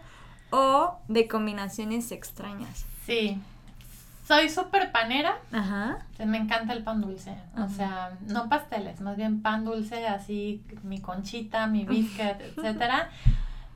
o 0.51 0.97
de 1.09 1.27
combinaciones 1.27 2.12
extrañas. 2.12 2.87
Sí. 3.05 3.41
Soy 4.29 4.49
súper 4.51 4.93
panera. 4.93 5.38
Ajá. 5.51 6.07
Me 6.25 6.38
encanta 6.38 6.75
el 6.75 6.85
pan 6.85 7.01
dulce. 7.01 7.35
O 7.57 7.69
sea, 7.69 8.17
no 8.29 8.49
pasteles, 8.49 9.01
más 9.01 9.17
bien 9.17 9.43
pan 9.43 9.64
dulce, 9.64 10.07
así 10.07 10.62
mi 10.85 11.01
conchita, 11.01 11.67
mi 11.67 11.85
biscuit, 11.87 12.41
etcétera. 12.41 13.11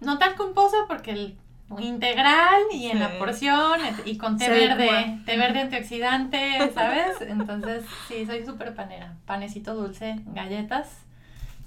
No 0.01 0.19
tan 0.19 0.37
culposo 0.37 0.77
porque 0.87 1.11
el 1.11 1.37
integral 1.81 2.63
y 2.73 2.87
en 2.87 3.01
la 3.01 3.19
porción 3.19 3.81
y 4.05 4.17
con 4.17 4.39
té 4.39 4.49
verde, 4.49 5.21
té 5.25 5.37
verde 5.37 5.61
antioxidante, 5.61 6.71
¿sabes? 6.75 7.21
Entonces, 7.21 7.85
sí, 8.09 8.27
soy 8.27 8.45
súper 8.45 8.75
panera. 8.75 9.17
Panecito 9.27 9.75
dulce, 9.75 10.17
galletas, 10.27 10.89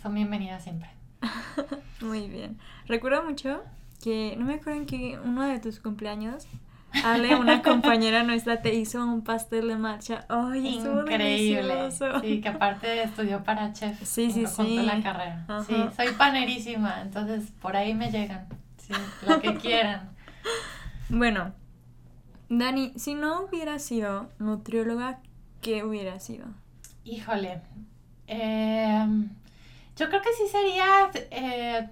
son 0.01 0.15
bienvenidas 0.15 0.63
siempre. 0.63 0.89
Muy 2.01 2.27
bien. 2.27 2.57
Recuerdo 2.87 3.23
mucho 3.23 3.63
que, 4.03 4.35
no 4.37 4.45
me 4.45 4.55
acuerdo 4.55 4.79
en 4.81 4.85
que 4.85 5.19
uno 5.23 5.43
de 5.43 5.59
tus 5.59 5.79
cumpleaños, 5.79 6.47
Ale, 7.03 7.35
una 7.35 7.61
compañera 7.63 8.23
nuestra, 8.23 8.61
te 8.61 8.73
hizo 8.73 9.03
un 9.05 9.23
pastel 9.23 9.67
de 9.67 9.75
matcha. 9.75 10.25
¡Ay, 10.29 10.75
Increíble. 10.75 11.91
Sí, 12.21 12.41
que 12.41 12.49
aparte 12.49 13.03
estudió 13.03 13.43
para 13.43 13.73
chef. 13.73 14.01
Sí, 14.03 14.31
sí, 14.31 14.45
sí. 14.47 14.77
la 14.83 15.01
carrera. 15.01 15.45
Sí, 15.67 15.75
soy 15.95 16.13
panerísima, 16.13 17.01
entonces 17.01 17.51
por 17.61 17.75
ahí 17.75 17.93
me 17.93 18.11
llegan 18.11 18.47
lo 19.27 19.41
que 19.41 19.55
quieran. 19.55 20.09
Bueno, 21.09 21.53
Dani, 22.49 22.93
si 22.95 23.15
no 23.15 23.43
hubiera 23.43 23.79
sido 23.79 24.29
nutrióloga, 24.39 25.19
¿qué 25.61 25.83
hubiera 25.83 26.19
sido? 26.19 26.47
Híjole, 27.03 27.61
em, 28.27 29.29
yo 29.95 30.09
creo 30.09 30.21
que 30.21 30.29
sí 30.37 30.47
sería 30.51 31.09
eh, 31.31 31.89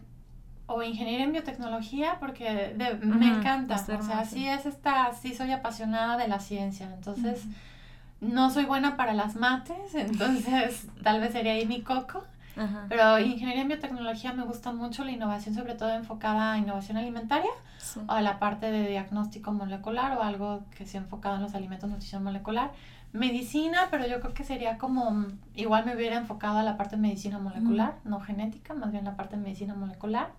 o 0.65 0.82
ingeniera 0.84 1.23
en 1.23 1.32
biotecnología 1.32 2.17
porque 2.19 2.75
me 3.01 3.27
encanta, 3.27 3.75
o 3.75 4.04
sea, 4.04 4.25
sí 4.25 4.48
es 4.48 4.65
esta, 4.65 5.13
sí 5.13 5.33
soy 5.35 5.52
apasionada 5.52 6.17
de 6.17 6.27
la 6.27 6.39
ciencia, 6.39 6.91
entonces 6.94 7.44
no 8.21 8.50
soy 8.50 8.65
buena 8.65 8.96
para 8.96 9.13
las 9.13 9.35
mates, 9.35 9.77
entonces 9.96 10.87
tal 11.04 11.19
vez 11.19 11.33
sería 11.33 11.54
ahí 11.54 11.65
mi 11.65 11.81
coco. 11.81 12.23
Pero 12.89 13.19
ingeniería 13.19 13.63
en 13.63 13.67
biotecnología 13.67 14.33
me 14.33 14.43
gusta 14.43 14.71
mucho 14.71 15.04
la 15.04 15.12
innovación, 15.12 15.56
sobre 15.56 15.75
todo 15.75 15.91
enfocada 15.93 16.54
a 16.54 16.58
innovación 16.58 16.97
alimentaria 16.97 17.49
o 18.08 18.12
a 18.12 18.21
la 18.21 18.39
parte 18.39 18.71
de 18.71 18.87
diagnóstico 18.87 19.51
molecular 19.51 20.17
o 20.17 20.21
algo 20.21 20.62
que 20.75 20.85
sea 20.85 21.01
enfocado 21.01 21.35
en 21.37 21.41
los 21.41 21.56
alimentos, 21.56 21.89
nutrición 21.89 22.23
molecular. 22.23 22.71
Medicina, 23.12 23.87
pero 23.91 24.08
yo 24.08 24.19
creo 24.21 24.33
que 24.33 24.43
sería 24.43 24.77
como, 24.77 25.25
igual 25.56 25.85
me 25.85 25.95
hubiera 25.95 26.17
enfocado 26.17 26.60
a 26.60 26.63
la 26.63 26.77
parte 26.77 26.95
de 26.95 27.01
medicina 27.01 27.37
molecular, 27.39 27.95
no 28.06 28.19
genética, 28.19 28.73
más 28.73 28.91
bien 28.91 29.06
la 29.06 29.15
parte 29.15 29.35
de 29.35 29.41
medicina 29.41 29.75
molecular. 29.75 30.31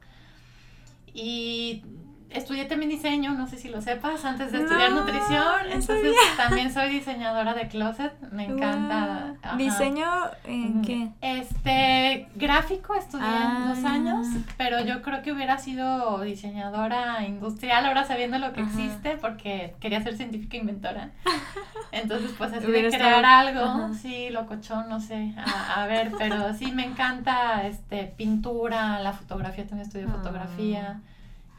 y 1.12 1.84
estudié 2.30 2.64
también 2.64 2.90
diseño, 2.90 3.32
no 3.34 3.46
sé 3.46 3.56
si 3.58 3.68
lo 3.68 3.80
sepas, 3.80 4.24
antes 4.24 4.50
de 4.52 4.62
estudiar 4.62 4.90
nutrición. 4.92 5.44
Entonces 5.66 5.86
sabía. 6.14 6.36
también 6.36 6.72
soy 6.72 6.88
diseñadora 6.90 7.54
de 7.54 7.68
closet. 7.68 8.12
Me 8.32 8.44
encanta. 8.46 9.34
Wow. 9.44 9.56
¿Diseño 9.56 10.06
en 10.44 10.82
qué? 10.82 11.10
Este, 11.20 12.28
gráfico 12.34 12.94
estudié 12.94 13.24
Ah. 13.26 13.72
dos 13.74 13.84
años, 13.84 14.26
pero 14.56 14.80
yo 14.84 15.02
creo 15.02 15.22
que 15.22 15.32
hubiera 15.32 15.58
sido 15.58 16.20
diseñadora 16.22 17.24
industrial 17.26 17.86
ahora 17.86 18.04
sabiendo 18.04 18.38
lo 18.38 18.52
que 18.52 18.62
Ajá. 18.62 18.70
existe 18.70 19.16
porque 19.20 19.74
quería 19.80 20.02
ser 20.02 20.16
científica 20.16 20.56
inventora. 20.56 21.10
Entonces, 21.92 22.32
pues 22.36 22.52
así 22.52 22.66
de 22.66 22.88
crear 22.88 23.24
algo, 23.24 23.60
ajá. 23.60 23.94
sí, 23.94 24.30
locochón, 24.30 24.88
no 24.88 24.98
sé, 25.00 25.32
a, 25.36 25.82
a 25.82 25.86
ver, 25.86 26.10
pero 26.18 26.52
sí 26.54 26.72
me 26.72 26.84
encanta 26.84 27.66
este 27.66 28.12
pintura, 28.16 28.98
la 29.00 29.12
fotografía, 29.12 29.64
también 29.66 29.86
estudio 29.86 30.08
Ah. 30.10 30.16
fotografía, 30.16 31.00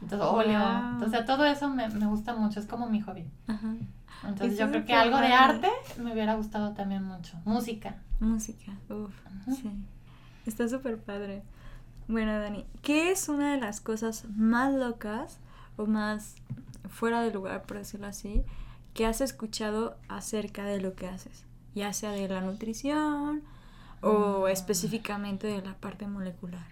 entonces 0.02 0.28
óleo, 0.28 0.58
Wow. 0.58 0.90
entonces 0.92 1.24
todo 1.26 1.44
eso 1.44 1.68
me, 1.68 1.88
me 1.88 2.06
gusta 2.06 2.34
mucho, 2.34 2.60
es 2.60 2.66
como 2.66 2.88
mi 2.88 3.00
hobby. 3.00 3.24
Ajá. 3.46 3.74
Entonces 4.24 4.58
yo 4.58 4.68
creo 4.70 4.84
que 4.84 4.94
algo 4.94 5.18
de 5.18 5.32
arte 5.32 5.68
me 6.02 6.12
hubiera 6.12 6.34
gustado 6.36 6.72
también 6.72 7.02
mucho, 7.04 7.38
música. 7.44 7.96
Música, 8.20 8.72
uff, 8.88 9.14
sí. 9.46 9.70
Está 10.46 10.68
súper 10.68 10.98
padre. 10.98 11.42
Bueno, 12.08 12.38
Dani, 12.38 12.64
¿qué 12.82 13.10
es 13.10 13.28
una 13.28 13.52
de 13.52 13.60
las 13.60 13.80
cosas 13.80 14.24
más 14.36 14.72
locas 14.72 15.38
o 15.76 15.86
más 15.86 16.36
fuera 16.88 17.20
de 17.20 17.32
lugar, 17.32 17.64
por 17.64 17.78
decirlo 17.78 18.06
así, 18.06 18.42
que 18.94 19.06
has 19.06 19.20
escuchado 19.20 19.96
acerca 20.08 20.64
de 20.64 20.80
lo 20.80 20.94
que 20.94 21.08
haces? 21.08 21.44
Ya 21.74 21.92
sea 21.92 22.12
de 22.12 22.26
la 22.28 22.40
nutrición 22.40 23.42
o 24.02 24.44
Mm. 24.46 24.48
específicamente 24.48 25.46
de 25.48 25.60
la 25.62 25.74
parte 25.74 26.06
molecular. 26.06 26.64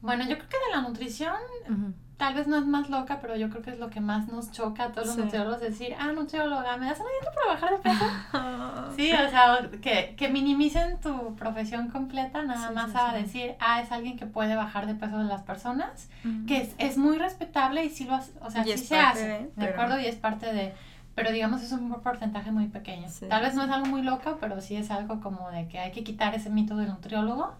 Bueno, 0.00 0.22
yo 0.24 0.36
creo 0.38 0.48
que 0.48 0.56
de 0.70 0.76
la 0.76 0.82
nutrición 0.88 1.34
Ujú. 1.68 1.92
tal 2.16 2.34
vez 2.34 2.46
no 2.46 2.56
es 2.56 2.66
más 2.66 2.88
loca, 2.88 3.18
pero 3.20 3.36
yo 3.36 3.48
creo 3.50 3.62
que 3.62 3.70
es 3.70 3.78
lo 3.78 3.90
que 3.90 4.00
más 4.00 4.28
nos 4.28 4.52
choca 4.52 4.84
a 4.84 4.92
todos 4.92 5.08
Sí. 5.10 5.16
los 5.16 5.24
nutriólogos 5.26 5.60
decir, 5.60 5.94
ah, 5.98 6.12
nutrióloga, 6.12 6.76
¿me 6.76 6.86
das 6.86 6.98
una 7.00 7.08
dieta 7.10 7.30
para 7.34 7.54
bajar 7.54 7.70
de 7.70 7.78
peso? 7.78 8.04
Sí, 8.96 9.12
o 9.12 9.30
sea, 9.30 9.70
que, 9.80 10.14
que 10.16 10.28
minimicen 10.28 10.98
tu 11.00 11.36
profesión 11.36 11.88
completa, 11.88 12.42
nada 12.42 12.68
Sí, 12.68 12.74
más 12.74 12.90
sí, 12.90 12.96
a 13.00 13.12
decir, 13.12 13.54
ah, 13.60 13.80
es 13.80 13.92
alguien 13.92 14.16
que 14.18 14.26
puede 14.26 14.56
bajar 14.56 14.86
de 14.86 14.94
peso 14.94 15.18
de 15.18 15.24
las 15.24 15.42
personas, 15.42 16.08
Ujú. 16.24 16.46
que 16.46 16.58
es, 16.62 16.74
es 16.78 16.96
muy 16.98 17.16
respetable 17.18 17.84
y 17.84 17.90
sí 17.90 18.04
lo 18.04 18.14
hace, 18.16 18.32
o 18.40 18.50
sea, 18.50 18.66
Y 18.66 18.72
sí 18.78 18.86
se 18.86 18.98
hace, 18.98 19.20
de, 19.28 19.38
de, 19.38 19.50
pero- 19.56 19.72
acuerdo? 19.72 20.00
Y 20.00 20.06
es 20.06 20.16
parte 20.16 20.52
de, 20.52 20.74
pero 21.14 21.30
digamos 21.32 21.62
es 21.62 21.70
un 21.72 21.90
porcentaje 22.02 22.50
muy 22.50 22.66
pequeño. 22.66 23.08
Tal 23.28 23.42
vez 23.42 23.54
no 23.54 23.62
es 23.64 23.70
algo 23.70 23.86
muy 23.86 24.02
loco, 24.02 24.38
pero 24.40 24.60
sí 24.60 24.74
es 24.76 24.90
algo 24.90 25.20
como 25.20 25.50
de 25.50 25.68
que 25.68 25.78
hay 25.78 25.92
que 25.92 26.02
quitar 26.04 26.34
ese 26.34 26.50
mito 26.50 26.76
del 26.76 26.88
nutriólogo. 26.88 27.54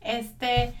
Este, 0.00 0.74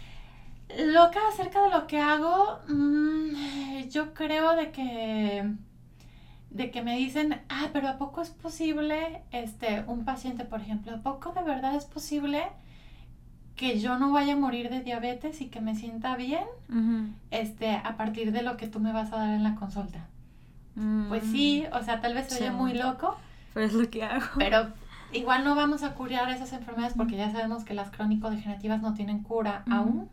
loca 0.92 1.18
acerca 1.32 1.62
de 1.62 1.70
lo 1.70 1.86
que 1.86 1.98
hago, 2.00 2.58
mm, 2.68 3.88
yo 3.90 4.12
creo 4.14 4.54
de 4.56 4.70
que 4.70 5.52
de 6.50 6.70
que 6.70 6.82
me 6.82 6.96
dicen, 6.96 7.40
ah, 7.50 7.68
pero 7.74 7.88
¿a 7.88 7.98
poco 7.98 8.22
es 8.22 8.30
posible, 8.30 9.22
este, 9.32 9.84
un 9.86 10.04
paciente, 10.06 10.44
por 10.46 10.60
ejemplo, 10.62 10.94
¿a 10.94 10.98
poco 11.02 11.32
de 11.32 11.42
verdad 11.42 11.74
es 11.74 11.84
posible 11.84 12.42
que 13.54 13.78
yo 13.80 13.98
no 13.98 14.12
vaya 14.12 14.32
a 14.32 14.36
morir 14.36 14.70
de 14.70 14.80
diabetes 14.80 15.40
y 15.42 15.48
que 15.48 15.60
me 15.60 15.74
sienta 15.74 16.16
bien, 16.16 16.44
este, 17.30 17.72
a 17.76 17.96
partir 17.98 18.32
de 18.32 18.42
lo 18.42 18.56
que 18.56 18.66
tú 18.66 18.80
me 18.80 18.92
vas 18.92 19.12
a 19.12 19.16
dar 19.18 19.28
en 19.34 19.42
la 19.42 19.56
consulta? 19.56 20.06
Pues 21.08 21.24
Mm. 21.26 21.32
sí, 21.32 21.64
o 21.72 21.82
sea, 21.82 22.00
tal 22.00 22.14
vez 22.14 22.28
se 22.28 22.36
oye 22.36 22.50
muy 22.50 22.72
loco, 22.72 23.16
Pero 23.52 23.66
es 23.66 23.74
lo 23.74 23.90
que 23.90 24.04
hago. 24.04 24.24
pero 24.38 24.68
igual 25.12 25.44
no 25.44 25.54
vamos 25.54 25.82
a 25.82 25.94
curar 25.94 26.30
esas 26.30 26.52
enfermedades 26.54 26.94
porque 26.96 27.16
ya 27.16 27.30
sabemos 27.30 27.64
que 27.64 27.74
las 27.74 27.90
crónico-degenerativas 27.90 28.80
no 28.80 28.94
tienen 28.94 29.22
cura 29.22 29.64
aún, 29.70 30.08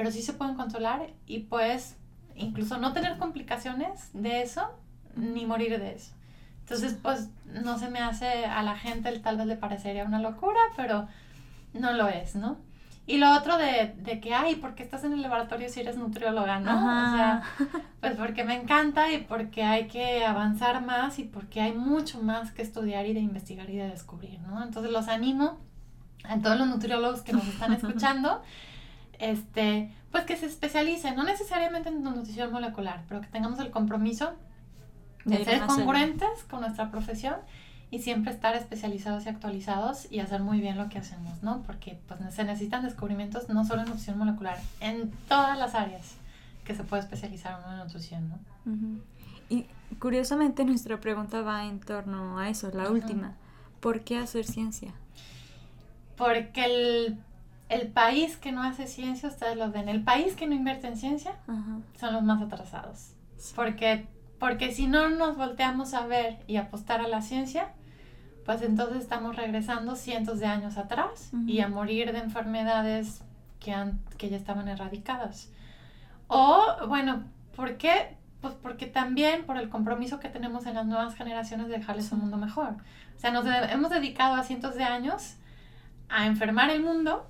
pero 0.00 0.10
sí 0.10 0.22
se 0.22 0.32
pueden 0.32 0.54
controlar 0.54 1.10
y 1.26 1.40
puedes 1.40 1.98
incluso 2.34 2.78
no 2.78 2.94
tener 2.94 3.18
complicaciones 3.18 4.08
de 4.14 4.40
eso 4.40 4.62
ni 5.14 5.44
morir 5.44 5.78
de 5.78 5.92
eso. 5.92 6.14
Entonces, 6.60 6.96
pues 7.02 7.28
no 7.44 7.78
se 7.78 7.90
me 7.90 7.98
hace 7.98 8.46
a 8.46 8.62
la 8.62 8.78
gente, 8.78 9.18
tal 9.18 9.36
vez 9.36 9.46
le 9.46 9.56
parecería 9.56 10.06
una 10.06 10.18
locura, 10.18 10.58
pero 10.74 11.06
no 11.74 11.92
lo 11.92 12.08
es, 12.08 12.34
¿no? 12.34 12.56
Y 13.06 13.18
lo 13.18 13.30
otro 13.34 13.58
de, 13.58 13.94
de 13.98 14.20
que, 14.20 14.32
ay, 14.32 14.56
¿por 14.56 14.74
qué 14.74 14.84
estás 14.84 15.04
en 15.04 15.12
el 15.12 15.20
laboratorio 15.20 15.68
si 15.68 15.80
eres 15.80 15.98
nutrióloga, 15.98 16.60
no? 16.60 16.78
O 16.78 17.14
sea, 17.14 17.36
Ajá. 17.36 17.42
pues 18.00 18.16
porque 18.16 18.42
me 18.42 18.54
encanta 18.54 19.12
y 19.12 19.18
porque 19.18 19.64
hay 19.64 19.86
que 19.86 20.24
avanzar 20.24 20.82
más 20.82 21.18
y 21.18 21.24
porque 21.24 21.60
hay 21.60 21.74
mucho 21.74 22.22
más 22.22 22.52
que 22.52 22.62
estudiar 22.62 23.04
y 23.04 23.12
de 23.12 23.20
investigar 23.20 23.68
y 23.68 23.76
de 23.76 23.88
descubrir, 23.88 24.40
¿no? 24.40 24.62
Entonces 24.62 24.92
los 24.92 25.08
animo 25.08 25.58
a 26.24 26.38
todos 26.38 26.58
los 26.58 26.68
nutriólogos 26.68 27.20
que 27.20 27.34
nos 27.34 27.46
están 27.46 27.72
escuchando, 27.74 28.42
este, 29.20 29.94
pues 30.10 30.24
que 30.24 30.36
se 30.36 30.46
especialicen, 30.46 31.14
no 31.14 31.22
necesariamente 31.22 31.90
en 31.90 32.02
nutrición 32.02 32.50
molecular, 32.50 33.04
pero 33.08 33.20
que 33.20 33.28
tengamos 33.28 33.60
el 33.60 33.70
compromiso 33.70 34.32
De 35.24 35.38
de 35.38 35.44
ser 35.44 35.66
congruentes 35.66 36.44
con 36.48 36.62
nuestra 36.62 36.90
profesión 36.90 37.36
y 37.90 38.00
siempre 38.00 38.32
estar 38.32 38.54
especializados 38.54 39.26
y 39.26 39.28
actualizados 39.28 40.10
y 40.10 40.20
hacer 40.20 40.40
muy 40.40 40.60
bien 40.60 40.78
lo 40.78 40.88
que 40.88 40.98
hacemos, 40.98 41.42
¿no? 41.42 41.62
Porque 41.62 41.98
pues 42.08 42.20
se 42.34 42.44
necesitan 42.44 42.82
descubrimientos 42.82 43.48
no 43.48 43.64
solo 43.64 43.82
en 43.82 43.88
nutrición 43.88 44.16
molecular, 44.16 44.58
en 44.80 45.10
todas 45.28 45.58
las 45.58 45.74
áreas 45.74 46.14
que 46.64 46.74
se 46.74 46.84
puede 46.84 47.02
especializar 47.02 47.60
uno 47.62 47.72
en 47.72 47.78
nutrición, 47.78 48.28
¿no? 48.28 48.38
Y 49.48 49.66
curiosamente 49.98 50.64
nuestra 50.64 51.00
pregunta 51.00 51.42
va 51.42 51.66
en 51.66 51.80
torno 51.80 52.38
a 52.38 52.48
eso, 52.48 52.70
la 52.72 52.90
última. 52.90 53.34
¿Por 53.80 54.02
qué 54.02 54.18
hacer 54.18 54.46
ciencia? 54.46 54.92
Porque 56.16 56.64
el, 56.64 57.18
el 57.70 57.88
país 57.88 58.36
que 58.36 58.52
no 58.52 58.62
hace 58.62 58.86
ciencia, 58.86 59.28
ustedes 59.28 59.56
lo 59.56 59.70
ven, 59.70 59.88
el 59.88 60.02
país 60.02 60.34
que 60.36 60.46
no 60.46 60.54
invierte 60.54 60.86
en 60.88 60.96
ciencia 60.96 61.32
Ajá. 61.46 61.78
son 61.98 62.12
los 62.12 62.22
más 62.22 62.42
atrasados. 62.42 63.12
Porque, 63.54 64.06
porque 64.38 64.72
si 64.72 64.86
no 64.86 65.08
nos 65.08 65.36
volteamos 65.36 65.94
a 65.94 66.06
ver 66.06 66.38
y 66.46 66.56
apostar 66.56 67.00
a 67.00 67.08
la 67.08 67.22
ciencia, 67.22 67.68
pues 68.44 68.62
entonces 68.62 68.98
estamos 68.98 69.36
regresando 69.36 69.96
cientos 69.96 70.40
de 70.40 70.46
años 70.46 70.76
atrás 70.76 71.30
y 71.46 71.60
a 71.60 71.68
morir 71.68 72.12
de 72.12 72.18
enfermedades 72.18 73.22
que, 73.60 73.72
han, 73.72 74.00
que 74.18 74.28
ya 74.30 74.36
estaban 74.36 74.66
erradicadas. 74.68 75.48
O, 76.26 76.62
bueno, 76.88 77.24
¿por 77.56 77.76
qué? 77.76 78.16
Pues 78.40 78.54
porque 78.54 78.86
también 78.86 79.44
por 79.44 79.58
el 79.58 79.68
compromiso 79.68 80.18
que 80.20 80.28
tenemos 80.28 80.66
en 80.66 80.74
las 80.74 80.86
nuevas 80.86 81.14
generaciones 81.14 81.68
de 81.68 81.78
dejarles 81.78 82.06
Sí. 82.06 82.14
un 82.14 82.20
mundo 82.22 82.36
mejor. 82.38 82.70
O 83.16 83.20
sea, 83.20 83.30
nos 83.30 83.44
de- 83.44 83.72
hemos 83.72 83.90
dedicado 83.90 84.34
a 84.34 84.42
cientos 84.42 84.74
de 84.74 84.84
años 84.84 85.34
a 86.08 86.26
enfermar 86.26 86.70
el 86.70 86.82
mundo 86.82 87.26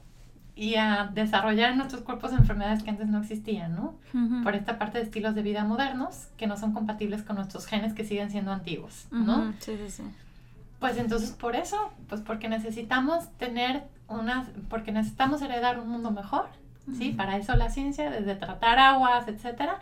y 0.61 0.75
a 0.75 1.11
desarrollar 1.15 1.71
en 1.71 1.79
nuestros 1.79 2.03
cuerpos 2.03 2.35
enfermedades 2.35 2.83
que 2.83 2.91
antes 2.91 3.09
no 3.09 3.21
existían, 3.21 3.75
¿no? 3.75 3.95
Por 4.43 4.55
esta 4.55 4.79
parte 4.79 4.99
de 4.99 5.05
estilos 5.05 5.35
de 5.35 5.41
vida 5.41 5.65
modernos 5.65 6.29
que 6.37 6.47
no 6.47 6.59
son 6.59 6.75
compatibles 6.75 7.23
con 7.23 7.37
nuestros 7.37 7.65
genes 7.65 7.95
que 7.95 8.05
siguen 8.05 8.31
siendo 8.31 8.53
antiguos, 8.53 9.07
¿no? 9.11 9.55
Sí, 9.61 9.79
sí, 9.79 9.91
sí. 9.91 10.03
Pues 10.79 10.99
entonces 10.99 11.31
por 11.31 11.57
eso, 11.57 11.79
pues 12.11 12.21
porque 12.21 12.51
necesitamos 12.51 13.33
tener 13.39 13.85
una, 14.07 14.51
porque 14.69 14.93
necesitamos 14.93 15.41
heredar 15.41 15.81
un 15.81 15.89
mundo 15.89 16.11
mejor, 16.11 16.51
¿sí? 16.95 17.13
Para 17.13 17.39
eso 17.39 17.57
la 17.57 17.71
ciencia, 17.71 18.11
desde 18.11 18.35
tratar 18.35 18.79
aguas, 18.79 19.29
etcétera, 19.29 19.79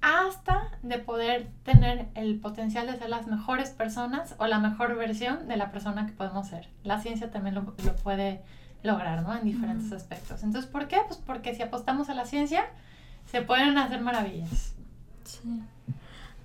hasta 0.00 0.68
de 0.84 0.98
poder 0.98 1.48
tener 1.64 2.06
el 2.14 2.38
potencial 2.38 2.86
de 2.86 2.96
ser 2.96 3.10
las 3.10 3.26
mejores 3.26 3.70
personas 3.70 4.36
o 4.38 4.46
la 4.46 4.60
mejor 4.60 4.94
versión 4.94 5.48
de 5.48 5.56
la 5.56 5.72
persona 5.72 6.06
que 6.06 6.12
podemos 6.12 6.46
ser. 6.46 6.68
La 6.84 7.00
ciencia 7.00 7.32
también 7.32 7.56
lo, 7.56 7.74
lo 7.84 7.96
puede 7.96 8.42
lograr, 8.82 9.22
¿no? 9.22 9.36
En 9.36 9.44
diferentes 9.44 9.92
aspectos. 9.92 10.42
Entonces, 10.42 10.70
¿por 10.70 10.88
qué? 10.88 10.98
Pues 11.06 11.20
porque 11.24 11.54
si 11.54 11.62
apostamos 11.62 12.08
a 12.08 12.14
la 12.14 12.24
ciencia, 12.24 12.64
se 13.30 13.42
pueden 13.42 13.76
hacer 13.78 14.00
maravillas. 14.00 14.74
Sí. 15.24 15.62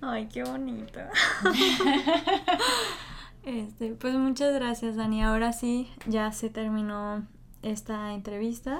Ay, 0.00 0.26
qué 0.32 0.44
bonito. 0.44 1.00
Este, 3.44 3.90
pues 3.92 4.14
muchas 4.14 4.52
gracias, 4.54 4.96
Dani. 4.96 5.22
Ahora 5.22 5.52
sí, 5.52 5.88
ya 6.06 6.32
se 6.32 6.50
terminó 6.50 7.24
esta 7.62 8.12
entrevista. 8.12 8.78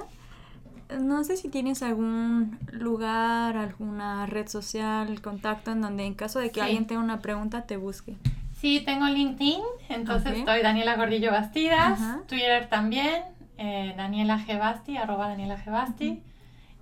No 0.99 1.23
sé 1.23 1.37
si 1.37 1.47
tienes 1.47 1.81
algún 1.83 2.59
lugar, 2.71 3.55
alguna 3.55 4.25
red 4.25 4.47
social, 4.49 5.21
contacto 5.21 5.71
en 5.71 5.79
donde 5.81 6.05
en 6.05 6.15
caso 6.15 6.39
de 6.39 6.47
que 6.49 6.55
Sí. 6.55 6.65
alguien 6.65 6.85
tenga 6.85 7.01
una 7.01 7.21
pregunta 7.21 7.61
te 7.65 7.77
busque. 7.77 8.17
Sí, 8.59 8.81
tengo 8.85 9.05
LinkedIn, 9.05 9.61
entonces 9.87 10.39
estoy 10.39 10.61
Daniela 10.61 10.97
Gordillo 10.97 11.31
Bastidas, 11.31 12.01
Ajá. 12.01 12.19
Twitter 12.27 12.67
también, 12.67 13.21
eh, 13.57 13.93
Daniela 13.97 14.39
G. 14.39 14.57
Basti, 14.57 14.97
arroba 14.97 15.29
Daniela 15.29 15.57
G. 15.57 15.71
Basti. 15.71 16.23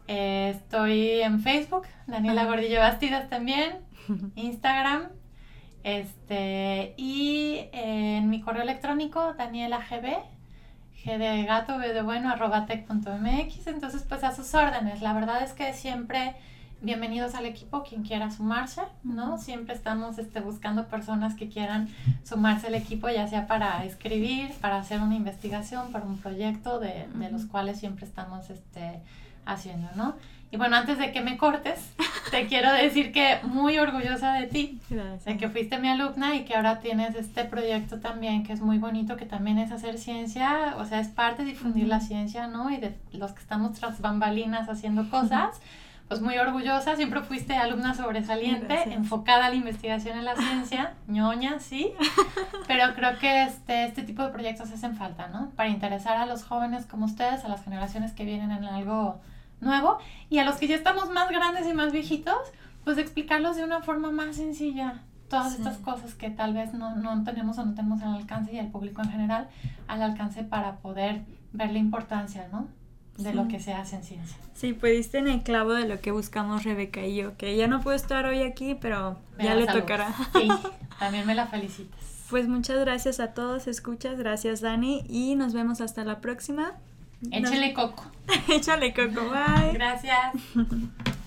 Eh, 0.07 0.53
estoy 0.55 1.21
en 1.21 1.41
Facebook, 1.41 1.87
Daniela. 2.05 2.45
Gordillo 2.45 2.79
Bastidas 2.79 3.29
también, 3.29 3.79
Instagram, 4.35 5.09
este, 5.83 6.93
y 6.97 7.69
eh, 7.73 8.17
en 8.17 8.29
mi 8.29 8.41
correo 8.41 8.63
electrónico, 8.63 9.33
Daniela 9.33 9.79
GB, 9.79 10.17
G 11.03 11.17
de 11.17 11.43
gato, 11.45 11.77
B 11.77 11.93
de 11.93 12.01
bueno, 12.03 12.29
arroba 12.29 12.65
tech.mx, 12.65 13.67
entonces 13.67 14.03
pues 14.07 14.23
a 14.23 14.35
sus 14.35 14.53
órdenes, 14.53 15.01
la 15.01 15.13
verdad 15.13 15.43
es 15.43 15.53
que 15.53 15.73
siempre 15.73 16.35
bienvenidos 16.85 17.33
al 17.33 17.47
equipo, 17.47 17.83
quien 17.83 18.03
quiera 18.03 18.29
sumarse, 18.29 18.83
¿no? 19.03 19.39
Siempre 19.39 19.73
estamos 19.73 20.19
este, 20.19 20.39
buscando 20.39 20.87
personas 20.87 21.33
que 21.33 21.49
quieran 21.49 21.89
sumarse 22.23 22.67
al 22.67 22.75
equipo, 22.75 23.09
ya 23.09 23.27
sea 23.27 23.47
para 23.47 23.83
escribir, 23.85 24.51
para 24.61 24.77
hacer 24.77 25.01
una 25.01 25.15
investigación, 25.15 25.91
para 25.91 26.05
un 26.05 26.19
proyecto 26.19 26.79
de, 26.79 27.07
de 27.11 27.31
los 27.31 27.45
cuales 27.45 27.79
siempre 27.79 28.05
estamos 28.05 28.51
este, 28.51 29.01
haciendo, 29.47 29.89
¿no? 29.95 30.13
Y 30.51 30.57
bueno, 30.57 30.75
antes 30.75 30.99
de 30.99 31.11
que 31.11 31.21
me 31.21 31.37
cortes, 31.37 31.91
te 32.31 32.45
quiero 32.45 32.71
decir 32.71 33.11
que 33.11 33.39
muy 33.41 33.79
orgullosa 33.79 34.33
de 34.33 34.45
ti, 34.45 34.79
Gracias. 34.87 35.25
de 35.25 35.37
que 35.37 35.49
fuiste 35.49 35.79
mi 35.79 35.89
alumna 35.89 36.35
y 36.35 36.45
que 36.45 36.55
ahora 36.55 36.81
tienes 36.81 37.15
este 37.15 37.45
proyecto 37.45 37.99
también 37.99 38.43
que 38.43 38.53
es 38.53 38.61
muy 38.61 38.77
bonito, 38.77 39.17
que 39.17 39.25
también 39.25 39.57
es 39.57 39.71
hacer 39.71 39.97
ciencia, 39.97 40.75
o 40.77 40.85
sea, 40.85 40.99
es 40.99 41.07
parte 41.07 41.43
de 41.43 41.49
difundir 41.49 41.87
la 41.87 41.99
ciencia, 41.99 42.45
¿no? 42.45 42.69
Y 42.69 42.77
de 42.77 42.95
los 43.11 43.31
que 43.31 43.41
estamos 43.41 43.73
tras 43.73 44.01
bambalinas 44.01 44.69
haciendo 44.69 45.09
cosas. 45.09 45.59
Pues 46.07 46.21
muy 46.21 46.37
orgullosa, 46.37 46.95
siempre 46.95 47.21
fuiste 47.23 47.55
alumna 47.57 47.95
sobresaliente, 47.95 48.67
Gracias. 48.67 48.95
enfocada 48.95 49.47
a 49.47 49.49
la 49.49 49.55
investigación 49.55 50.17
en 50.19 50.25
la 50.25 50.35
ciencia, 50.35 50.93
ñoña, 51.07 51.59
sí, 51.59 51.93
pero 52.67 52.93
creo 52.93 53.17
que 53.17 53.43
este, 53.43 53.85
este 53.85 54.03
tipo 54.03 54.21
de 54.21 54.29
proyectos 54.29 54.71
hacen 54.71 54.95
falta, 54.95 55.27
¿no? 55.29 55.49
Para 55.55 55.69
interesar 55.69 56.17
a 56.17 56.27
los 56.27 56.43
jóvenes 56.43 56.85
como 56.85 57.05
ustedes, 57.05 57.43
a 57.43 57.47
las 57.47 57.63
generaciones 57.63 58.11
que 58.13 58.23
vienen 58.23 58.51
en 58.51 58.65
algo 58.65 59.19
nuevo 59.61 59.97
y 60.29 60.37
a 60.37 60.45
los 60.45 60.57
que 60.57 60.67
ya 60.67 60.75
estamos 60.75 61.09
más 61.09 61.29
grandes 61.31 61.65
y 61.67 61.73
más 61.73 61.91
viejitos, 61.91 62.37
pues 62.83 62.99
explicarlos 62.99 63.55
de 63.55 63.63
una 63.63 63.81
forma 63.81 64.11
más 64.11 64.35
sencilla. 64.35 64.99
Todas 65.27 65.53
Sí. 65.53 65.57
estas 65.57 65.77
cosas 65.79 66.13
que 66.13 66.29
tal 66.29 66.53
vez 66.53 66.75
no, 66.75 66.95
no 66.95 67.23
tenemos 67.23 67.57
o 67.57 67.65
no 67.65 67.73
tenemos 67.73 68.03
al 68.03 68.13
alcance 68.13 68.53
y 68.53 68.59
al 68.59 68.67
público 68.67 69.01
en 69.01 69.09
general 69.09 69.47
al 69.87 70.03
alcance 70.03 70.43
para 70.43 70.75
poder 70.77 71.23
ver 71.51 71.71
la 71.71 71.79
importancia, 71.79 72.47
¿no? 72.51 72.67
De 73.17 73.33
lo 73.33 73.47
que 73.47 73.59
se 73.59 73.73
hace 73.73 73.95
en 73.95 74.03
ciencia. 74.03 74.37
Sí, 74.53 74.73
pudiste 74.73 75.17
en 75.17 75.27
el 75.27 75.41
clavo 75.43 75.73
de 75.73 75.87
lo 75.87 76.01
que 76.01 76.11
buscamos 76.11 76.63
Rebeca 76.63 77.05
y 77.05 77.15
yo, 77.15 77.37
que 77.37 77.55
ya 77.55 77.67
no 77.67 77.81
puedo 77.81 77.95
estar 77.95 78.25
hoy 78.25 78.41
aquí, 78.41 78.75
pero 78.75 79.17
Me 79.37 79.45
ya 79.45 79.55
le 79.55 79.67
tocará. 79.67 80.13
Sí, 80.33 80.49
también 80.99 81.25
me 81.25 81.35
la 81.35 81.47
felicitas. 81.47 81.99
Pues 82.29 82.47
muchas 82.47 82.79
gracias 82.79 83.19
a 83.19 83.33
todos, 83.33 83.67
escuchas, 83.67 84.17
gracias 84.17 84.61
Dani 84.61 85.03
y 85.07 85.35
nos 85.35 85.53
vemos 85.53 85.79
hasta 85.79 86.03
la 86.03 86.19
próxima. 86.19 86.73
Échale 87.31 87.73
coco. 87.73 88.05
Échale 88.49 88.93
coco, 88.93 89.29
bye. 89.29 89.73
Gracias. 89.73 90.33